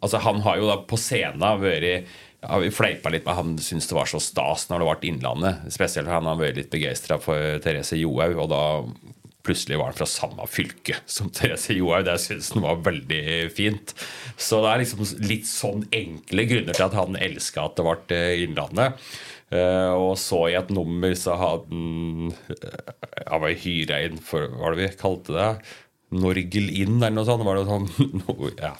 Altså, 0.01 0.21
han 0.23 0.42
har 0.45 0.59
jo 0.61 0.69
da 0.69 0.77
på 0.87 0.99
scenen 1.01 1.62
vært 1.62 2.11
ja, 2.46 2.59
vi 2.62 2.70
fleipa 2.74 3.11
litt 3.12 3.26
med 3.26 3.37
han 3.38 3.52
syntes 3.59 3.90
det 3.90 3.98
var 3.98 4.09
så 4.11 4.20
stas 4.22 4.68
når 4.70 4.82
det 4.82 4.88
ble 4.88 5.11
Innlandet. 5.11 5.68
Spesielt 5.74 6.11
han 6.11 6.28
vært 6.38 6.59
litt 6.61 6.72
begeistra 6.72 7.18
for 7.22 7.61
Therese 7.64 7.98
Johaug, 7.98 8.38
og 8.44 8.50
da 8.52 8.64
plutselig 9.46 9.78
var 9.78 9.92
han 9.92 9.98
fra 9.98 10.09
samme 10.11 10.46
fylke 10.50 10.98
som 11.11 11.30
Therese 11.35 11.76
Johaug. 11.76 12.06
Det 12.09 12.18
syns 12.22 12.52
han 12.54 12.66
var 12.66 12.82
veldig 12.87 13.22
fint. 13.54 13.94
Så 14.37 14.61
det 14.64 14.72
er 14.72 14.82
liksom 14.82 15.06
litt 15.26 15.48
sånn 15.50 15.87
enkle 15.94 16.46
grunner 16.50 16.76
til 16.76 16.87
at 16.88 16.98
han 16.98 17.18
elska 17.28 17.66
at 17.68 17.78
det 17.78 17.87
ble 17.87 18.20
Innlandet. 18.46 19.09
Uh, 19.46 19.94
og 19.94 20.16
så 20.18 20.48
i 20.50 20.56
et 20.59 20.72
nummer 20.74 21.12
så 21.14 21.37
hadde 21.38 21.68
han 21.70 22.32
uh, 22.35 22.94
Han 23.28 23.44
var 23.44 23.52
hyra 23.62 24.00
inn 24.02 24.16
for 24.18 24.42
Hva 24.50 24.64
var 24.64 24.74
det 24.74 24.80
vi 24.80 24.88
kalte 24.98 25.37
det? 25.37 25.50
Norgel 26.18 26.66
inn, 26.70 26.96
eller 26.98 27.14
noe 27.14 27.26
sånt. 27.28 27.46
Var 27.46 27.61
det 27.61 27.68
sånn, 27.68 27.87
no, 28.24 28.50
ja, 28.59 28.72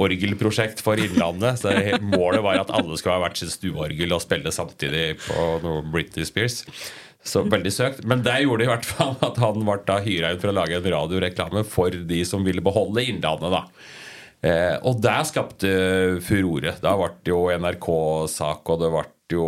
orgelprosjekt 0.00 0.82
for 0.84 1.00
Innlandet. 1.00 1.60
Så 1.62 1.72
målet 2.04 2.42
var 2.44 2.60
at 2.62 2.72
alle 2.74 2.98
skulle 2.98 3.18
ha 3.18 3.24
hvert 3.26 3.40
sitt 3.40 3.54
stueorgel 3.54 4.14
og 4.16 4.22
spille 4.24 4.52
samtidig 4.54 5.16
på 5.24 5.46
noe 5.64 5.82
Britney 5.92 6.26
Spears. 6.28 6.62
Så 7.22 7.44
veldig 7.46 7.72
søkt. 7.72 8.04
Men 8.08 8.24
det 8.26 8.40
gjorde 8.42 8.66
i 8.66 8.70
hvert 8.70 8.86
fall 8.88 9.14
at 9.22 9.38
han 9.42 9.62
ble 9.62 9.78
da 9.86 10.00
hyra 10.02 10.32
ut 10.34 10.42
for 10.42 10.50
å 10.50 10.56
lage 10.56 10.78
en 10.78 10.92
radioreklame 10.96 11.62
for 11.68 11.94
de 12.10 12.22
som 12.26 12.42
ville 12.46 12.64
beholde 12.64 13.04
Innlandet. 13.06 13.52
da. 13.54 13.64
Eh, 14.42 14.76
og 14.82 14.98
det 15.04 15.18
skapte 15.30 15.72
furore. 16.26 16.74
Da 16.82 16.96
ble 16.98 17.12
det 17.22 17.30
jo 17.30 17.44
NRK-sak, 17.54 18.72
og 18.74 18.82
det 18.82 18.90
ble 18.90 19.04
jo 19.34 19.46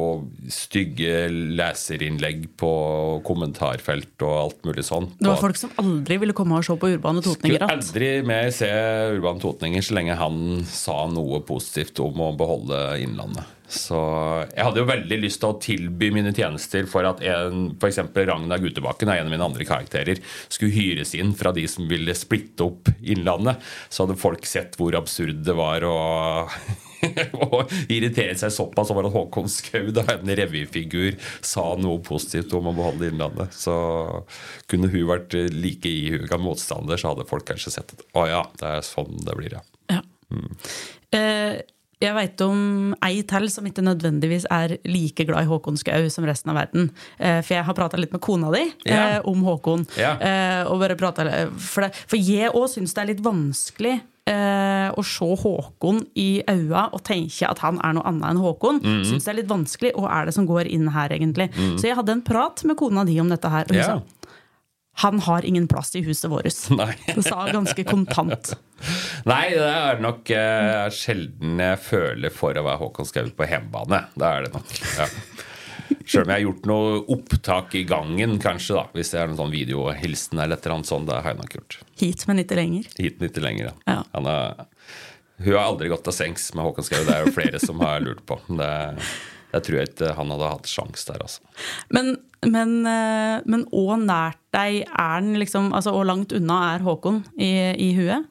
stygge 0.53 1.27
leserinnlegg 1.31 2.47
på 2.61 2.73
kommentarfelt 3.27 4.25
og 4.27 4.35
alt 4.35 4.63
mulig 4.69 4.87
sånn. 4.87 5.11
Det 5.19 5.31
var 5.31 5.43
folk 5.43 5.61
som 5.61 5.75
aldri 5.81 6.19
ville 6.23 6.37
komme 6.37 6.59
og 6.59 6.67
se 6.67 6.77
på 6.81 6.95
Urbane 6.97 7.25
Totninger? 7.25 7.65
Skulle 7.65 7.79
aldri 7.79 8.13
mer 8.27 8.53
se 8.55 8.71
Urbane 9.17 9.43
Totninger 9.43 9.85
så 9.85 9.99
lenge 9.99 10.21
han 10.21 10.39
sa 10.69 11.05
noe 11.11 11.43
positivt 11.47 12.01
om 12.05 12.25
å 12.25 12.33
beholde 12.39 12.81
Innlandet. 13.05 13.51
Så 13.75 13.99
jeg 14.53 14.61
hadde 14.61 14.83
jo 14.83 14.89
veldig 14.89 15.19
lyst 15.23 15.41
til 15.43 15.51
å 15.51 15.59
tilby 15.63 16.11
mine 16.15 16.35
tjenester 16.37 16.87
for 16.91 17.09
at 17.09 17.23
en, 17.25 17.71
f.eks. 17.81 18.01
Ragna 18.15 18.59
Gutebakken, 18.61 19.11
en 19.11 19.27
av 19.27 19.33
mine 19.33 19.47
andre 19.47 19.67
karakterer, 19.67 20.21
skulle 20.53 20.75
hyres 20.75 21.15
inn 21.17 21.33
fra 21.37 21.53
de 21.57 21.65
som 21.71 21.89
ville 21.91 22.15
splitte 22.19 22.67
opp 22.67 22.93
Innlandet. 23.01 23.63
Så 23.89 24.05
hadde 24.05 24.21
folk 24.21 24.47
sett 24.49 24.77
hvor 24.79 24.97
absurd 24.99 25.43
det 25.47 25.57
var. 25.59 25.87
og 25.89 26.53
og 27.47 27.73
irritere 27.89 28.37
seg 28.39 28.53
såpass 28.55 28.93
over 28.95 29.09
at 29.09 29.15
Håkon 29.15 29.51
Skau, 29.51 29.91
da 29.95 30.07
en 30.15 30.33
revyfigur, 30.41 31.19
sa 31.45 31.67
noe 31.81 32.01
positivt 32.05 32.55
om 32.57 32.71
å 32.71 32.77
beholde 32.77 33.11
Innlandet. 33.11 33.55
Så 33.57 33.75
kunne 34.71 34.91
hun 34.93 35.11
vært 35.11 35.37
like 35.55 35.91
ihuga 35.91 36.41
motstander, 36.41 37.01
så 37.01 37.13
hadde 37.13 37.29
folk 37.29 37.47
kanskje 37.51 37.77
sett 37.79 37.95
at 37.97 38.09
å 38.17 38.27
ja, 38.31 38.43
det 38.61 38.73
er 38.79 38.83
sånn 38.87 39.23
det 39.25 39.39
blir, 39.39 39.61
ja. 39.61 39.63
ja. 39.97 40.03
Mm. 40.35 40.51
Eh, 41.15 41.63
jeg 42.03 42.13
veit 42.13 42.43
om 42.45 42.59
ei 43.07 43.23
til 43.25 43.47
som 43.49 43.65
ikke 43.65 43.85
nødvendigvis 43.85 44.45
er 44.53 44.75
like 44.85 45.25
glad 45.25 45.47
i 45.47 45.49
Håkon 45.49 45.79
Skau 45.81 46.09
som 46.13 46.27
resten 46.29 46.51
av 46.53 46.59
verden. 46.59 46.91
Eh, 47.17 47.39
for 47.39 47.55
jeg 47.57 47.65
har 47.65 47.77
prata 47.79 48.01
litt 48.01 48.13
med 48.13 48.21
kona 48.25 48.51
di 48.53 48.65
ja. 48.91 49.23
om 49.25 49.45
Håkon. 49.47 49.87
Ja. 49.97 50.17
Og 50.69 50.83
bare 50.83 50.99
for, 50.99 51.87
det, 51.87 51.95
for 51.95 52.19
jeg 52.19 52.53
òg 52.53 52.67
syns 52.75 52.93
det 52.97 53.05
er 53.05 53.11
litt 53.15 53.25
vanskelig 53.25 54.01
eh, 54.27 54.91
å 54.97 55.03
se 55.05 55.27
Håkon 55.43 56.03
i 56.17 56.43
øya 56.49 56.87
og 56.95 57.03
tenke 57.05 57.49
at 57.49 57.59
han 57.65 57.79
er 57.85 57.93
noe 57.97 58.07
annet 58.09 58.31
enn 58.31 58.41
Håkon, 58.43 58.81
Mhm. 58.83 59.05
syns 59.05 59.25
det 59.25 59.29
er 59.35 59.41
litt 59.43 59.49
vanskelig. 59.53 59.93
Og 59.97 60.09
er 60.11 60.25
det 60.27 60.35
som 60.35 60.47
går 60.47 60.67
inn 60.71 60.89
her, 60.89 61.09
egentlig? 61.11 61.51
Så 61.79 61.83
jeg 61.89 61.97
hadde 61.97 62.13
en 62.13 62.23
prat 62.23 62.65
med 62.65 62.77
kona 62.77 63.05
di 63.05 63.19
om 63.21 63.29
dette 63.29 63.49
her, 63.51 63.65
og 63.69 63.69
hun 63.71 63.77
Ja. 63.79 63.85
sa 63.87 64.03
han 64.97 65.19
har 65.19 65.43
ingen 65.45 65.67
plass 65.67 65.93
i 65.97 66.03
huset 66.03 66.31
vårt. 66.31 66.45
Det 67.17 67.25
sa 67.25 67.49
ganske 67.51 67.85
kontant. 67.85 68.55
Nei, 69.27 69.49
det 69.51 69.59
er 69.59 69.99
nok 70.01 70.31
eh, 70.31 70.89
sjelden 70.95 71.59
jeg 71.59 71.79
føler 71.83 72.31
for 72.31 72.55
å 72.55 72.63
være 72.63 72.79
Håkon 72.79 73.05
Skau 73.09 73.25
på 73.35 73.49
hjemmebane. 73.49 74.05
Det 74.17 74.23
er 74.23 74.43
det 74.45 74.53
nok. 74.55 74.71
Ja. 74.99 75.07
Sjøl 76.05 76.25
om 76.25 76.33
jeg 76.33 76.37
har 76.37 76.45
gjort 76.45 76.69
noe 76.69 76.97
opptak 77.15 77.77
i 77.79 77.85
gangen, 77.89 78.37
kanskje, 78.43 78.77
da. 78.79 78.85
Hvis 78.97 79.13
det 79.15 79.21
er 79.21 79.31
noen 79.31 79.41
sånn 79.41 79.55
videohilsen 79.55 80.41
eller 80.41 80.59
et 80.59 80.67
eller 80.67 80.79
annet 80.79 80.91
sånt. 80.91 81.09
Det 81.09 81.19
har 81.19 81.35
jeg 81.35 81.41
nok 81.43 81.57
gjort. 81.59 81.79
Hit, 82.01 82.25
men 82.31 82.43
ikke 82.45 82.59
lenger. 82.59 82.89
Hit 82.99 83.21
men 83.21 83.31
ikke 83.31 83.45
lenger. 83.45 83.73
Ja. 83.89 84.01
Han 84.13 84.29
er, 84.31 84.67
hun 85.45 85.55
har 85.55 85.65
aldri 85.69 85.93
gått 85.93 86.05
til 86.09 86.17
sengs 86.17 86.51
med 86.55 86.67
Håkon 86.67 86.87
Skau. 86.87 87.01
Det 87.07 87.15
er 87.15 87.25
jo 87.27 87.35
flere 87.35 87.63
som 87.63 87.81
har 87.85 88.05
lurt 88.05 88.23
på. 88.29 88.39
Det, 88.49 88.71
jeg 89.55 89.67
tror 89.69 89.83
ikke 89.85 90.13
han 90.19 90.35
hadde 90.35 90.53
hatt 90.57 90.71
sjans 90.71 91.09
der, 91.09 91.25
altså. 91.25 91.45
Men, 91.95 92.15
men, 92.45 92.77
eh, 92.91 93.39
men 93.49 93.67
og 93.73 93.97
nært 94.03 94.41
deg 94.55 94.83
er 94.85 95.17
han 95.17 95.35
liksom 95.41 95.73
Altså, 95.75 95.95
å 95.95 96.05
langt 96.07 96.35
unna 96.37 96.61
er 96.75 96.85
Håkon 96.87 97.23
i, 97.39 97.51
i 97.81 97.91
huet? 97.99 98.31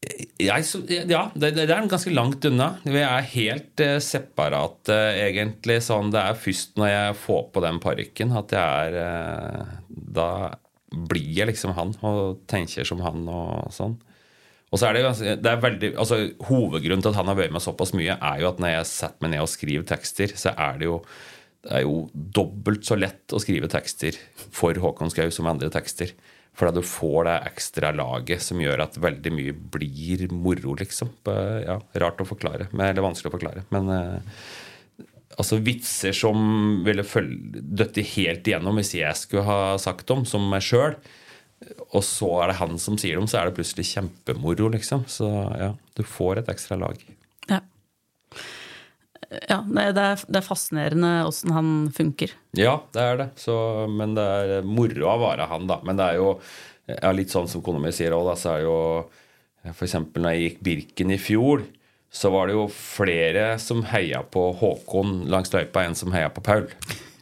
Jeg, 0.00 0.64
ja, 1.10 1.26
det, 1.36 1.50
det 1.58 1.66
er 1.68 1.88
ganske 1.90 2.12
langt 2.14 2.44
unna. 2.48 2.70
Vi 2.88 3.02
er 3.04 3.26
helt 3.34 3.82
eh, 3.84 3.98
separate, 4.00 4.96
egentlig. 5.20 5.76
Sånn, 5.84 6.08
det 6.14 6.22
er 6.22 6.38
først 6.40 6.80
når 6.80 6.88
jeg 6.88 7.18
får 7.20 7.42
på 7.52 7.62
den 7.66 7.80
parykken 7.84 8.32
at 8.40 8.54
jeg 8.56 8.86
er 8.86 8.96
eh, 9.02 9.74
Da 10.16 10.30
blir 10.90 11.34
jeg 11.36 11.50
liksom 11.52 11.74
han 11.76 11.92
og 12.00 12.40
tenker 12.50 12.88
som 12.88 13.02
han 13.04 13.28
og 13.28 13.68
sånn. 13.76 13.98
Og 14.70 14.78
så 14.78 14.88
er 14.88 14.96
det, 14.96 15.04
ganske, 15.04 15.36
det 15.42 15.50
er 15.50 15.62
veldig, 15.66 15.90
altså 15.98 16.20
Hovedgrunnen 16.48 17.02
til 17.04 17.12
at 17.12 17.18
han 17.18 17.28
har 17.30 17.38
vært 17.38 17.54
med 17.54 17.62
såpass 17.62 17.92
mye, 17.98 18.16
er 18.16 18.40
jo 18.40 18.50
at 18.52 18.60
når 18.62 18.74
jeg 18.76 18.90
setter 18.94 19.24
meg 19.24 19.34
ned 19.34 19.44
og 19.44 19.50
skriver 19.50 19.86
tekster, 19.86 20.34
så 20.38 20.54
er 20.54 20.80
det 20.80 20.88
jo 20.88 21.00
det 21.60 21.74
er 21.76 21.82
jo 21.84 22.06
dobbelt 22.14 22.86
så 22.88 22.96
lett 22.96 23.34
å 23.36 23.40
skrive 23.42 23.68
tekster 23.68 24.16
for 24.38 24.78
Håkon 24.80 25.10
Skau 25.12 25.28
som 25.34 25.48
andre 25.50 25.68
tekster. 25.72 26.14
Fordi 26.58 26.80
du 26.80 26.86
får 26.86 27.28
det 27.28 27.36
ekstra 27.52 27.92
laget 27.96 28.42
som 28.44 28.60
gjør 28.60 28.82
at 28.84 28.98
veldig 29.00 29.32
mye 29.32 29.54
blir 29.76 30.26
moro, 30.34 30.74
liksom. 30.80 31.12
Ja, 31.64 31.78
rart 32.02 32.20
å 32.20 32.28
forklare, 32.28 32.68
eller 32.74 33.06
vanskelig 33.06 33.30
å 33.30 33.36
forklare. 33.36 33.64
Men 33.72 33.88
eh, 33.94 34.42
altså 35.38 35.60
vitser 35.64 36.16
som 36.16 36.82
ville 36.86 37.06
døtte 37.06 38.04
helt 38.16 38.50
igjennom 38.50 38.80
hvis 38.80 38.96
jeg 38.98 39.16
skulle 39.18 39.46
ha 39.46 39.78
sagt 39.80 40.08
dem, 40.10 40.26
som 40.28 40.50
meg 40.50 40.66
sjøl, 40.66 40.98
og 41.90 42.04
så 42.04 42.28
er 42.42 42.50
det 42.50 42.60
han 42.60 42.78
som 42.80 42.96
sier 43.00 43.18
dem, 43.20 43.28
så 43.28 43.40
er 43.40 43.48
det 43.48 43.56
plutselig 43.58 43.88
kjempemoro, 43.92 44.70
liksom. 44.74 45.06
Så 45.12 45.28
ja, 45.60 45.74
du 45.96 46.04
får 46.08 46.42
et 46.42 46.52
ekstra 46.52 46.78
lag. 46.80 47.00
Ja. 49.28 49.60
Det 49.62 49.84
er, 49.86 50.22
det 50.26 50.40
er 50.40 50.46
fascinerende 50.46 51.10
åssen 51.28 51.52
han 51.54 51.72
funker. 51.94 52.32
Ja, 52.58 52.80
det 52.94 53.04
er 53.04 53.20
det. 53.20 53.28
Så, 53.40 53.54
men 53.90 54.16
det 54.18 54.24
er 54.24 54.66
moro 54.66 55.10
å 55.12 55.18
være 55.22 55.48
han, 55.50 55.68
da. 55.70 55.80
Men 55.86 56.00
det 56.00 56.08
er 56.12 56.20
jo 56.20 56.30
ja, 56.90 57.12
litt 57.14 57.32
sånn 57.32 57.50
som 57.50 57.62
kona 57.64 57.82
mi 57.82 57.92
sier 57.94 58.16
òg, 58.16 58.32
så 58.38 58.56
er 58.56 58.64
jo 58.64 58.78
eksempel 59.70 60.24
når 60.24 60.36
jeg 60.36 60.46
gikk 60.46 60.64
Birken 60.66 61.14
i 61.14 61.20
fjor, 61.20 61.66
så 62.10 62.32
var 62.34 62.48
det 62.48 62.56
jo 62.56 62.64
flere 62.74 63.52
som 63.62 63.84
heia 63.86 64.24
på 64.26 64.48
Håkon 64.58 65.28
langs 65.30 65.52
løypa 65.54 65.84
enn 65.86 65.98
som 65.98 66.10
heia 66.14 66.30
på 66.34 66.42
Paul. 66.42 66.66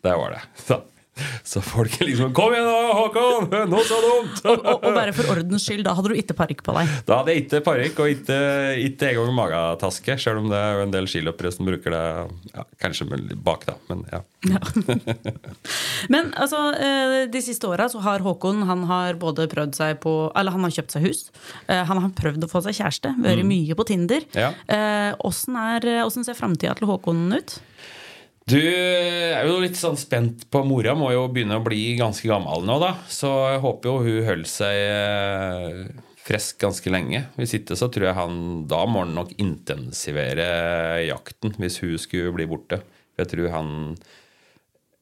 Det 0.00 0.14
var 0.16 0.32
det. 0.32 0.40
Så, 0.62 0.78
så 1.50 1.62
folk 1.64 1.98
er 2.00 2.10
liksom 2.10 2.32
Kom 2.36 2.54
igjen, 2.54 2.68
da, 2.68 2.94
Håkon! 2.98 3.48
Noe 3.72 3.84
så 3.86 3.98
dumt! 4.04 4.42
Og, 4.44 4.66
og 4.68 4.88
bare 4.96 5.14
for 5.16 5.32
ordens 5.34 5.66
skyld, 5.66 5.84
da 5.86 5.94
hadde 5.98 6.12
du 6.12 6.18
ikke 6.20 6.36
parykk 6.38 6.64
på 6.66 6.74
deg. 6.78 6.92
Da 7.08 7.20
hadde 7.20 7.34
jeg 7.34 7.46
ikke 7.46 7.62
parykk 7.66 8.02
og 8.04 8.12
ikke, 8.14 8.38
ikke 8.88 9.12
engang 9.12 9.34
magetaske, 9.38 10.18
selv 10.20 10.42
om 10.42 10.50
det 10.52 10.60
er 10.60 10.82
en 10.84 10.94
del 10.94 11.08
skiløpere 11.10 11.52
som 11.54 11.68
bruker 11.68 11.94
det 11.94 12.04
ja, 12.54 12.66
kanskje 12.82 13.08
bak, 13.44 13.66
da. 13.68 13.76
Men 13.90 14.04
ja. 14.12 14.22
Men 16.12 16.32
altså, 16.38 16.60
eh, 16.78 17.16
de 17.30 17.42
siste 17.42 17.68
åra 17.68 17.88
så 17.90 18.02
har 18.04 18.22
Håkon 18.24 18.62
han 18.68 18.84
har 18.90 19.18
både 19.20 19.48
prøvd 19.50 19.74
seg 19.78 19.98
på 20.04 20.12
Eller 20.38 20.54
han 20.54 20.62
har 20.66 20.74
kjøpt 20.74 20.94
seg 20.94 21.08
hus. 21.08 21.24
Eh, 21.66 21.82
Han 21.88 22.02
har 22.02 22.12
prøvd 22.16 22.46
å 22.46 22.50
få 22.50 22.62
seg 22.66 22.76
kjæreste. 22.78 23.14
Vært 23.24 23.46
mye 23.48 23.76
på 23.78 23.86
Tinder. 23.88 24.26
Ja. 24.36 24.52
Eh, 24.68 25.12
Åssen 25.26 25.58
ja. 25.58 26.08
ser 26.12 26.38
framtida 26.38 26.76
til 26.78 26.90
Håkon 26.90 27.26
ut? 27.34 27.58
Du 28.48 28.56
er 28.58 29.44
jo 29.44 29.58
litt 29.60 29.76
sånn 29.76 29.98
spent 30.00 30.46
på 30.48 30.62
Mora 30.64 30.94
må 30.96 31.10
jo 31.12 31.26
begynne 31.32 31.58
å 31.58 31.64
bli 31.64 31.98
ganske 31.98 32.28
gammel 32.30 32.64
nå, 32.64 32.78
da. 32.80 32.94
Så 33.12 33.28
jeg 33.52 33.60
håper 33.64 33.90
jo 33.90 33.96
hun 34.06 34.28
holder 34.28 34.48
seg 34.48 34.76
eh, 34.84 35.82
frisk 36.24 36.62
ganske 36.62 36.92
lenge. 36.92 37.26
Hvis 37.36 37.58
ikke 37.58 37.76
så 37.76 37.90
tror 37.92 38.08
jeg 38.08 38.16
han 38.16 38.38
Da 38.70 38.84
må 38.88 39.04
han 39.04 39.12
nok 39.16 39.34
intensivere 39.40 40.48
jakten 41.04 41.56
hvis 41.60 41.80
hun 41.82 41.98
skulle 42.00 42.32
bli 42.36 42.48
borte. 42.48 42.80
Jeg 43.20 43.32
tror 43.34 43.52
han 43.52 43.70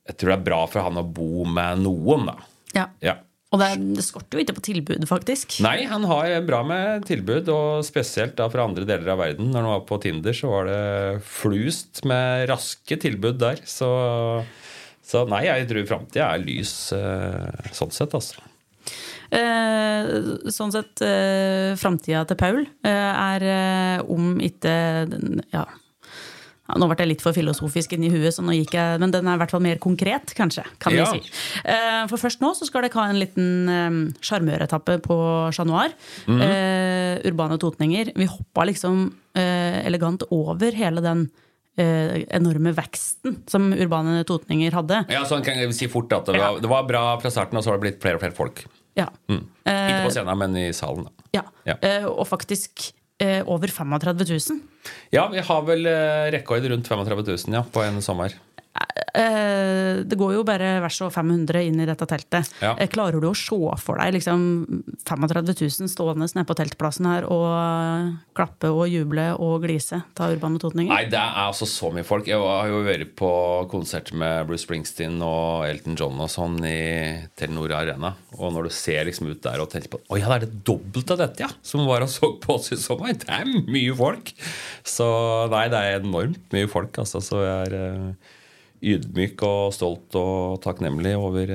Jeg 0.09 0.19
tror 0.19 0.33
det 0.33 0.39
er 0.41 0.49
bra 0.51 0.61
for 0.71 0.87
han 0.89 0.99
å 1.03 1.07
bo 1.07 1.47
med 1.47 1.85
noen, 1.87 2.29
da. 2.33 2.37
Ja. 2.75 2.89
Ja. 3.05 3.17
Og 3.57 3.63
det, 3.63 3.71
det 3.97 4.05
skorter 4.05 4.37
jo 4.37 4.45
ikke 4.45 4.59
på 4.59 4.65
tilbud, 4.69 5.07
faktisk. 5.09 5.59
Nei, 5.65 5.79
han 5.89 6.05
har 6.11 6.35
bra 6.45 6.61
med 6.67 7.07
tilbud, 7.09 7.49
og 7.53 7.87
spesielt 7.89 8.37
da 8.37 8.51
fra 8.53 8.67
andre 8.69 8.85
deler 8.89 9.15
av 9.15 9.23
verden. 9.23 9.49
Når 9.53 9.65
han 9.65 9.73
var 9.73 9.87
på 9.89 9.99
Tinder, 10.05 10.37
så 10.37 10.51
var 10.53 10.69
det 10.69 11.23
flust 11.25 12.05
med 12.09 12.45
raske 12.51 12.99
tilbud 13.01 13.41
der. 13.41 13.63
Så, 13.65 13.89
så 15.07 15.25
nei, 15.31 15.47
jeg 15.49 15.71
tror 15.73 15.89
framtida 15.89 16.29
er 16.35 16.45
lys 16.45 16.75
eh, 16.97 17.73
sånn 17.77 17.95
sett, 17.97 18.13
altså. 18.19 18.45
Eh, 19.33 20.13
sånn 20.53 20.75
sett, 20.75 21.01
eh, 21.03 21.73
framtida 21.81 22.27
til 22.29 22.39
Paul 22.39 22.61
eh, 22.63 22.93
er 22.93 23.49
eh, 23.49 24.05
om 24.13 24.37
ikke 24.45 24.77
ja. 25.51 25.65
Ja, 26.69 26.75
Nå 26.79 26.89
ble 26.91 26.97
jeg 26.99 27.09
litt 27.13 27.23
for 27.23 27.33
filosofisk 27.37 27.93
inni 27.95 28.09
huet, 28.11 28.35
så 28.35 28.43
nå 28.43 28.53
gikk 28.57 28.73
jeg, 28.75 28.99
men 29.01 29.11
den 29.15 29.27
er 29.29 29.35
i 29.39 29.41
hvert 29.43 29.51
fall 29.55 29.63
mer 29.63 29.79
konkret, 29.79 30.35
kanskje. 30.35 30.65
kan 30.83 30.93
Ja. 30.93 31.05
vi 31.13 31.21
si. 31.21 31.31
Eh, 31.65 32.07
for 32.11 32.17
først 32.19 32.41
nå 32.43 32.51
så 32.59 32.67
skal 32.67 32.83
dere 32.83 32.93
ha 32.99 33.09
en 33.11 33.21
liten 33.21 33.69
eh, 33.69 34.13
sjarmøretappe 34.21 34.99
på 35.03 35.17
Chat 35.55 35.67
Noir. 35.67 35.95
Mhm. 36.27 36.41
Eh, 36.43 37.31
urbane 37.31 37.59
totninger. 37.59 38.13
Vi 38.17 38.27
hoppa 38.27 38.67
liksom 38.67 39.13
elegant 39.37 40.23
over 40.33 40.73
hele 40.73 41.01
den 41.03 41.31
enorme 41.77 42.73
veksten 42.73 43.43
som 43.47 43.67
urbane 43.77 44.25
totninger 44.25 44.73
hadde. 44.73 45.03
Ja, 45.13 45.25
sånn 45.29 45.45
kan 45.45 45.59
jeg 45.61 45.75
si 45.77 45.87
fort 45.93 46.11
at 46.17 46.25
det 46.25 46.39
var, 46.41 46.59
det 46.59 46.71
var 46.71 46.87
bra 46.89 47.03
fra 47.21 47.29
starten, 47.31 47.59
og 47.59 47.63
så 47.67 47.71
har 47.75 47.77
det 47.79 47.85
blitt 47.85 48.01
flere 48.01 48.17
og 48.17 48.23
flere 48.23 48.33
folk. 48.33 48.65
Ja. 48.97 49.11
Ikke 49.29 50.07
på 50.07 50.13
scenen, 50.15 50.39
men 50.41 50.57
i 50.57 50.71
salen. 50.73 51.05
da. 51.05 51.11
Ja. 51.35 51.43
Ja. 51.69 52.07
Og 52.09 52.25
faktisk 52.27 52.93
over 53.47 53.69
35 53.73 54.25
000. 54.29 54.61
Ja, 55.11 55.29
vi 55.33 55.41
har 55.41 55.63
vel 55.63 55.87
eh, 55.87 56.27
rekord 56.35 56.67
rundt 56.69 56.89
35 56.89 57.25
000 57.27 57.39
ja, 57.55 57.65
på 57.73 57.83
en 57.83 58.03
sommer. 58.03 58.35
Eh, 58.97 60.03
det 60.05 60.17
går 60.19 60.35
jo 60.37 60.45
bare 60.47 60.77
vers 60.85 60.99
og 61.05 61.13
500 61.15 61.63
inn 61.69 61.81
i 61.81 61.89
dette 61.89 62.07
teltet. 62.09 62.51
Ja. 62.63 62.75
Eh, 62.77 62.89
klarer 62.93 63.21
du 63.21 63.29
å 63.31 63.37
se 63.37 63.59
for 63.81 64.01
deg 64.01 64.15
liksom 64.17 64.43
35 65.09 65.53
000 65.53 65.91
stående 65.93 66.29
nede 66.29 66.47
på 66.49 66.57
teltplassen 66.59 67.09
her 67.09 67.27
og 67.33 68.17
klappe 68.37 68.71
og 68.73 68.87
juble 68.93 69.29
og 69.41 69.65
glise 69.65 70.03
ta 70.17 70.29
Urban 70.33 70.59
Totninger? 70.61 70.93
Nei, 70.93 71.09
det 71.13 71.21
er 71.21 71.47
altså 71.47 71.69
så 71.69 71.91
mye 71.95 72.07
folk. 72.07 72.29
Jeg 72.29 72.41
har 72.41 72.71
jo 72.71 72.83
vært 72.87 73.15
på 73.19 73.31
konsert 73.73 74.13
med 74.17 74.47
Bruce 74.49 74.67
Springsteen 74.67 75.19
og 75.25 75.67
Elton 75.69 75.97
John 75.99 76.21
og 76.21 76.33
sånn 76.33 76.59
i 76.67 76.79
Telenor 77.39 77.77
Arena. 77.79 78.15
Og 78.37 78.53
når 78.53 78.69
du 78.69 78.77
ser 78.77 79.09
liksom 79.09 79.31
ut 79.31 79.43
der 79.45 79.63
og 79.63 79.71
tenker 79.73 79.95
på 79.95 80.03
Å 80.13 80.19
ja, 80.21 80.29
det 80.29 80.37
er 80.37 80.47
det 80.47 80.65
dobbelt 80.67 81.13
av 81.15 81.21
dette, 81.23 81.47
ja! 81.47 81.51
Som 81.65 81.87
var 81.89 82.05
og 82.05 82.13
så 82.13 82.35
på 82.43 82.59
oss 82.59 82.73
i 82.75 82.81
sommer. 82.81 83.17
Det 83.17 83.29
er 83.33 83.49
mye 83.49 83.97
folk! 83.97 84.33
Så 84.87 85.07
nei, 85.53 85.67
det 85.73 85.81
er 85.81 86.01
enormt 86.03 86.53
mye 86.55 86.69
folk, 86.71 86.97
altså. 87.01 87.23
Så 87.25 87.41
jeg 87.43 87.71
er 87.71 87.79
eh, 87.81 88.35
ydmyk 88.83 89.43
og 89.47 89.73
stolt 89.77 90.19
og 90.19 90.61
takknemlig 90.65 91.15
over 91.19 91.55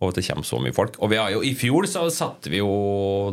over 0.00 0.14
at 0.14 0.16
det 0.16 0.24
kommer 0.24 0.46
så 0.48 0.58
mye 0.62 0.72
folk. 0.72 0.96
Og 1.04 1.10
vi 1.12 1.18
har 1.20 1.32
jo, 1.34 1.42
I 1.44 1.52
fjor 1.58 1.84
så 1.90 2.06
satte 2.12 2.48
vi 2.52 2.60
jo 2.62 2.70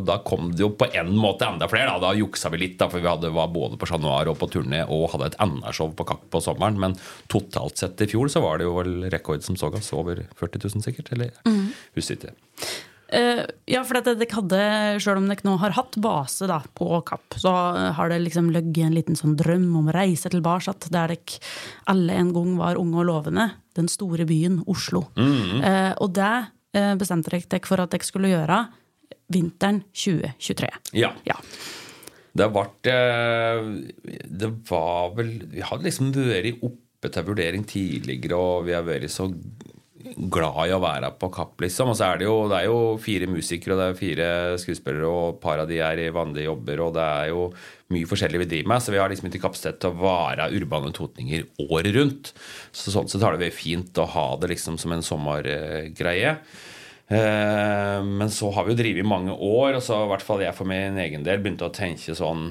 Da 0.04 0.18
kom 0.26 0.50
det 0.52 0.60
jo 0.60 0.70
på 0.76 0.88
en 0.92 1.14
måte 1.16 1.46
enda 1.48 1.68
flere. 1.70 1.94
Da, 1.94 2.10
da 2.10 2.18
juksa 2.18 2.52
vi 2.52 2.60
litt, 2.60 2.76
da, 2.80 2.90
for 2.92 3.00
vi 3.00 3.08
hadde, 3.08 3.32
var 3.34 3.48
både 3.52 3.78
på 3.80 3.88
Chat 3.88 4.04
Noir 4.04 4.28
og 4.28 4.36
på 4.40 4.50
turné 4.52 4.82
og 4.84 5.08
hadde 5.14 5.30
et 5.30 5.38
NR-show 5.40 5.94
på 5.96 6.06
Kapp 6.08 6.26
på 6.32 6.42
sommeren. 6.44 6.76
Men 6.80 6.98
totalt 7.32 7.80
sett 7.80 8.04
i 8.04 8.10
fjor 8.10 8.28
så 8.32 8.44
var 8.44 8.60
det 8.60 8.68
jo 8.68 8.76
vel 8.76 9.08
rekord 9.12 9.46
som 9.46 9.56
så 9.56 9.72
oss. 9.72 9.94
Over 9.96 10.26
40 10.36 10.68
000 10.68 10.84
sikkert. 10.84 11.12
Eller 11.16 11.32
husker 11.96 12.20
ikke. 12.20 12.36
Eh, 13.08 13.44
ja, 13.72 13.80
for 13.88 14.02
dere 14.04 14.26
hadde, 14.36 14.60
selv 15.00 15.22
om 15.22 15.28
dere 15.30 15.46
nå 15.46 15.54
har 15.62 15.72
hatt 15.78 15.96
base 16.02 16.48
da, 16.50 16.58
på 16.76 17.00
Kapp, 17.08 17.38
så 17.40 17.52
har 17.96 18.12
det 18.12 18.20
liksom 18.26 18.50
løgget 18.52 18.84
en 18.84 18.96
liten 18.96 19.16
sånn 19.16 19.36
drøm 19.38 19.70
om 19.80 19.88
å 19.88 19.94
reise 19.96 20.28
tilbake 20.32 20.74
der 20.92 21.14
dere 21.14 21.40
alle 21.88 22.18
en 22.20 22.34
gang 22.36 22.56
var 22.60 22.80
unge 22.80 23.00
og 23.00 23.08
lovende. 23.08 23.48
Den 23.78 23.88
store 23.88 24.26
byen 24.28 24.60
Oslo. 24.68 25.06
Eh, 25.16 25.92
og 25.96 26.12
det 26.18 26.34
eh, 26.76 26.94
bestemte 27.00 27.32
dere 27.32 27.64
for 27.64 27.80
at 27.80 27.94
dere 27.94 28.06
skulle 28.06 28.32
gjøre 28.32 28.62
vinteren 29.32 29.82
2023. 29.96 30.72
Ja. 30.98 31.12
Ja. 31.28 31.36
Det 32.38 32.46
ble 32.54 32.94
Det 34.30 34.48
var 34.68 35.08
vel 35.16 35.30
Vi 35.50 35.64
hadde 35.64 35.88
liksom 35.88 36.12
vært 36.14 36.60
oppe 36.62 37.10
til 37.14 37.26
vurdering 37.26 37.64
tidligere, 37.66 38.36
og 38.36 38.68
vi 38.68 38.76
har 38.76 38.84
vært 38.86 39.10
så 39.10 39.30
glad 39.98 40.68
i 40.68 40.74
å 40.74 40.80
være 40.82 41.10
på 41.18 41.30
Kapp, 41.34 41.56
liksom. 41.62 41.92
Og 41.92 41.98
så 41.98 42.06
er 42.08 42.20
det 42.20 42.28
jo, 42.28 42.36
det 42.50 42.60
er 42.60 42.68
jo 42.68 42.78
fire 43.02 43.28
musikere 43.30 43.74
og 43.74 43.80
det 43.80 43.88
er 43.88 43.98
fire 43.98 44.28
skuespillere, 44.62 45.08
og 45.10 45.40
par 45.42 45.62
av 45.62 45.68
de 45.70 45.80
er 45.84 46.04
i 46.04 46.12
vanlige 46.14 46.48
jobber, 46.48 46.82
og 46.84 46.94
det 46.96 47.04
er 47.04 47.32
jo 47.32 47.48
mye 47.94 48.08
forskjellig 48.08 48.42
vi 48.44 48.48
driver 48.52 48.72
med, 48.74 48.84
så 48.84 48.94
vi 48.94 49.00
har 49.00 49.12
liksom 49.12 49.30
ikke 49.30 49.42
kapasitet 49.46 49.80
til 49.82 49.92
å 49.92 50.00
være 50.02 50.50
urbane 50.58 50.92
totninger 50.96 51.46
året 51.66 51.92
rundt. 51.96 52.32
Så 52.70 52.94
sånn 52.94 53.10
sett 53.10 53.24
har 53.24 53.34
det 53.34 53.48
vært 53.48 53.58
fint 53.58 54.02
å 54.02 54.08
ha 54.14 54.28
det 54.40 54.52
liksom 54.54 54.78
som 54.80 54.94
en 54.94 55.04
sommergreie. 55.04 56.36
Eh, 57.08 57.98
men 58.04 58.32
så 58.32 58.52
har 58.52 58.66
vi 58.66 58.74
jo 58.74 58.80
drevet 58.82 59.02
i 59.02 59.08
mange 59.08 59.34
år, 59.34 59.78
og 59.78 59.84
så 59.84 60.02
i 60.04 60.10
hvert 60.12 60.26
fall 60.26 60.44
jeg 60.44 60.56
for 60.56 60.68
min 60.68 60.98
egen 61.00 61.24
del 61.26 61.40
begynte 61.42 61.66
å 61.68 61.74
tenke 61.74 62.14
sånn 62.16 62.50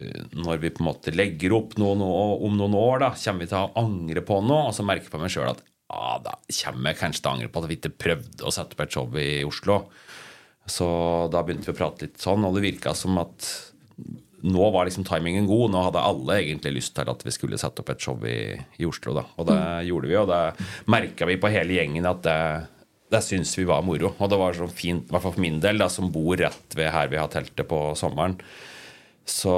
eh, 0.00 0.22
når 0.32 0.62
vi 0.62 0.72
på 0.72 0.82
en 0.82 0.88
måte 0.88 1.12
legger 1.12 1.54
opp 1.58 1.76
noe, 1.80 1.98
noe 2.00 2.38
om 2.40 2.56
noen 2.56 2.78
år, 2.80 3.02
da, 3.04 3.10
kommer 3.12 3.44
vi 3.44 3.50
til 3.52 3.60
å 3.60 3.74
angre 3.82 4.24
på 4.24 4.40
noe? 4.40 4.70
Og 4.70 4.76
så 4.76 4.86
merker 4.88 5.10
jeg 5.10 5.14
på 5.14 5.20
meg 5.20 5.34
sjøl 5.34 5.52
at 5.52 5.60
ah, 5.90 6.18
da 6.22 6.36
kommer 6.62 6.92
jeg 6.92 7.00
kanskje 7.00 7.22
til 7.22 7.30
å 7.30 7.34
angre 7.34 7.50
på 7.50 7.62
at 7.62 7.68
vi 7.70 7.78
ikke 7.80 7.96
prøvde 8.06 8.46
å 8.46 8.54
sette 8.54 8.76
opp 8.76 8.84
et 8.84 8.94
show 8.94 9.18
i 9.18 9.30
Oslo. 9.46 9.82
Så 10.70 10.86
da 11.32 11.42
begynte 11.42 11.70
vi 11.70 11.74
å 11.74 11.78
prate 11.78 12.06
litt 12.06 12.22
sånn, 12.22 12.46
og 12.46 12.56
det 12.56 12.64
virka 12.64 12.94
som 12.96 13.18
at 13.20 13.48
nå 14.40 14.70
var 14.72 14.86
liksom 14.88 15.04
timingen 15.04 15.48
god. 15.48 15.72
Nå 15.72 15.84
hadde 15.88 16.02
alle 16.10 16.38
egentlig 16.40 16.78
lyst 16.78 16.94
til 16.96 17.10
at 17.12 17.24
vi 17.26 17.34
skulle 17.34 17.60
sette 17.60 17.82
opp 17.82 17.92
et 17.92 18.02
show 18.02 18.16
i, 18.24 18.56
i 18.80 18.88
Oslo. 18.88 19.14
Da. 19.18 19.26
Og 19.36 19.48
det 19.50 19.58
mm. 19.58 19.86
gjorde 19.90 20.10
vi, 20.10 20.18
og 20.20 20.30
det 20.30 20.42
merka 20.92 21.28
vi 21.28 21.38
på 21.40 21.52
hele 21.52 21.76
gjengen 21.76 22.08
at 22.08 22.22
det, 22.24 22.40
det 23.12 23.22
syns 23.26 23.52
vi 23.58 23.68
var 23.68 23.84
moro. 23.86 24.14
Og 24.16 24.32
det 24.32 24.40
var 24.40 24.56
så 24.56 24.68
fint, 24.72 25.08
i 25.08 25.14
hvert 25.14 25.26
fall 25.26 25.36
for 25.36 25.44
min 25.44 25.60
del, 25.62 25.80
da, 25.82 25.90
som 25.92 26.12
bor 26.14 26.38
rett 26.40 26.78
ved 26.78 26.92
her 26.94 27.12
vi 27.12 27.20
har 27.20 27.32
teltet 27.32 27.68
på 27.68 27.82
sommeren. 27.98 28.38
Så 29.28 29.54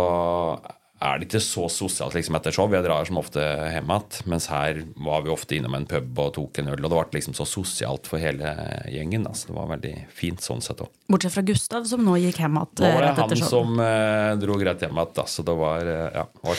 er 1.03 1.19
det 1.19 1.27
ikke 1.27 1.41
så 1.43 1.67
sosialt 1.73 2.15
liksom 2.17 2.37
etter 2.39 2.55
show. 2.55 2.69
Vi 2.71 2.81
drar 2.85 3.09
som 3.09 3.19
ofte 3.21 3.43
hjem 3.43 3.91
igjen. 3.91 4.21
Mens 4.31 4.47
her 4.53 4.83
var 5.03 5.25
vi 5.27 5.33
ofte 5.35 5.57
innom 5.57 5.75
en 5.79 5.89
pub 5.89 6.23
og 6.23 6.35
tok 6.37 6.63
en 6.63 6.71
øl. 6.75 6.79
Og 6.85 6.93
det 6.93 7.01
ble 7.01 7.19
liksom 7.19 7.37
så 7.37 7.47
sosialt 7.49 8.09
for 8.11 8.23
hele 8.23 8.55
gjengen. 8.93 9.27
Så 9.35 9.51
det 9.51 9.57
var 9.59 9.73
veldig 9.75 9.95
fint 10.15 10.45
sånn 10.45 10.63
sett 10.65 10.83
òg. 10.85 10.93
Bortsett 11.13 11.35
fra 11.35 11.45
Gustav, 11.47 11.89
som 11.91 12.05
nå 12.07 12.17
gikk 12.23 12.41
hjem 12.45 12.61
igjen 12.63 13.03
rett 13.03 13.19
etter 13.19 13.19
show. 13.19 13.19
Nå 13.19 13.27
var 13.27 13.35
det 13.35 13.43
han 13.43 13.53
som 13.53 13.85
eh, 13.89 14.31
dro 14.45 14.59
greit 14.63 14.87
hjem 14.87 15.03
igjen. 15.03 15.29
Så 15.35 15.47
det 15.49 15.59
var 15.59 15.93
eh, 15.97 16.09
ja, 16.21 16.27
ble, 16.47 16.57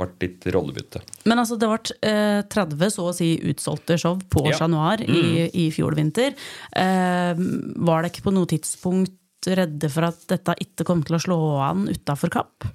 ble 0.00 0.10
litt 0.26 0.48
rollebytte. 0.58 1.04
Men 1.24 1.42
altså, 1.42 1.60
det 1.60 1.72
ble 1.72 1.98
eh, 2.12 2.40
30 2.52 2.96
så 2.98 3.10
å 3.10 3.16
si 3.16 3.32
utsolgte 3.52 4.00
show 4.02 4.20
på 4.32 4.48
ja. 4.50 4.60
Januar 4.60 5.04
mm. 5.04 5.20
i, 5.20 5.46
i 5.66 5.68
fjor 5.74 5.96
vinter. 5.98 6.36
Eh, 6.76 7.46
var 7.88 8.04
det 8.04 8.12
ikke 8.12 8.28
på 8.28 8.36
noe 8.36 8.50
tidspunkt 8.50 9.16
redde 9.46 9.88
for 9.92 10.08
at 10.08 10.24
dette 10.30 10.56
ikke 10.62 10.84
kom 10.88 11.04
til 11.06 11.16
å 11.16 11.22
slå 11.22 11.38
an 11.62 11.86
utafor 11.92 12.32
Kapp? 12.34 12.66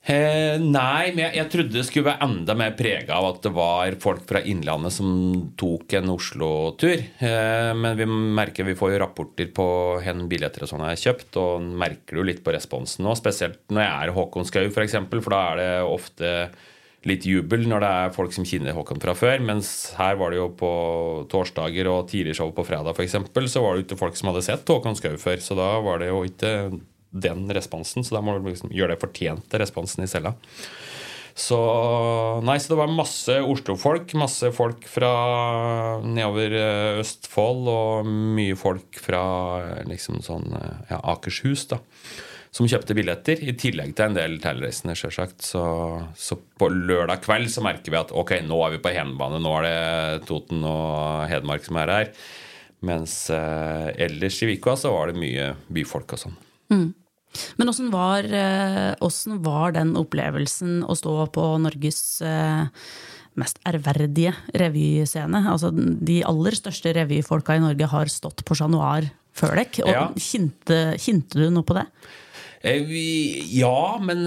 Eh, 0.00 0.56
nei, 0.56 1.10
men 1.12 1.26
jeg, 1.26 1.34
jeg, 1.36 1.48
trodde 1.52 1.74
det 1.76 1.82
skulle 1.84 2.08
være 2.08 2.24
enda 2.24 2.54
mer 2.56 2.72
prega 2.78 3.18
av 3.18 3.26
at 3.34 3.42
det 3.44 3.50
var 3.52 3.96
folk 4.00 4.22
fra 4.30 4.40
Innlandet 4.48 4.94
som 4.96 5.10
tok 5.60 5.92
en 5.98 6.12
Oslo-tur. 6.14 7.04
Eh, 7.20 7.72
men 7.76 7.98
vi 7.98 8.06
merker 8.08 8.64
vi 8.64 8.78
får 8.78 8.94
jo 8.94 9.02
rapporter 9.02 9.50
på 9.52 9.68
hvor 10.00 10.24
billetter 10.30 10.64
og 10.64 10.72
sånn 10.72 10.86
er 10.88 11.00
kjøpt, 11.00 11.36
og 11.42 11.68
merker 11.84 12.16
jo 12.16 12.24
litt 12.24 12.40
på 12.44 12.54
responsen 12.56 13.04
nå. 13.04 13.12
Spesielt 13.18 13.60
når 13.68 13.84
jeg 13.84 13.94
er 14.08 14.14
Håkon 14.16 14.48
Skau, 14.48 14.64
f.eks., 14.64 14.74
for, 14.78 14.88
eksempel, 14.88 15.24
for 15.24 15.36
da 15.36 15.42
er 15.50 15.60
det 15.60 15.72
ofte 15.84 16.34
litt 17.08 17.24
jubel 17.24 17.62
når 17.68 17.80
det 17.80 17.90
er 17.96 18.14
folk 18.16 18.32
som 18.36 18.44
kjenner 18.48 18.76
Håkon 18.76 19.00
fra 19.04 19.12
før. 19.16 19.44
Mens 19.44 19.92
her 20.00 20.16
var 20.20 20.32
det 20.32 20.40
jo 20.40 20.48
på 20.56 20.72
torsdager 21.32 21.92
og 21.92 22.08
tidligshow 22.08 22.54
på 22.56 22.64
fredag 22.68 22.96
f.eks., 22.96 23.20
så 23.52 23.64
var 23.64 23.76
det 23.76 23.82
jo 23.82 23.86
ikke 23.90 24.00
folk 24.00 24.16
som 24.16 24.32
hadde 24.32 24.46
sett 24.48 24.72
Håkon 24.72 24.96
Skau 24.96 25.20
før. 25.20 25.44
Så 25.44 25.60
da 25.60 25.74
var 25.84 26.00
det 26.00 26.08
jo 26.08 26.24
ikke 26.28 26.54
den 27.10 27.48
responsen, 27.52 28.06
så 28.06 28.16
da 28.16 28.24
må 28.24 28.36
du 28.38 28.48
liksom 28.50 28.72
gjøre 28.74 28.94
det 28.94 29.02
fortjente 29.02 29.60
responsen 29.60 30.06
i 30.06 30.10
cella. 30.10 30.34
Så 31.40 31.58
Nei, 32.44 32.56
så 32.60 32.72
det 32.72 32.80
var 32.80 32.90
masse 32.92 33.36
Oslo-folk. 33.44 34.14
Masse 34.18 34.50
folk 34.54 34.86
fra 34.90 35.12
nedover 36.04 36.56
eh, 36.58 37.00
Østfold, 37.00 37.70
og 37.70 38.10
mye 38.10 38.58
folk 38.58 38.98
fra 39.00 39.22
liksom 39.88 40.20
sånn 40.26 40.50
ja, 40.52 40.98
Akershus, 40.98 41.68
da. 41.70 41.80
Som 42.50 42.66
kjøpte 42.66 42.96
billetter, 42.98 43.38
i 43.46 43.54
tillegg 43.54 43.92
til 43.94 44.08
en 44.08 44.16
del 44.16 44.36
tilreisende, 44.42 44.96
sjølsagt. 44.98 45.38
Så, 45.46 45.62
så, 46.18 46.34
på 46.58 46.66
lørdag 46.72 47.22
kveld 47.22 47.46
så 47.52 47.62
merker 47.62 47.94
vi 47.94 48.00
at 48.00 48.10
ok, 48.10 48.40
nå 48.42 48.58
er 48.66 48.74
vi 48.74 48.82
på 48.82 48.94
hjemmebane. 48.96 49.38
Nå 49.42 49.52
er 49.60 49.68
det 49.68 50.28
Toten 50.28 50.66
og 50.66 51.28
Hedmark 51.30 51.66
som 51.66 51.78
er 51.78 51.94
her. 51.94 52.14
Mens 52.90 53.14
eh, 53.30 53.90
ellers 54.02 54.42
i 54.42 54.50
Vika 54.50 54.74
så 54.80 54.90
var 54.96 55.12
det 55.12 55.22
mye 55.22 55.52
byfolk 55.70 56.16
og 56.16 56.24
sånn. 56.26 56.38
Mm. 56.70 56.88
Men 57.56 57.70
åssen 57.70 57.90
var, 57.90 58.24
eh, 58.24 58.94
var, 59.38 59.72
den 59.72 59.94
opplevelsen 59.98 60.82
å 60.82 60.96
stå 60.98 61.14
på 61.34 61.44
Norges 61.62 62.22
eh, 62.26 62.64
mest 63.38 63.60
ærverdige 63.66 64.34
revyscene? 64.58 65.44
Altså, 65.52 65.70
de 65.70 66.20
aller 66.26 66.58
største 66.58 66.94
revyfolka 66.96 67.56
i 67.56 67.62
Norge 67.62 67.90
har 67.92 68.10
stått 68.10 68.42
på 68.44 68.58
Chat 68.58 68.72
Noir 68.72 69.12
før 69.36 69.54
dere. 69.60 69.86
Ja. 69.86 70.08
kjente, 70.18 70.98
kjente, 70.98 71.38
du 71.38 71.54
noe 71.54 71.66
på 71.66 71.78
det? 71.78 71.86
Eh, 72.66 72.82
vi, 72.84 73.06
ja, 73.60 74.00
men 74.02 74.26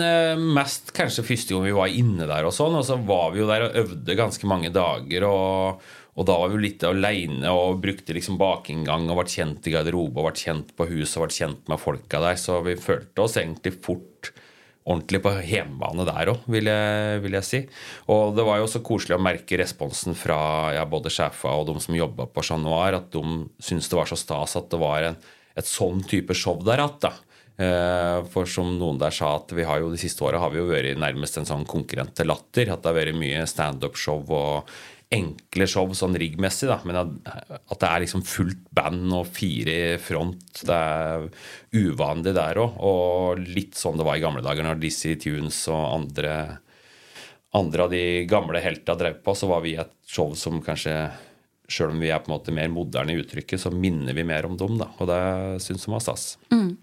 mest 0.56 0.94
kanskje 0.96 1.28
første 1.28 1.54
gang 1.54 1.68
vi 1.68 1.76
var 1.76 1.92
inne 1.92 2.30
der. 2.30 2.48
Og 2.48 2.56
sånn, 2.56 2.80
og 2.80 2.88
så 2.88 2.98
var 3.04 3.36
vi 3.36 3.44
jo 3.44 3.50
der 3.52 3.68
og 3.68 3.84
øvde 3.84 4.18
ganske 4.18 4.48
mange 4.50 4.72
dager. 4.74 5.28
og 5.28 5.84
og 6.14 6.28
da 6.30 6.36
var 6.38 6.52
vi 6.54 6.62
litt 6.68 6.84
aleine 6.86 7.50
og 7.58 7.82
brukte 7.82 8.14
liksom 8.14 8.38
bakinngang 8.38 9.08
og 9.10 9.18
ble 9.18 9.34
kjent 9.34 9.66
i 9.66 9.74
garderobe 9.74 10.22
og 10.22 10.30
ble 10.30 10.44
kjent 10.44 10.74
på 10.78 10.88
huset 10.92 11.18
og 11.18 11.26
ble 11.26 11.38
kjent 11.40 11.72
med 11.72 11.82
folka 11.82 12.22
der. 12.22 12.38
Så 12.38 12.60
vi 12.66 12.78
følte 12.78 13.26
oss 13.26 13.40
egentlig 13.42 13.74
fort 13.82 14.30
ordentlig 14.84 15.22
på 15.24 15.32
hjemmebane 15.48 16.06
der 16.06 16.34
òg, 16.34 16.46
vil, 16.52 16.70
vil, 17.24 17.38
jeg 17.40 17.48
si. 17.48 17.62
Og 18.12 18.36
det 18.38 18.46
var 18.46 18.60
jo 18.60 18.68
også 18.68 18.84
koselig 18.86 19.18
å 19.18 19.24
merke 19.24 19.58
responsen 19.60 20.18
fra 20.18 20.38
ja, 20.76 20.86
både 20.90 21.12
sjefa 21.14 21.56
og 21.58 21.70
de 21.72 21.78
som 21.82 21.98
jobba 21.98 22.28
på 22.30 22.44
Chat 22.46 22.62
Noir, 22.62 23.00
at 23.00 23.10
de 23.16 23.24
syntes 23.64 23.90
det 23.90 24.00
var 24.00 24.12
så 24.12 24.20
stas 24.20 24.58
at 24.60 24.70
det 24.74 24.82
var 24.84 25.08
en, 25.10 25.22
et 25.58 25.70
sånn 25.70 26.04
type 26.10 26.36
show 26.38 26.60
der 26.68 26.84
igjen. 26.84 27.22
Eh, 27.54 28.20
for 28.34 28.50
som 28.50 28.72
noen 28.80 28.98
der 28.98 29.14
sa, 29.14 29.36
at 29.38 29.52
vi 29.54 29.66
har 29.68 29.82
jo 29.82 29.92
de 29.94 30.00
siste 30.02 30.26
åra 30.26 30.40
vært 30.50 30.98
nærmest 30.98 31.38
en 31.38 31.46
sånn 31.48 31.68
konkurrent 31.70 32.16
til 32.18 32.30
Latter. 32.30 32.72
At 32.74 32.82
det 32.82 32.90
har 32.90 32.98
vært 32.98 33.20
mye 33.20 33.46
standup-show 33.50 34.24
og 34.34 34.74
enkle 35.14 35.68
show 35.70 35.92
sånn 35.96 36.18
riggmessig, 36.20 36.68
da, 36.72 36.80
men 36.88 36.98
at, 37.00 37.78
det 37.80 37.90
er 37.90 38.04
liksom 38.04 38.24
fullt 38.28 38.64
band 38.74 39.14
og 39.14 39.30
fire 39.34 39.76
i 39.94 40.00
front, 40.02 40.64
det 40.66 40.78
er 40.78 41.28
uvanlig 41.78 42.34
der 42.36 42.62
òg. 42.62 42.80
Og 42.88 43.44
litt 43.44 43.78
sånn 43.80 44.00
det 44.00 44.08
var 44.08 44.20
i 44.20 44.24
gamle 44.24 44.44
dager, 44.46 44.66
når 44.66 44.82
Dizzie 44.82 45.20
Tunes 45.22 45.60
og 45.72 45.82
andre, 45.82 46.38
andre 47.58 47.86
av 47.86 47.94
de 47.94 48.04
gamle 48.30 48.64
helta 48.64 48.98
drev 49.00 49.22
på, 49.26 49.38
så 49.38 49.52
var 49.52 49.64
vi 49.66 49.78
et 49.82 49.94
show 50.10 50.34
som 50.38 50.64
kanskje 50.64 50.98
Sjøl 51.72 51.94
om 51.94 52.02
vi 52.04 52.10
er 52.12 52.20
på 52.20 52.28
en 52.28 52.34
måte 52.34 52.52
mer 52.52 52.68
moderne 52.68 53.14
i 53.14 53.22
uttrykket, 53.22 53.62
så 53.62 53.70
minner 53.72 54.14
vi 54.14 54.26
mer 54.28 54.44
om 54.46 54.58
dem, 54.60 54.76
da. 54.82 54.90
Og 55.00 55.08
det 55.08 55.20
syns 55.64 55.86
de 55.86 55.94
var 55.94 56.02
stas. 56.04 56.26
Mm. 56.52 56.74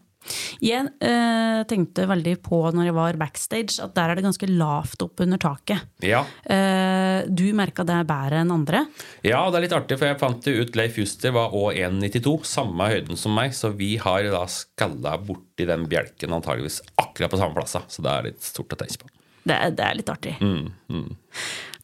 Jeg 0.61 0.91
eh, 1.01 1.61
tenkte 1.69 2.07
veldig 2.11 2.37
på 2.45 2.61
når 2.75 2.91
jeg 2.91 2.97
var 2.97 3.19
backstage, 3.21 3.79
at 3.83 3.95
der 3.97 4.13
er 4.13 4.19
det 4.19 4.25
ganske 4.27 4.49
lavt 4.51 5.05
opp 5.05 5.23
under 5.25 5.41
taket. 5.41 5.87
Ja. 6.05 6.23
Eh, 6.45 7.29
du 7.29 7.47
merka 7.57 7.87
det 7.89 8.03
bedre 8.09 8.43
enn 8.43 8.53
andre? 8.55 8.85
Ja, 9.27 9.43
det 9.49 9.61
er 9.61 9.67
litt 9.67 9.77
artig, 9.77 10.01
for 10.01 10.11
jeg 10.11 10.21
fant 10.21 10.45
det 10.45 10.57
ut 10.59 10.77
Leif 10.79 11.01
Juster 11.01 11.35
var 11.37 11.57
òg 11.57 11.79
1,92, 11.81 12.37
samme 12.49 12.91
høyden 12.93 13.21
som 13.21 13.35
meg, 13.37 13.57
så 13.57 13.73
vi 13.77 13.95
har 14.03 14.29
da 14.33 14.45
skalla 14.51 15.17
borti 15.25 15.69
den 15.69 15.89
bjelken 15.91 16.37
antageligvis 16.37 16.83
akkurat 17.01 17.33
på 17.33 17.41
samme 17.41 17.57
plass. 17.57 17.79
Så 17.89 18.05
det 18.05 18.13
er 18.13 18.31
litt 18.31 18.45
stort 18.45 18.77
å 18.77 18.81
tenke 18.81 19.03
på. 19.05 19.20
Det, 19.45 19.57
det 19.79 19.87
er 19.87 19.99
litt 19.99 20.13
artig. 20.13 20.37
Mm, 20.41 20.71
mm. 20.93 21.11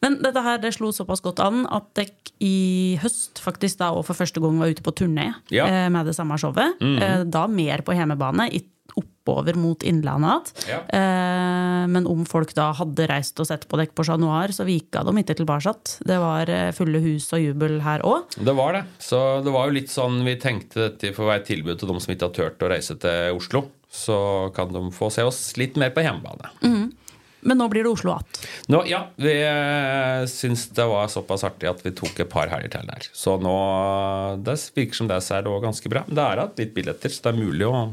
Men 0.03 0.19
dette 0.21 0.43
her 0.45 0.61
det 0.61 0.75
slo 0.75 0.91
såpass 0.93 1.23
godt 1.25 1.41
an 1.43 1.65
at 1.73 1.89
dere 1.97 2.13
i 2.43 2.97
høst 3.01 3.41
faktisk 3.41 3.79
da 3.79 3.89
og 3.97 4.03
for 4.05 4.17
første 4.17 4.41
gang 4.43 4.59
var 4.61 4.69
ute 4.69 4.85
på 4.85 4.93
turné 4.93 5.31
ja. 5.49 5.65
Eh, 5.65 5.87
med 5.89 6.05
det 6.05 6.13
samme 6.13 6.37
showet. 6.37 6.77
Mm. 6.83 7.31
Da 7.33 7.47
mer 7.49 7.81
på 7.85 7.95
hjemmebane, 7.97 8.45
oppover 8.97 9.57
mot 9.57 9.81
Innlandet. 9.85 10.53
Ja. 10.69 10.79
Eh, 10.85 11.87
men 11.89 12.05
om 12.09 12.23
folk 12.29 12.53
da 12.57 12.69
hadde 12.77 13.07
reist 13.09 13.41
og 13.41 13.49
sett 13.49 13.65
på 13.69 13.79
dere 13.79 13.93
på 13.93 14.05
Chat 14.05 14.21
Noir, 14.21 14.53
så 14.53 14.67
vika 14.67 15.01
de 15.05 15.15
ikke 15.21 15.39
tilbake. 15.41 15.73
Det 16.07 16.19
var 16.21 16.51
fulle 16.77 17.01
hus 17.03 17.27
og 17.33 17.41
jubel 17.41 17.79
her 17.85 18.05
òg. 18.05 18.37
Det 18.37 18.55
var 18.57 18.77
det. 18.77 18.83
Så 19.01 19.23
det 19.45 19.53
var 19.53 19.67
jo 19.67 19.77
litt 19.79 19.93
sånn 19.93 20.21
vi 20.27 20.37
tenkte 20.41 20.87
dette 20.87 21.13
for 21.17 21.25
å 21.25 21.33
være 21.33 21.43
et 21.43 21.51
tilbud 21.55 21.81
til 21.81 21.89
de 21.89 21.97
som 22.05 22.13
ikke 22.13 22.29
har 22.29 22.37
turt 22.37 22.65
å 22.65 22.71
reise 22.71 22.97
til 23.01 23.41
Oslo. 23.41 23.65
Så 23.89 24.17
kan 24.55 24.71
de 24.73 24.87
få 24.93 25.09
se 25.13 25.25
oss 25.25 25.41
litt 25.57 25.77
mer 25.79 25.93
på 25.95 26.05
hjemmebane. 26.05 26.53
Mm. 26.61 26.87
Men 27.47 27.61
nå 27.61 27.69
blir 27.71 27.85
det 27.85 27.93
Oslo 27.93 28.11
igjen? 28.11 28.87
Ja, 28.89 29.01
vi 29.15 29.35
eh, 29.39 30.25
syns 30.27 30.67
det 30.75 30.87
var 30.89 31.07
såpass 31.11 31.45
artig 31.47 31.69
at 31.71 31.83
vi 31.85 31.93
tok 31.95 32.19
et 32.19 32.31
par 32.31 32.51
helger 32.51 32.73
til 32.75 32.89
der. 32.89 33.07
Så 33.15 33.37
nå 33.39 33.55
det 34.43 34.57
virker 34.75 34.99
som 34.99 35.07
det 35.07 35.21
er 35.21 35.47
ganske 35.63 35.91
bra. 35.93 36.03
Men 36.07 36.19
Det 36.19 36.27
er 36.27 36.43
litt 36.59 36.75
billetter, 36.75 37.13
så 37.13 37.27
det 37.29 37.33
er 37.33 37.39
mulig 37.39 37.69
å 37.69 37.85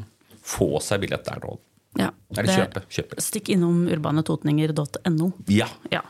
få 0.45 0.75
seg 0.83 1.07
billett 1.07 1.25
der 1.29 1.41
nå. 1.45 1.55
Ja, 1.95 2.09
Eller 2.35 2.59
kjøpe. 2.59 2.83
kjøpe. 2.91 3.23
Stikk 3.23 3.53
innom 3.55 3.85
urbanetotninger.no. 3.87 5.29
Ja. 5.47 5.69
ja. 5.95 6.03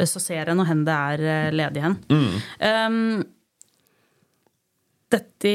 Så 0.00 0.22
ser 0.24 0.48
en 0.48 0.62
hvor 0.64 0.84
det 0.86 0.94
er 0.96 1.24
eh, 1.34 1.50
ledig 1.52 1.84
hen. 1.84 1.98
Mm. 2.08 2.38
Um, 2.64 3.26
dette, 5.08 5.52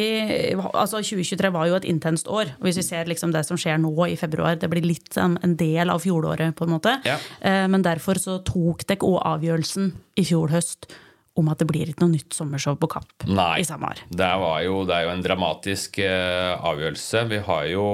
altså 0.74 1.02
2023 1.06 1.52
var 1.54 1.68
jo 1.70 1.78
et 1.78 1.86
intenst 1.86 2.30
år. 2.32 2.56
og 2.58 2.66
Hvis 2.66 2.80
vi 2.82 2.86
ser 2.88 3.10
liksom 3.10 3.34
det 3.36 3.44
som 3.46 3.60
skjer 3.60 3.78
nå 3.82 3.94
i 4.08 4.18
februar, 4.18 4.58
det 4.58 4.70
blir 4.72 4.86
litt 4.86 5.18
en, 5.22 5.38
del 5.60 5.94
av 5.94 6.02
fjoråret. 6.02 6.56
på 6.56 6.66
en 6.66 6.74
måte. 6.74 6.98
Ja. 7.06 7.20
Eh, 7.42 7.68
men 7.70 7.86
derfor 7.86 8.18
så 8.18 8.40
tok 8.42 8.86
dere 8.90 9.06
òg 9.06 9.22
avgjørelsen 9.36 9.94
i 10.18 10.26
fjor 10.26 10.50
høst 10.50 10.90
om 11.38 11.50
at 11.50 11.62
det 11.62 11.68
blir 11.70 11.90
ikke 11.90 12.06
noe 12.06 12.14
nytt 12.14 12.36
sommershow 12.36 12.76
på 12.78 12.90
Kapp 12.94 13.26
Nei. 13.26 13.62
i 13.62 13.66
SAMAR. 13.66 14.04
Det, 14.10 14.34
var 14.42 14.60
jo, 14.66 14.84
det 14.86 14.98
er 14.98 15.08
jo 15.08 15.14
en 15.16 15.26
dramatisk 15.26 15.98
eh, 16.02 16.54
avgjørelse. 16.58 17.26
Vi 17.30 17.42
har 17.48 17.66
jo 17.72 17.88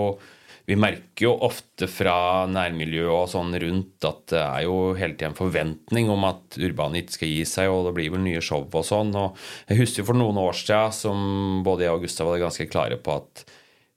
vi 0.70 0.76
merker 0.78 1.26
jo 1.26 1.32
ofte 1.48 1.88
fra 1.90 2.46
nærmiljøet 2.46 3.10
og 3.10 3.30
sånn 3.32 3.56
rundt 3.64 4.06
at 4.06 4.20
det 4.30 4.42
er 4.42 4.66
jo 4.68 4.76
hele 5.00 5.16
tiden 5.16 5.34
en 5.34 5.40
forventning 5.40 6.12
om 6.14 6.28
at 6.28 6.60
Urban 6.62 6.98
ikke 7.00 7.16
skal 7.16 7.32
gi 7.32 7.46
seg, 7.50 7.72
og 7.74 7.88
det 7.88 7.96
blir 7.98 8.12
vel 8.14 8.22
nye 8.22 8.44
show 8.46 8.68
og 8.68 8.86
sånn. 8.86 9.10
Og 9.18 9.40
jeg 9.72 9.80
husker 9.82 10.06
for 10.06 10.20
noen 10.20 10.38
år 10.38 10.54
siden 10.60 10.94
som 10.94 11.24
både 11.66 11.88
jeg 11.88 11.98
og 11.98 12.06
Gustav 12.06 12.30
var 12.30 12.44
ganske 12.44 12.70
klare 12.70 13.00
på 13.02 13.18
at 13.18 13.44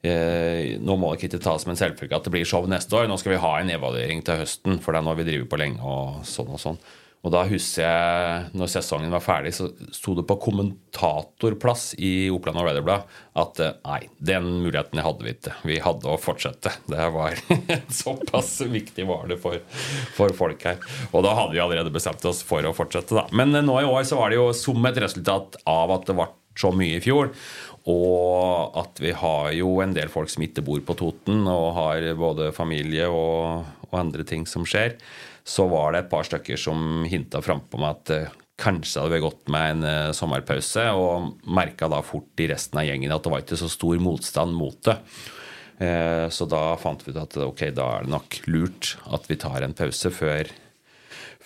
eh, 0.09 0.81
nå 0.81 0.97
må 0.97 1.13
det 1.13 1.29
ikke 1.29 1.43
tas 1.45 1.67
som 1.67 1.75
en 1.75 1.83
selvfølge 1.83 2.17
at 2.17 2.25
det 2.25 2.33
blir 2.39 2.49
show 2.49 2.65
neste 2.65 2.97
år. 2.97 3.05
Nå 3.11 3.21
skal 3.21 3.35
vi 3.35 3.45
ha 3.45 3.53
en 3.61 3.75
evaluering 3.77 4.25
til 4.25 4.41
høsten, 4.41 4.81
for 4.81 4.97
det 4.97 5.03
er 5.03 5.09
noe 5.11 5.21
vi 5.21 5.29
driver 5.29 5.53
på 5.53 5.61
lenge 5.61 5.93
og 5.93 6.25
sånn 6.29 6.57
og 6.57 6.63
sånn. 6.63 6.81
Og 7.23 7.31
da 7.31 7.45
husker 7.47 7.85
jeg, 7.85 8.47
når 8.59 8.71
sesongen 8.73 9.13
var 9.15 9.23
ferdig, 9.23 9.53
så 9.55 9.69
sto 9.95 10.17
det 10.19 10.25
på 10.27 10.37
kommentatorplass 10.43 11.93
i 12.03 12.27
Oppland 12.35 12.59
Arbeiderblad 12.59 13.07
at 13.39 13.61
eh, 13.63 13.77
nei, 13.87 14.01
den 14.19 14.49
muligheten 14.65 14.99
hadde 15.07 15.23
vi 15.23 15.37
ikke. 15.37 15.55
Vi 15.69 15.79
hadde 15.85 16.11
å 16.11 16.19
fortsette. 16.19 16.75
Det 16.91 17.07
var 17.15 17.39
Såpass 18.03 18.57
viktig 18.67 19.07
var 19.07 19.31
det 19.31 19.39
for, 19.43 19.63
for, 20.17 20.35
folk 20.35 20.67
her. 20.67 20.83
Og 21.13 21.23
da 21.23 21.37
hadde 21.39 21.55
vi 21.55 21.63
allerede 21.63 21.95
bestemt 21.95 22.27
oss 22.27 22.43
for 22.47 22.67
å 22.67 22.75
fortsette, 22.75 23.15
da. 23.15 23.29
Men 23.31 23.55
eh, 23.55 23.63
nå 23.63 23.79
i 23.79 23.87
år 23.87 24.03
så 24.09 24.19
var 24.19 24.33
det 24.33 24.41
jo 24.41 24.51
som 24.57 24.91
et 24.91 25.03
resultat 25.07 25.63
av 25.63 25.95
at 25.95 26.11
det 26.11 26.19
ble 26.19 26.27
så 26.59 26.75
mye 26.75 26.99
i 26.99 27.05
fjor. 27.07 27.31
Og 27.87 28.79
at 28.83 28.99
vi 29.03 29.15
har 29.15 29.55
jo 29.55 29.77
en 29.83 29.95
del 29.95 30.11
folk 30.11 30.31
som 30.31 30.43
ikke 30.43 30.67
bor 30.67 30.83
på 30.87 30.99
Toten, 30.99 31.47
og 31.47 31.77
har 31.79 32.13
både 32.19 32.51
familie 32.55 33.07
og, 33.07 33.63
og 33.93 34.01
andre 34.09 34.27
ting 34.27 34.43
som 34.51 34.67
skjer. 34.67 34.99
Så 35.45 35.67
var 35.71 35.93
det 35.93 36.05
et 36.05 36.13
par 36.13 36.27
stykker 36.27 36.61
som 36.61 37.03
hinta 37.09 37.43
frampå 37.43 37.81
meg 37.81 37.97
at 37.97 38.15
eh, 38.15 38.39
kanskje 38.63 39.03
hadde 39.03 39.17
vi 39.17 39.23
gått 39.25 39.51
med 39.53 39.77
en 39.77 39.87
eh, 39.89 40.15
sommerpause, 40.17 40.87
og 40.95 41.47
merka 41.51 41.89
da 41.91 42.03
fort 42.07 42.43
i 42.43 42.49
resten 42.53 42.83
av 42.83 42.87
gjengen 42.87 43.15
at 43.15 43.25
det 43.25 43.33
var 43.33 43.45
ikke 43.45 43.61
så 43.61 43.71
stor 43.73 44.03
motstand 44.03 44.55
mot 44.55 44.79
det. 44.87 44.99
Eh, 45.83 46.27
så 46.31 46.47
da 46.47 46.77
fant 46.81 47.03
vi 47.05 47.15
ut 47.15 47.23
at 47.23 47.39
ok, 47.43 47.67
da 47.75 47.89
er 47.97 48.07
det 48.07 48.15
nok 48.15 48.39
lurt 48.53 48.95
at 49.11 49.27
vi 49.31 49.39
tar 49.41 49.65
en 49.65 49.75
pause 49.77 50.13
før 50.15 50.53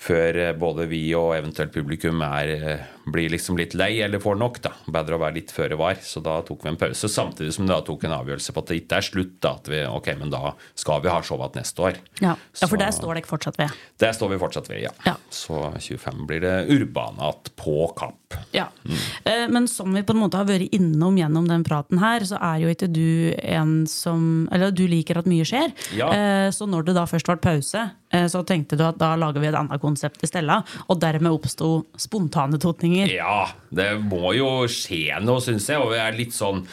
før 0.07 0.39
eh, 0.41 0.53
både 0.59 0.87
vi 0.91 1.01
og 1.19 1.35
eventuelt 1.37 1.73
publikum 1.75 2.23
er, 2.27 2.53
eh, 2.57 2.85
blir 3.13 3.33
liksom 3.33 3.59
litt 3.59 3.75
lei 3.79 3.99
eller 4.05 4.23
får 4.23 4.39
nok. 4.41 4.61
da. 4.65 4.73
Bedre 4.93 5.19
å 5.19 5.23
være 5.23 5.39
litt 5.39 5.55
føre 5.55 5.79
var. 5.79 5.99
Så 6.03 6.23
da 6.25 6.39
tok 6.47 6.65
vi 6.65 6.73
en 6.73 6.81
pause, 6.81 7.11
samtidig 7.11 7.55
som 7.57 7.67
vi 7.67 7.73
da 7.73 7.81
tok 7.87 8.07
en 8.07 8.17
avgjørelse 8.19 8.55
på 8.55 8.63
at 8.63 8.73
det 8.73 8.81
ikke 8.83 9.01
er 9.01 9.09
slutt. 9.09 9.35
da, 9.41 9.55
at 9.61 9.71
vi, 9.73 9.83
ok, 9.87 10.13
Men 10.19 10.31
da 10.33 10.55
skal 10.75 11.03
vi 11.03 11.13
ha 11.13 11.21
show 11.23 11.41
igjen 11.41 11.61
neste 11.61 11.83
år. 11.83 12.01
Ja. 12.21 12.37
ja, 12.37 12.67
for 12.67 12.77
der 12.81 12.95
står 12.95 13.19
dere 13.19 13.31
fortsatt 13.31 13.59
ved. 13.61 13.75
Der 13.99 14.13
står 14.17 14.33
vi 14.33 14.39
fortsatt 14.43 14.71
ved, 14.71 14.83
ja. 14.87 14.93
Ja. 15.07 15.17
Så 15.31 15.73
25 15.79 16.27
blir 16.27 16.41
det 16.45 16.57
Urbanat 16.73 17.53
på 17.57 17.93
Kapp. 17.97 18.26
Ja. 18.51 18.65
mm. 18.85 19.53
Men 19.53 19.69
som 19.71 19.93
vi 19.95 20.01
på 20.03 20.11
en 20.15 20.19
måte 20.19 20.39
har 20.41 20.47
vært 20.49 20.73
innom 20.75 21.15
gjennom 21.19 21.47
den 21.47 21.63
praten 21.67 22.01
her, 22.03 22.25
så 22.27 22.39
er 22.43 22.63
jo 22.65 22.71
ikke 22.73 22.89
du 22.91 23.35
en 23.39 23.87
som 23.87 24.49
Eller 24.53 24.73
du 24.75 24.83
liker 24.91 25.21
at 25.21 25.29
mye 25.31 25.45
skjer. 25.47 25.71
Ja. 25.95 26.09
Eh, 26.11 26.49
Så 26.51 26.67
når 26.67 26.87
det 26.89 26.95
da 26.97 27.05
først 27.07 27.27
ble 27.31 27.37
pause, 27.43 27.85
eh, 28.11 28.27
så 28.33 28.43
tenkte 28.47 28.77
du 28.79 28.83
at 28.87 28.99
da 28.99 29.13
lager 29.17 29.41
vi 29.43 29.47
et 29.51 29.55
annet 29.59 29.81
konsept 29.83 30.23
i 30.27 30.31
stedet. 30.31 30.59
Og 30.91 30.99
dermed 31.01 31.31
oppsto 31.37 31.87
spontane 31.97 32.59
totninger. 32.63 33.11
Ja, 33.15 33.47
det 33.71 33.93
må 34.03 34.35
jo 34.35 34.51
skje 34.71 35.21
noe, 35.23 35.41
syns 35.45 35.69
jeg. 35.71 35.79
Og 35.83 35.95
jeg 35.95 36.03
er 36.07 36.19
litt 36.19 36.35
sånn 36.35 36.65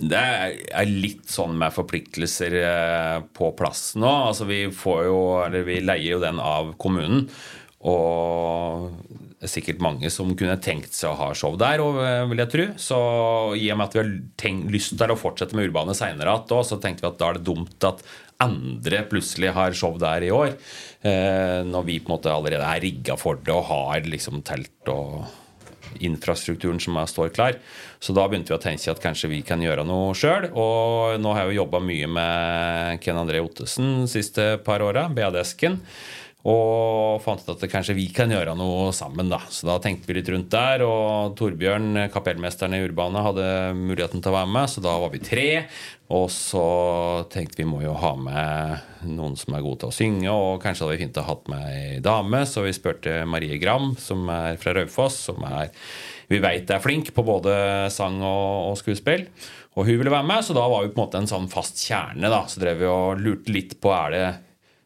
Det 0.00 0.22
er 0.72 0.86
litt 0.88 1.28
sånn 1.28 1.58
med 1.58 1.72
forpliktelser 1.76 2.56
på 3.36 3.52
plass 3.56 3.92
nå. 4.00 4.08
Altså 4.32 4.46
vi 4.48 4.64
får 4.72 5.04
jo 5.10 5.18
Eller 5.44 5.62
vi 5.68 5.80
leier 5.84 6.16
jo 6.16 6.20
den 6.24 6.40
av 6.40 6.72
kommunen. 6.80 7.28
Og 7.82 8.92
sikkert 9.50 9.82
mange 9.82 10.10
som 10.12 10.30
kunne 10.38 10.58
tenkt 10.62 10.94
seg 10.96 11.12
å 11.12 11.18
ha 11.18 11.30
show 11.36 11.56
der, 11.58 11.82
eh, 11.82 12.24
vil 12.30 12.42
jeg 12.42 12.52
tro. 12.52 12.66
Så 12.78 12.98
i 13.58 13.70
og 13.72 13.78
med 13.78 13.88
at 13.88 13.96
vi 13.96 14.02
har 14.02 14.12
tenkt, 14.38 14.70
lyst 14.70 14.96
til 14.98 15.14
å 15.14 15.18
fortsette 15.18 15.56
med 15.58 15.70
Urbane 15.70 15.96
seinere 15.96 16.36
igjen, 16.36 16.64
så 16.68 16.80
tenkte 16.80 17.06
vi 17.06 17.10
at 17.10 17.18
da 17.18 17.30
er 17.30 17.38
det 17.38 17.46
dumt 17.48 17.88
at 17.88 18.02
andre 18.42 19.04
plutselig 19.10 19.52
har 19.54 19.72
show 19.72 19.98
der 19.98 20.26
i 20.26 20.32
år. 20.34 20.56
Eh, 21.02 21.62
når 21.66 21.86
vi 21.86 22.00
på 22.00 22.10
en 22.10 22.16
måte 22.16 22.32
allerede 22.32 22.66
er 22.66 22.82
rigga 22.82 23.16
for 23.18 23.38
det 23.38 23.54
og 23.54 23.68
har 23.70 24.02
liksom 24.06 24.42
telt 24.46 24.92
og 24.92 25.24
infrastrukturen 26.00 26.80
som 26.80 26.96
er, 26.96 27.08
står 27.10 27.32
klar. 27.34 27.58
Så 28.02 28.14
da 28.16 28.24
begynte 28.28 28.52
vi 28.52 28.56
å 28.56 28.62
tenke 28.62 28.90
at 28.90 29.02
kanskje 29.02 29.30
vi 29.32 29.42
kan 29.46 29.62
gjøre 29.62 29.84
noe 29.86 30.14
sjøl. 30.16 30.48
Og 30.52 31.20
nå 31.20 31.34
har 31.34 31.44
jeg 31.44 31.52
jo 31.52 31.62
jobba 31.62 31.82
mye 31.84 32.08
med 32.10 33.02
Ken 33.04 33.20
André 33.20 33.42
Ottesen 33.44 34.02
de 34.04 34.10
siste 34.10 34.56
par 34.66 34.84
åra, 34.84 35.08
BA-desken. 35.12 35.80
Og 36.42 37.20
fant 37.22 37.38
ut 37.38 37.52
at 37.52 37.70
kanskje 37.70 37.94
vi 37.94 38.08
kan 38.10 38.32
gjøre 38.32 38.56
noe 38.58 38.88
sammen, 38.96 39.28
da. 39.30 39.38
Så 39.46 39.68
da 39.68 39.76
tenkte 39.82 40.08
vi 40.08 40.16
litt 40.16 40.30
rundt 40.32 40.50
der. 40.50 40.82
Og 40.82 41.36
Torbjørn, 41.38 42.08
kapellmesteren 42.10 42.74
i 42.74 42.82
Urbane, 42.82 43.22
hadde 43.22 43.46
muligheten 43.78 44.24
til 44.24 44.32
å 44.32 44.38
være 44.40 44.50
med, 44.50 44.72
så 44.72 44.82
da 44.82 44.96
var 45.04 45.12
vi 45.14 45.22
tre. 45.22 45.46
Og 46.12 46.26
så 46.34 46.64
tenkte 47.32 47.62
vi 47.62 47.68
må 47.70 47.84
jo 47.84 47.94
ha 47.94 48.12
med 48.18 49.06
noen 49.06 49.38
som 49.38 49.54
er 49.54 49.62
gode 49.62 49.84
til 49.84 49.92
å 49.92 49.96
synge, 49.96 50.34
og 50.34 50.58
kanskje 50.64 50.84
hadde 50.84 50.98
vi 50.98 51.04
fint 51.04 51.22
å 51.22 51.24
ha 51.24 51.30
hatt 51.30 51.48
med 51.52 51.70
ei 51.70 52.02
dame, 52.04 52.42
så 52.48 52.66
vi 52.66 52.74
spurte 52.74 53.22
Marie 53.28 53.56
Gram, 53.62 53.94
som 54.02 54.26
er 54.32 54.58
fra 54.60 54.74
Raufoss, 54.76 55.22
som 55.30 55.46
er 55.46 55.70
vi 56.32 56.40
veit 56.42 56.70
er 56.72 56.82
flink 56.82 57.10
på 57.14 57.24
både 57.26 57.54
sang 57.92 58.18
og, 58.24 58.72
og 58.72 58.78
skuespill. 58.80 59.26
Og 59.76 59.86
hun 59.86 59.98
ville 60.00 60.12
være 60.12 60.26
med, 60.28 60.44
så 60.44 60.56
da 60.56 60.66
var 60.68 60.84
vi 60.84 60.92
på 60.92 60.98
en 60.98 61.06
måte 61.06 61.20
en 61.22 61.28
sånn 61.28 61.48
fast 61.52 61.80
kjerne. 61.80 62.28
da, 62.32 62.42
Så 62.48 62.60
drev 62.60 62.82
vi 62.82 62.88
og 62.88 63.20
lurte 63.20 63.52
litt 63.52 63.78
på 63.80 63.92
er 63.94 64.14
det 64.14 64.26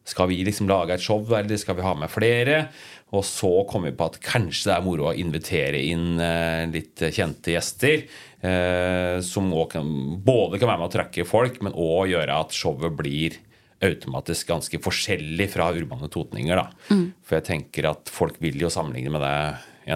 skal 0.07 0.31
vi 0.31 0.39
liksom 0.47 0.69
lage 0.71 0.95
et 0.95 1.03
show, 1.03 1.23
eller 1.35 1.59
skal 1.59 1.79
vi 1.79 1.87
ha 1.87 1.95
med 1.99 2.13
flere? 2.13 2.67
Og 3.15 3.25
så 3.27 3.51
kom 3.71 3.87
vi 3.87 3.95
på 3.95 4.09
at 4.11 4.19
kanskje 4.23 4.71
det 4.71 4.77
er 4.77 4.87
moro 4.87 5.09
å 5.11 5.17
invitere 5.19 5.81
inn 5.83 6.21
eh, 6.23 6.65
litt 6.71 7.03
kjente 7.15 7.55
gjester. 7.55 8.07
Eh, 8.47 9.19
som 9.27 9.51
kan, 9.71 9.91
både 10.23 10.61
kan 10.61 10.71
være 10.71 10.83
med 10.83 10.89
å 10.89 10.95
trekke 10.95 11.27
folk, 11.27 11.61
men 11.65 11.75
òg 11.75 12.13
gjøre 12.15 12.41
at 12.45 12.55
showet 12.55 12.95
blir 12.99 13.39
automatisk 13.85 14.49
ganske 14.49 14.81
forskjellig 14.81 15.49
fra 15.53 15.69
urbane 15.77 16.09
totninger. 16.13 16.59
Da. 16.59 16.99
For 17.27 17.39
jeg 17.39 17.49
tenker 17.51 17.91
at 17.91 18.13
folk 18.13 18.39
vil 18.43 18.59
jo 18.63 18.73
sammenligne 18.73 19.13
med 19.13 19.25
det 19.27 19.39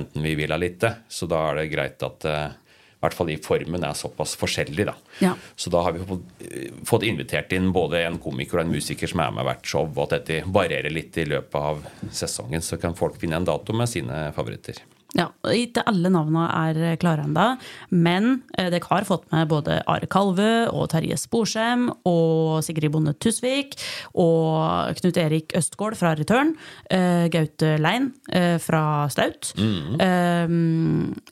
enten 0.00 0.22
vi 0.22 0.36
vil 0.38 0.52
eller 0.52 0.74
ikke. 0.74 0.92
Så 1.10 1.26
da 1.30 1.48
er 1.48 1.62
det 1.62 1.70
greit 1.72 2.02
at 2.06 2.26
eh, 2.28 2.58
i 3.00 3.06
hvert 3.06 3.16
fall 3.16 3.30
i 3.32 3.38
formen 3.40 3.84
er 3.88 3.96
såpass 3.96 4.34
forskjellig. 4.36 4.84
da. 4.84 4.94
Ja. 5.24 5.32
Så 5.56 5.70
da 5.72 5.80
har 5.86 5.94
vi 5.96 6.04
fått, 6.04 6.42
fått 6.84 7.06
invitert 7.08 7.52
inn 7.56 7.70
både 7.72 8.02
en 8.04 8.18
komiker 8.20 8.60
og 8.60 8.66
en 8.66 8.74
musiker 8.74 9.08
som 9.08 9.22
er 9.24 9.32
med 9.32 9.48
hvert 9.48 9.64
show, 9.64 9.88
og 9.88 10.02
at 10.04 10.18
dette 10.18 10.42
varierer 10.52 10.92
litt 10.92 11.16
i 11.16 11.24
løpet 11.24 11.56
av 11.56 11.80
sesongen. 12.12 12.60
Så 12.60 12.76
kan 12.76 12.98
folk 12.98 13.16
finne 13.22 13.40
en 13.40 13.48
dato 13.48 13.72
med 13.72 13.88
sine 13.88 14.26
favoritter. 14.36 14.82
Ja, 15.18 15.24
Ikke 15.50 15.82
alle 15.90 16.06
navnene 16.12 16.44
er 16.54 16.96
klare 17.02 17.24
ennå, 17.26 17.46
men 17.90 18.42
eh, 18.56 18.68
dere 18.70 18.86
har 18.92 19.06
fått 19.08 19.24
med 19.32 19.48
både 19.50 19.80
Are 19.90 20.06
Kalve 20.06 20.68
og 20.70 20.84
Terje 20.92 21.16
Sporsem 21.18 21.88
og 22.06 22.60
Sigrid 22.62 22.92
Bonde 22.94 23.16
Tusvik 23.18 23.74
og 24.14 24.94
Knut 25.00 25.18
Erik 25.18 25.54
Østgård 25.58 25.96
fra 25.98 26.12
Return. 26.14 26.54
eh, 26.90 27.26
Gaute 27.32 27.72
Lein 27.82 28.12
eh, 28.30 28.58
fra 28.62 29.08
Staut. 29.10 29.50
Mm. 29.58 29.98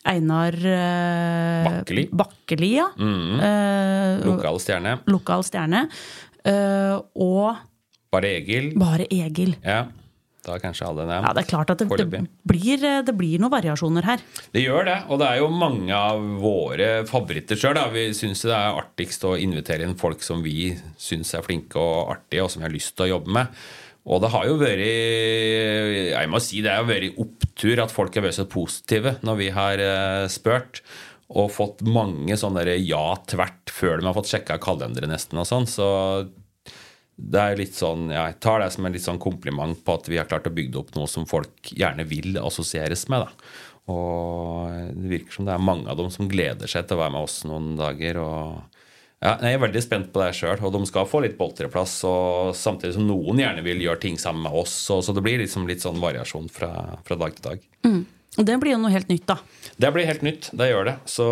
Einar 0.08 0.54
eh, 0.58 1.68
Bakkeli. 1.68 2.08
Bakkeli, 2.12 2.72
ja. 2.80 2.88
Mm. 2.98 4.26
Lokal 4.26 4.58
stjerne. 4.62 4.98
lokal 5.06 5.46
stjerne. 5.46 5.86
Eh, 6.44 6.98
og 7.14 7.56
Bare 8.10 8.34
Egil. 8.40 8.72
bare 8.80 9.04
Egil. 9.12 9.54
Ja, 9.62 9.84
da 10.46 10.58
kanskje 10.62 10.86
alle 10.86 11.06
nevnt. 11.08 11.26
Ja, 11.26 11.32
Det 11.34 11.42
er 11.44 11.50
klart 11.50 11.72
at 11.74 11.82
det, 11.82 11.88
det, 11.98 12.22
blir, 12.48 12.84
eh, 12.84 13.00
det 13.06 13.14
blir 13.16 13.42
noen 13.42 13.52
variasjoner 13.52 14.06
her. 14.06 14.22
Det 14.54 14.62
gjør 14.62 14.86
det, 14.88 14.96
og 15.08 15.20
det 15.22 15.32
er 15.32 15.40
jo 15.42 15.50
mange 15.52 15.96
av 15.96 16.22
våre 16.42 16.90
favoritter 17.08 17.58
sjøl. 17.58 17.80
Vi 17.94 18.06
syns 18.16 18.44
det 18.46 18.54
er 18.54 18.78
artigst 18.78 19.26
å 19.28 19.34
invitere 19.38 19.86
inn 19.86 19.98
folk 19.98 20.22
som 20.24 20.44
vi 20.46 20.72
syns 21.00 21.34
er 21.34 21.44
flinke 21.46 21.80
og 21.82 22.14
artige, 22.14 22.46
og 22.46 22.52
som 22.52 22.62
vi 22.62 22.68
har 22.68 22.76
lyst 22.76 22.96
til 22.96 23.08
å 23.08 23.12
jobbe 23.16 23.36
med. 23.40 23.60
Og 24.08 24.22
det 24.24 24.30
har 24.32 24.46
jo 24.48 24.56
vært 24.56 24.80
Jeg 24.80 26.28
må 26.32 26.40
si 26.40 26.62
det 26.64 26.72
har 26.72 26.86
vært 26.88 27.18
opptur 27.20 27.82
at 27.82 27.92
folk 27.92 28.14
har 28.16 28.24
vært 28.24 28.38
så 28.38 28.46
positive 28.48 29.18
når 29.26 29.38
vi 29.42 29.52
har 29.52 29.82
eh, 29.84 30.24
spurt. 30.32 30.82
Og 31.28 31.50
fått 31.52 31.82
mange 31.84 32.38
sånne 32.40 32.64
ja 32.80 33.04
tvert 33.28 33.68
før 33.68 34.00
de 34.00 34.06
har 34.08 34.16
fått 34.16 34.30
sjekka 34.30 34.56
kalendere 34.64 35.10
nesten 35.10 35.36
og 35.42 35.44
sånn. 35.50 35.68
Så 35.68 35.88
det 37.18 37.40
er 37.42 37.58
litt 37.58 37.74
sånn, 37.74 38.12
Jeg 38.14 38.38
tar 38.38 38.62
det 38.62 38.70
som 38.70 38.86
en 38.86 38.94
litt 38.94 39.02
sånn 39.02 39.18
kompliment 39.18 39.80
på 39.84 39.96
at 39.98 40.06
vi 40.08 40.20
har 40.20 40.28
klart 40.30 40.46
å 40.46 40.54
bygge 40.54 40.78
opp 40.78 40.94
noe 40.94 41.10
som 41.10 41.26
folk 41.26 41.72
gjerne 41.74 42.06
vil 42.06 42.38
assosieres 42.38 43.08
med. 43.10 43.26
da. 43.26 43.92
Og 43.92 44.68
det 44.94 45.10
virker 45.10 45.38
som 45.38 45.48
det 45.48 45.54
er 45.54 45.64
mange 45.64 45.88
av 45.90 45.98
dem 45.98 46.10
som 46.14 46.28
gleder 46.30 46.70
seg 46.70 46.86
til 46.86 46.98
å 46.98 47.02
være 47.02 47.14
med 47.16 47.26
oss 47.26 47.40
noen 47.48 47.72
dager. 47.78 48.20
og 48.22 48.60
ja, 49.18 49.34
Jeg 49.42 49.56
er 49.56 49.64
veldig 49.64 49.82
spent 49.82 50.12
på 50.12 50.22
det 50.22 50.36
sjøl, 50.38 50.62
og 50.62 50.76
de 50.76 50.84
skal 50.86 51.08
få 51.10 51.24
litt 51.24 51.38
boltreplass. 51.40 51.96
Og 52.06 52.54
samtidig 52.54 52.94
som 52.94 53.08
noen 53.08 53.42
gjerne 53.42 53.64
vil 53.66 53.82
gjøre 53.82 54.04
ting 54.04 54.20
sammen 54.20 54.46
med 54.46 54.54
oss. 54.54 54.76
Og, 54.94 55.02
så 55.02 55.16
det 55.16 55.24
blir 55.26 55.42
liksom 55.42 55.66
litt 55.66 55.82
sånn 55.82 55.98
variasjon 56.02 56.46
fra, 56.52 56.70
fra 57.02 57.18
dag 57.18 57.34
til 57.34 57.48
dag. 57.48 57.66
Og 58.38 58.46
det 58.46 58.54
blir 58.62 58.76
jo 58.76 58.78
noe 58.78 58.92
helt 58.94 59.08
nytt, 59.10 59.26
da. 59.26 59.40
Det 59.80 59.90
blir 59.94 60.06
helt 60.06 60.22
nytt. 60.22 60.52
Det 60.54 60.68
gjør 60.68 60.92
det. 60.92 60.96
Så 61.10 61.26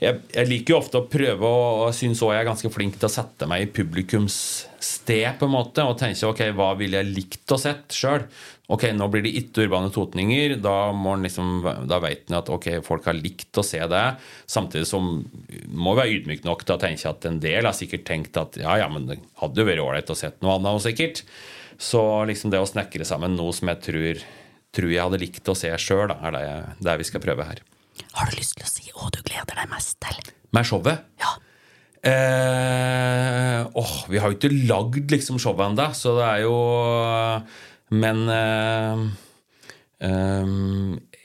jeg, 0.00 0.24
jeg 0.34 0.50
liker 0.50 0.74
jo 0.74 0.80
ofte 0.80 0.98
å 0.98 1.06
prøve, 1.06 1.46
og 1.46 1.94
syns 1.94 2.24
òg 2.26 2.34
jeg 2.34 2.42
er 2.42 2.50
ganske 2.50 2.72
flink 2.74 2.98
til 2.98 3.06
å 3.06 3.12
sette 3.20 3.46
meg 3.50 3.68
i 3.68 3.70
publikums 3.70 4.40
sted, 4.80 5.28
på 5.38 5.46
en 5.46 5.54
måte, 5.54 5.84
og 5.84 5.98
tenke 6.00 6.28
ok, 6.28 6.42
hva 6.56 6.72
ville 6.78 7.00
jeg 7.00 7.12
likt 7.14 7.54
å 7.54 7.58
sett 7.60 7.94
sjøl? 7.96 8.24
Ok, 8.70 8.86
nå 8.94 9.08
blir 9.10 9.24
det 9.26 9.32
ikke 9.38 9.66
urbane 9.66 9.90
totninger. 9.94 10.56
Da, 10.62 10.90
må 10.96 11.16
liksom, 11.20 11.64
da 11.90 12.00
vet 12.02 12.30
en 12.30 12.38
at 12.38 12.50
ok, 12.52 12.68
folk 12.86 13.08
har 13.10 13.18
likt 13.18 13.58
å 13.58 13.66
se 13.66 13.80
det. 13.90 14.04
Samtidig 14.50 14.88
som 14.88 15.12
må 15.74 15.96
være 15.98 16.20
ydmyk 16.20 16.44
nok 16.46 16.66
til 16.66 16.76
å 16.76 16.82
tenke 16.82 17.10
at 17.10 17.26
en 17.28 17.40
del 17.42 17.66
har 17.66 17.76
sikkert 17.76 18.06
tenkt 18.08 18.38
at 18.40 18.60
ja, 18.60 18.78
ja, 18.82 18.90
men 18.92 19.08
det 19.10 19.20
hadde 19.42 19.62
jo 19.62 19.68
vært 19.68 19.84
ålreit 19.84 20.12
å 20.14 20.18
sett 20.18 20.38
noe 20.44 20.58
annet, 20.58 20.84
sikkert. 20.86 21.24
Så 21.80 22.00
liksom 22.28 22.52
det 22.52 22.60
å 22.60 22.68
snekre 22.68 23.06
sammen 23.08 23.34
noe 23.38 23.56
som 23.56 23.72
jeg 23.72 23.82
tror 23.88 24.22
tror 24.74 24.92
jeg 24.92 25.02
hadde 25.02 25.18
likt 25.18 25.50
å 25.50 25.56
se 25.58 25.70
sjøl, 25.82 26.12
er 26.14 26.34
det, 26.36 26.44
det 26.86 26.98
vi 27.00 27.06
skal 27.08 27.22
prøve 27.24 27.46
her. 27.48 27.62
Har 28.16 28.30
du 28.30 28.38
lyst 28.38 28.56
til 28.56 28.66
å 28.66 28.70
si 28.70 28.92
hva 28.94 29.10
du 29.12 29.20
gleder 29.26 29.58
deg 29.58 29.70
mest 29.72 29.98
til? 30.02 30.30
Med 30.54 30.66
showet? 30.66 31.09
Eh, 32.00 33.66
åh, 33.76 33.96
vi 34.08 34.20
har 34.20 34.32
jo 34.32 34.38
ikke 34.38 34.54
lagd 34.70 35.12
liksom 35.12 35.36
showet 35.42 35.66
ennå, 35.66 35.90
så 35.92 36.14
det 36.16 36.28
er 36.30 36.38
jo 36.46 36.54
Men 37.92 38.22
eh, 38.32 39.02
eh, 40.08 40.54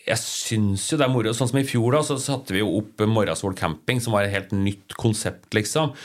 jeg 0.06 0.22
syns 0.22 0.86
jo 0.92 1.00
det 1.00 1.08
er 1.08 1.14
moro. 1.14 1.34
Sånn 1.34 1.50
som 1.50 1.62
i 1.62 1.66
fjor, 1.66 1.96
da, 1.96 2.04
så 2.06 2.18
satte 2.22 2.54
vi 2.54 2.62
jo 2.62 2.76
opp 2.82 3.02
Morrasol 3.10 3.56
camping, 3.58 4.02
som 4.04 4.14
var 4.14 4.28
et 4.28 4.36
helt 4.36 4.52
nytt 4.54 4.94
konsept, 5.00 5.48
liksom. 5.58 5.96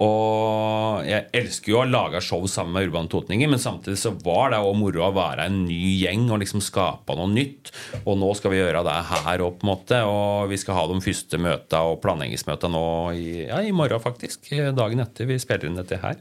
Og 0.00 1.04
jeg 1.04 1.26
elsker 1.36 1.74
jo 1.74 1.80
å 1.82 1.88
lage 1.88 2.22
show 2.24 2.46
sammen 2.48 2.72
med 2.72 2.86
Urban 2.88 3.08
Totninger, 3.12 3.50
men 3.52 3.60
samtidig 3.60 3.98
så 4.00 4.14
var 4.24 4.54
det 4.54 4.60
òg 4.64 4.78
moro 4.80 5.04
å 5.04 5.12
være 5.12 5.44
en 5.50 5.58
ny 5.66 5.98
gjeng 6.00 6.24
og 6.30 6.40
liksom 6.40 6.62
skape 6.64 7.16
noe 7.18 7.28
nytt. 7.28 7.72
Og 8.06 8.16
nå 8.20 8.30
skal 8.38 8.54
vi 8.54 8.62
gjøre 8.62 8.84
det 8.86 8.96
her 9.10 9.44
òg, 9.44 9.58
på 9.60 9.66
en 9.66 9.72
måte. 9.74 10.00
Og 10.08 10.48
vi 10.52 10.60
skal 10.60 10.78
ha 10.78 10.86
de 10.88 11.02
første 11.04 11.42
møtene 11.42 11.92
og 11.92 12.00
planleggingsmøtene 12.04 12.72
nå 12.72 12.86
i, 13.12 13.28
ja, 13.50 13.60
i 13.60 13.76
morgen, 13.76 14.00
faktisk. 14.00 14.48
Dagen 14.76 15.04
etter 15.04 15.28
vi 15.28 15.40
spiller 15.42 15.68
inn 15.68 15.80
dette 15.82 16.00
her. 16.00 16.16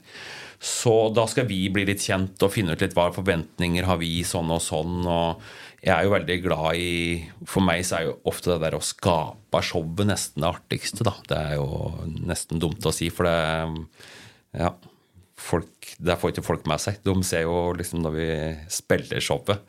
Så 0.59 1.07
da 1.15 1.23
skal 1.32 1.47
vi 1.47 1.61
bli 1.71 1.86
litt 1.88 2.03
kjent 2.03 2.43
og 2.43 2.51
finne 2.51 2.75
ut 2.75 2.82
litt 2.84 2.95
hva 2.97 3.07
forventninger 3.15 3.86
har 3.88 3.99
vi 4.01 4.17
sånn 4.27 4.51
og 4.51 4.59
sånn. 4.63 4.99
og 5.07 5.39
jeg 5.80 5.93
er 5.95 6.05
jo 6.05 6.11
veldig 6.11 6.38
glad 6.43 6.75
i 6.75 6.91
For 7.47 7.63
meg 7.63 7.86
så 7.88 7.99
er 7.99 8.07
jo 8.09 8.17
ofte 8.27 8.51
det 8.51 8.59
der 8.65 8.75
å 8.77 8.84
skape 8.84 9.61
showet 9.63 10.09
nesten 10.09 10.43
det 10.43 10.49
artigste, 10.51 11.05
da. 11.07 11.13
Det 11.30 11.38
er 11.39 11.57
jo 11.59 11.67
nesten 12.27 12.59
dumt 12.61 12.86
å 12.86 12.95
si, 12.95 13.11
for 13.13 13.30
det 13.30 13.38
Ja. 14.59 14.73
Folk, 15.39 15.93
det 16.03 16.17
får 16.19 16.34
ikke 16.34 16.43
folk 16.43 16.65
med 16.67 16.82
seg. 16.84 16.97
De 16.99 17.13
ser 17.23 17.45
jo 17.45 17.71
liksom 17.71 18.01
når 18.03 18.11
vi 18.17 18.25
spiller 18.75 19.23
showet. 19.23 19.61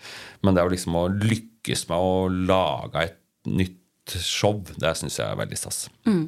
Men 0.42 0.56
det 0.56 0.60
er 0.60 0.66
jo 0.66 0.72
liksom 0.74 0.96
å 0.98 1.04
lykkes 1.14 1.84
med 1.92 1.94
å 2.10 2.26
lage 2.26 3.04
et 3.06 3.20
nytt 3.46 4.16
show, 4.18 4.58
det 4.82 4.90
syns 4.98 5.20
jeg 5.20 5.30
er 5.30 5.38
veldig 5.38 5.58
stas. 5.60 5.84
Mm. 6.08 6.24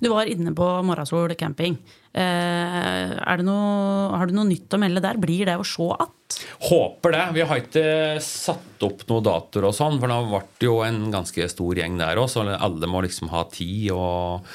Du 0.00 0.10
var 0.12 0.30
inne 0.30 0.54
på 0.56 0.68
Morrasol 0.86 1.34
camping. 1.38 1.78
Eh, 2.12 3.14
noe, 3.40 4.16
har 4.16 4.28
du 4.28 4.34
noe 4.36 4.48
nytt 4.50 4.74
å 4.74 4.80
melde 4.80 5.02
der? 5.04 5.20
Blir 5.20 5.48
det 5.48 5.56
å 5.60 5.64
se 5.66 5.88
att? 5.96 6.40
Håper 6.68 7.12
det. 7.16 7.24
Vi 7.36 7.46
har 7.48 7.62
ikke 7.62 7.86
satt 8.24 8.84
opp 8.84 9.06
noen 9.08 9.26
datoer 9.28 9.68
og 9.68 9.74
sånn, 9.76 9.98
for 10.00 10.12
da 10.12 10.20
ble 10.26 10.44
det 10.60 10.68
jo 10.68 10.78
en 10.84 11.02
ganske 11.12 11.48
stor 11.52 11.80
gjeng 11.80 11.98
der 12.00 12.20
òg, 12.20 12.30
så 12.32 12.44
alle 12.52 12.90
må 12.90 13.04
liksom 13.04 13.32
ha 13.32 13.46
tid. 13.52 13.90
og 13.96 14.46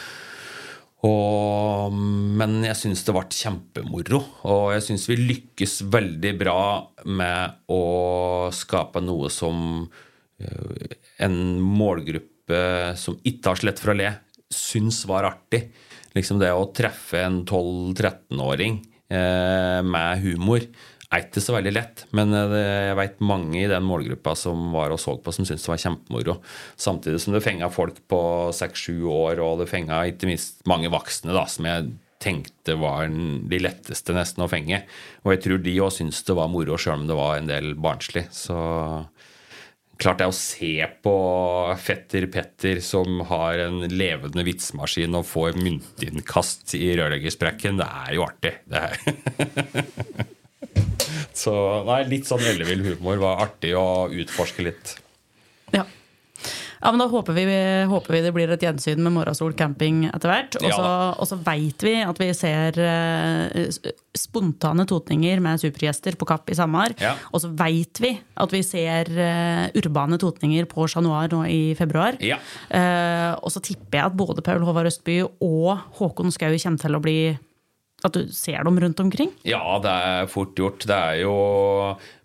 og, 1.06 1.94
men 1.94 2.58
jeg 2.66 2.78
syns 2.80 3.04
det 3.06 3.14
ble 3.14 3.26
kjempemoro. 3.30 4.22
Og 4.50 4.72
jeg 4.74 4.86
syns 4.88 5.06
vi 5.12 5.20
lykkes 5.20 5.80
veldig 5.94 6.34
bra 6.40 6.62
med 7.06 7.70
å 7.70 7.82
skape 8.56 9.04
noe 9.06 9.30
som 9.34 9.86
eh, 10.42 10.98
en 11.24 11.38
målgruppe 11.62 12.96
som 12.98 13.18
ikke 13.28 13.52
har 13.52 13.60
så 13.60 13.68
lett 13.68 13.82
for 13.84 13.94
å 13.94 13.98
le, 14.00 14.10
syns 14.54 15.04
var 15.10 15.28
artig. 15.28 15.68
Liksom 16.16 16.40
det 16.42 16.52
å 16.56 16.70
treffe 16.76 17.22
en 17.26 17.44
12-13-åring 17.46 18.80
eh, 19.14 19.82
med 19.86 20.24
humor 20.24 20.64
er 21.08 21.24
ikke 21.24 21.42
så 21.44 21.56
veldig 21.56 21.74
lett. 21.76 22.04
Men 22.18 22.34
eh, 22.36 22.90
jeg 22.90 22.98
veit 23.00 23.22
mange 23.24 23.60
i 23.62 23.70
den 23.70 23.86
målgruppa 23.88 24.34
som 24.40 24.72
var 24.76 24.94
og 24.94 25.00
så 25.02 25.16
på, 25.22 25.34
som 25.36 25.48
syntes 25.48 25.68
det 25.68 25.74
var 25.74 25.84
kjempemoro. 25.84 26.40
Samtidig 26.80 27.22
som 27.24 27.36
det 27.36 27.44
fenga 27.46 27.70
folk 27.74 28.02
på 28.12 28.22
6-7 28.56 29.06
år, 29.12 29.44
og 29.44 29.64
det 29.64 29.72
fenga 29.72 30.04
ikke 30.10 30.30
minst 30.32 30.64
mange 30.70 30.92
voksne 30.94 31.36
da, 31.36 31.46
som 31.52 31.70
jeg 31.70 31.94
tenkte 32.24 32.74
var 32.82 33.08
de 33.08 33.60
letteste 33.62 34.16
nesten 34.16 34.44
å 34.44 34.50
fenge. 34.52 34.82
Og 35.24 35.36
jeg 35.36 35.44
tror 35.46 35.62
de 35.64 35.76
òg 35.86 35.94
syntes 35.94 36.24
det 36.28 36.36
var 36.38 36.50
moro, 36.52 36.80
sjøl 36.80 37.04
om 37.04 37.10
det 37.10 37.18
var 37.18 37.38
en 37.38 37.50
del 37.52 37.76
barnslig. 37.80 38.26
Så 38.34 38.58
Klart 39.98 40.20
det 40.22 40.28
å 40.30 40.36
se 40.36 40.86
på 41.02 41.14
fetter 41.82 42.28
Petter 42.30 42.82
som 42.86 43.22
har 43.32 43.58
en 43.66 43.80
levende 43.90 44.46
vitsmaskin 44.46 45.18
og 45.18 45.26
får 45.26 45.58
myntinnkast 45.58 46.76
i 46.78 46.92
rørleggersprekken, 47.00 47.80
det 47.82 47.88
er 48.06 48.14
jo 48.18 48.26
artig. 48.28 48.54
Det 48.70 48.84
er. 48.84 50.28
Så 51.38 51.54
nei, 51.88 52.02
litt 52.10 52.30
sånn 52.30 52.46
ellevill 52.46 52.84
humor 52.92 53.20
var 53.22 53.44
artig 53.48 53.74
å 53.78 54.08
utforske 54.10 54.66
litt. 54.66 54.96
Ja. 55.74 55.84
Ja, 56.82 56.92
men 56.92 57.02
Da 57.02 57.08
håper 57.12 57.34
vi, 57.34 57.46
håper 57.90 58.14
vi, 58.14 58.22
det 58.26 58.34
blir 58.36 58.52
et 58.54 58.64
gjensyn 58.64 59.02
med 59.04 59.16
Morrasol 59.16 59.56
camping 59.58 60.06
etter 60.10 60.32
hvert. 60.32 60.58
Og 60.62 61.26
så 61.26 61.38
ja. 61.38 61.42
veit 61.48 61.86
vi 61.86 61.96
at 62.04 62.22
vi 62.22 62.30
ser 62.38 62.78
uh, 62.82 63.90
spontane 64.18 64.86
totninger 64.90 65.42
med 65.44 65.62
supergjester 65.62 66.18
på 66.20 66.28
Kapp 66.30 66.50
i 66.54 66.58
Samar. 66.58 66.96
Ja. 67.02 67.16
Og 67.32 67.44
så 67.44 67.52
veit 67.58 68.02
vi 68.04 68.14
at 68.18 68.54
vi 68.54 68.64
ser 68.66 69.10
uh, 69.16 69.66
urbane 69.78 70.20
totninger 70.22 70.70
på 70.70 70.88
Chat 70.92 71.06
Noir 71.06 71.32
nå 71.34 71.44
i 71.50 71.62
februar. 71.80 72.20
Ja. 72.24 72.40
Uh, 72.70 73.34
og 73.42 73.54
så 73.54 73.64
tipper 73.64 74.02
jeg 74.02 74.12
at 74.12 74.18
både 74.18 74.46
Paul 74.46 74.66
Håvard 74.68 74.92
Østby 74.92 75.22
og 75.26 75.74
Håkon 76.00 76.34
Skau 76.34 76.54
kommer 76.54 76.82
til 76.82 76.98
å 76.98 77.04
bli 77.04 77.20
at 78.06 78.14
du 78.14 78.28
ser 78.30 78.62
dem 78.64 78.78
rundt 78.80 79.00
omkring? 79.02 79.32
Ja, 79.48 79.80
det 79.82 79.90
er 79.90 80.30
fort 80.30 80.58
gjort. 80.58 80.86
Det 80.86 80.96
er 80.96 81.24
jo 81.24 81.34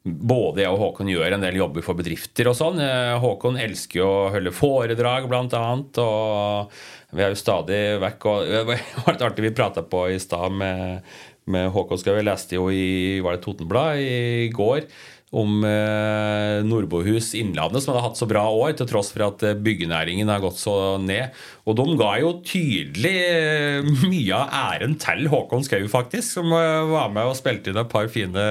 Både 0.02 0.64
jeg 0.64 0.74
og 0.74 0.80
Håkon 0.80 1.06
gjør 1.12 1.36
en 1.36 1.44
del 1.44 1.60
jobber 1.60 1.84
for 1.86 1.94
bedrifter 1.94 2.48
og 2.50 2.56
sånn. 2.58 2.80
Eh, 2.82 3.12
Håkon 3.22 3.54
elsker 3.62 4.00
jo 4.00 4.08
å 4.10 4.32
holde 4.34 4.50
foredrag, 4.50 5.28
blant 5.30 5.54
annet. 5.54 6.00
Og 6.02 6.72
vi 7.14 7.22
er 7.22 7.30
jo 7.30 7.38
stadig 7.38 7.78
vekk 8.02 8.26
og 8.32 8.50
Det 8.50 8.64
var 8.66 9.14
litt 9.14 9.24
artig 9.28 9.46
vi 9.46 9.54
prata 9.54 9.86
på 9.86 10.08
i 10.10 10.18
stad 10.20 10.58
med, 10.58 11.06
med 11.46 11.70
Håkon 11.70 12.02
Skau. 12.02 12.16
Vi 12.18 12.26
leste 12.26 12.58
jo 12.58 12.66
i 12.74 13.22
var 13.22 13.38
det 13.38 13.44
Totenblad 13.46 14.02
i 14.02 14.50
går 14.52 14.90
om 15.32 15.62
eh, 15.64 16.60
Nordbohus 16.66 17.30
Innlandet, 17.38 17.80
som 17.80 17.94
hadde 17.94 18.04
hatt 18.04 18.18
så 18.20 18.28
bra 18.28 18.44
år, 18.52 18.74
til 18.76 18.88
tross 18.90 19.14
for 19.14 19.24
at 19.30 19.44
eh, 19.48 19.56
byggenæringen 19.56 20.28
har 20.28 20.42
gått 20.44 20.60
så 20.60 20.98
ned. 21.00 21.32
Og 21.62 21.76
de 21.78 21.84
ga 21.94 22.10
jo 22.18 22.32
tydelig 22.42 23.12
eh, 23.22 23.90
mye 24.02 24.34
av 24.34 24.54
æren 24.74 24.96
til 24.98 25.28
Håkon 25.30 25.62
Skau, 25.62 25.84
faktisk, 25.90 26.26
som 26.40 26.50
var 26.50 27.12
med 27.14 27.28
og 27.30 27.36
spilte 27.38 27.70
inn 27.70 27.78
et 27.78 27.90
par 27.92 28.08
fine 28.10 28.46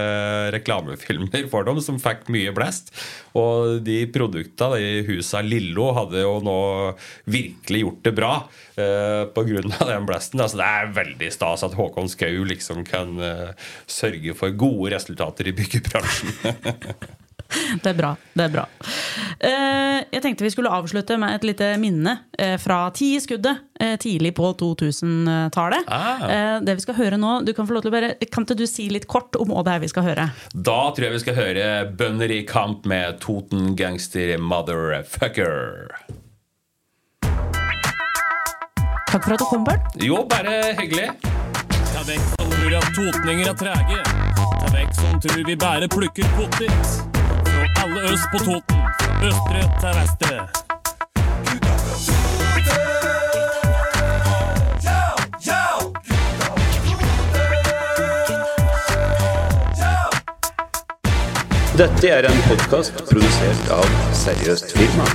reklamefilmer 0.56 1.50
for 1.52 1.68
dem, 1.68 1.82
som 1.84 2.00
fikk 2.00 2.30
mye 2.32 2.54
blest. 2.56 2.94
Og 3.36 3.82
de 3.84 4.06
produktene, 4.12 4.80
i 4.80 5.04
husa 5.08 5.42
Lillo 5.44 5.90
hadde 5.98 6.24
jo 6.24 6.38
nå 6.46 6.60
virkelig 7.32 7.84
gjort 7.84 8.02
det 8.08 8.14
bra 8.16 8.32
uh, 8.46 9.24
pga. 9.36 9.64
den 9.92 10.08
blasten. 10.08 10.44
Altså, 10.44 10.62
det 10.62 10.70
er 10.70 10.94
veldig 10.96 11.32
stas 11.36 11.66
at 11.68 11.76
Håkon 11.76 12.12
Skau 12.12 12.46
liksom 12.48 12.86
kan 12.88 13.20
sørge 13.92 14.36
for 14.38 14.56
gode 14.56 14.96
resultater 14.96 15.52
i 15.52 15.56
byggebransjen. 15.58 16.32
Det 17.52 17.90
er 17.92 17.98
bra. 17.98 18.14
det 18.34 18.46
er 18.46 18.54
bra. 18.54 18.64
Eh, 19.42 20.04
jeg 20.14 20.22
tenkte 20.22 20.46
vi 20.46 20.52
skulle 20.54 20.70
avslutte 20.70 21.16
med 21.18 21.34
et 21.34 21.46
lite 21.48 21.72
minne 21.82 22.14
eh, 22.38 22.58
fra 22.62 22.84
Ti 22.94 23.16
i 23.16 23.22
skuddet 23.24 23.64
eh, 23.82 23.96
tidlig 24.02 24.36
på 24.38 24.52
2000-tallet. 24.60 25.90
Ah. 25.90 26.60
Det 26.62 26.76
vi 26.78 26.84
skal 26.84 26.98
høre 27.00 27.18
nå, 27.18 27.40
du 27.42 27.54
Kan 27.58 27.66
få 27.66 27.74
lov 27.74 27.86
til 27.86 27.92
å 27.92 27.96
bare, 27.96 28.14
kan 28.30 28.46
ikke 28.46 28.60
du 28.60 28.68
si 28.70 28.88
litt 28.94 29.08
kort 29.10 29.36
om 29.42 29.50
hva 29.50 29.64
det 29.66 29.74
er 29.74 29.84
vi 29.84 29.90
skal 29.90 30.06
høre? 30.06 30.28
Da 30.54 30.80
tror 30.94 31.08
jeg 31.08 31.16
vi 31.16 31.24
skal 31.24 31.38
høre 31.40 31.68
'Bønder 31.90 32.32
i 32.32 32.44
kamp' 32.46 32.86
med 32.86 33.18
Toten 33.24 33.74
Gangster 33.76 34.38
Motherfucker. 34.38 35.90
Takk 39.12 39.26
for 39.26 39.34
at 39.34 39.42
du 39.42 39.46
kom, 39.50 39.66
Bernt. 39.68 39.98
Jo, 40.00 40.22
bare 40.30 40.76
hyggelig. 40.80 41.10
Ta 41.92 42.06
vekk 42.08 42.30
som 42.30 42.54
tror 42.54 42.78
at 42.78 42.88
totninger 42.96 43.50
er 43.52 43.58
trege. 43.60 44.00
Ta 44.38 44.72
vekk 44.78 44.94
som 45.02 45.20
tror 45.26 45.44
vi 45.50 45.58
bare 45.66 45.90
plukker 45.92 46.30
potet. 46.38 46.96
Fra 47.52 47.68
alle 47.84 48.06
øst 48.14 48.30
på 48.32 48.46
Toten. 48.46 48.81
Østre 49.22 49.62
til 49.82 49.92
vestre. 49.98 50.38
Dette 61.78 62.10
er 62.10 62.26
en 62.30 62.42
podkast 62.48 62.94
produsert 63.10 63.70
av 63.70 63.86
Seriøst 64.14 64.74
Firma. 64.78 65.06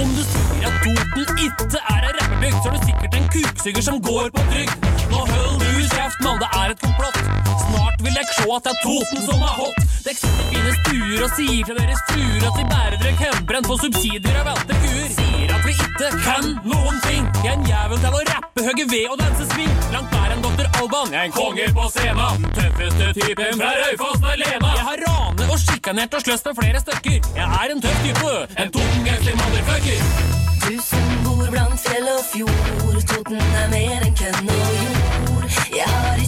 Om 0.00 0.08
du 0.16 0.22
sier 0.24 0.64
at 0.64 0.80
Toten 0.80 1.44
ikke 1.44 1.82
er 1.82 2.00
ei 2.00 2.14
rappebygd, 2.16 2.58
så 2.62 2.70
er 2.70 2.78
du 2.78 2.86
sikkert 2.88 3.18
en 3.20 3.28
kuksuger 3.36 3.84
som 3.90 4.00
går 4.08 4.32
på 4.38 4.46
trygd. 4.54 4.88
Nå 5.12 5.20
hold 5.34 5.60
du 5.60 5.84
kjeft, 5.92 6.18
mann, 6.24 6.40
det 6.40 6.48
er 6.62 6.72
et 6.72 6.80
komplott. 6.80 7.20
Snart 7.66 7.93
vil 8.04 8.16
dere 8.18 8.36
sjå 8.36 8.48
at 8.56 8.66
det 8.66 8.72
er 8.74 8.80
Toten 8.84 9.22
som 9.24 9.42
er 9.42 9.54
hot. 9.58 9.78
Dere 10.04 10.18
sitter 10.20 10.48
fine 10.52 10.72
stuer 10.80 11.24
og 11.24 11.30
sier 11.38 11.68
til 11.68 11.78
deres 11.78 12.02
fruer 12.10 12.48
at 12.48 12.58
vi 12.58 12.64
bærer 12.72 12.96
dere 13.00 13.14
hjemmebrent 13.20 13.68
på 13.70 13.78
subsidier 13.80 14.40
av 14.40 14.50
velte 14.50 14.78
kuer. 14.82 15.08
Sier 15.14 15.54
at 15.56 15.64
vi 15.64 15.76
ikke 15.86 16.10
kan 16.26 16.50
noen 16.68 17.00
ting. 17.06 17.28
Jeg 17.40 17.52
er 17.52 17.56
en 17.58 17.66
jævel 17.70 18.02
til 18.04 18.18
å 18.18 18.22
rappe, 18.30 18.66
hugge 18.68 18.86
ved 18.92 19.08
og 19.14 19.18
danse 19.22 19.48
sving. 19.54 19.72
Langt 19.94 20.12
bedre 20.12 20.36
enn 20.36 20.44
doktor 20.44 20.70
Alban. 20.80 21.16
En 21.22 21.34
konge 21.38 21.70
på 21.78 21.88
scenen. 21.96 22.46
Tøffeste 22.58 23.10
typen 23.20 23.60
fra 23.62 23.72
Raufoss 23.80 24.22
med 24.26 24.40
Lena. 24.44 24.74
Jeg 24.78 24.88
har 24.90 25.04
ranet 25.08 25.46
og 25.48 25.60
sjikanert 25.64 26.18
og 26.18 26.26
sløst 26.26 26.50
med 26.50 26.60
flere 26.60 26.84
stykker. 26.84 27.32
Jeg 27.40 27.60
er 27.62 27.76
en 27.76 27.84
tøff 27.84 28.04
type. 28.08 28.34
En 28.64 28.74
Toten-gangster 28.76 29.40
motherfucker. 29.40 30.42
Du 30.64 30.76
bor 31.24 31.48
blant 31.52 31.80
fjell 31.80 32.06
og 32.08 32.22
fjord, 32.32 33.00
Toten 33.10 33.40
er 33.60 33.66
mer 33.72 34.06
enn 34.06 34.16
kønn 34.16 34.48
og 34.48 34.78
jord. 34.78 35.50
Jeg 35.76 35.90
har 35.90 36.23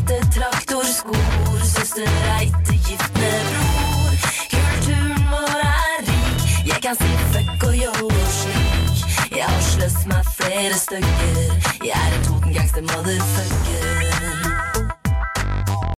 kan 6.87 6.97
si 6.97 7.17
fuck 7.33 7.63
og 7.69 7.75
yo 7.75 8.11
slik. 8.31 9.37
Jeg 9.37 9.45
har 9.45 9.61
sløst 9.61 10.07
meg 10.07 10.23
flere 10.39 10.75
stykker, 10.79 11.55
jeg 11.85 11.99
er 12.07 12.19
en 12.19 12.23
Toten-gangster 12.29 12.83
motherfucker. 12.83 14.16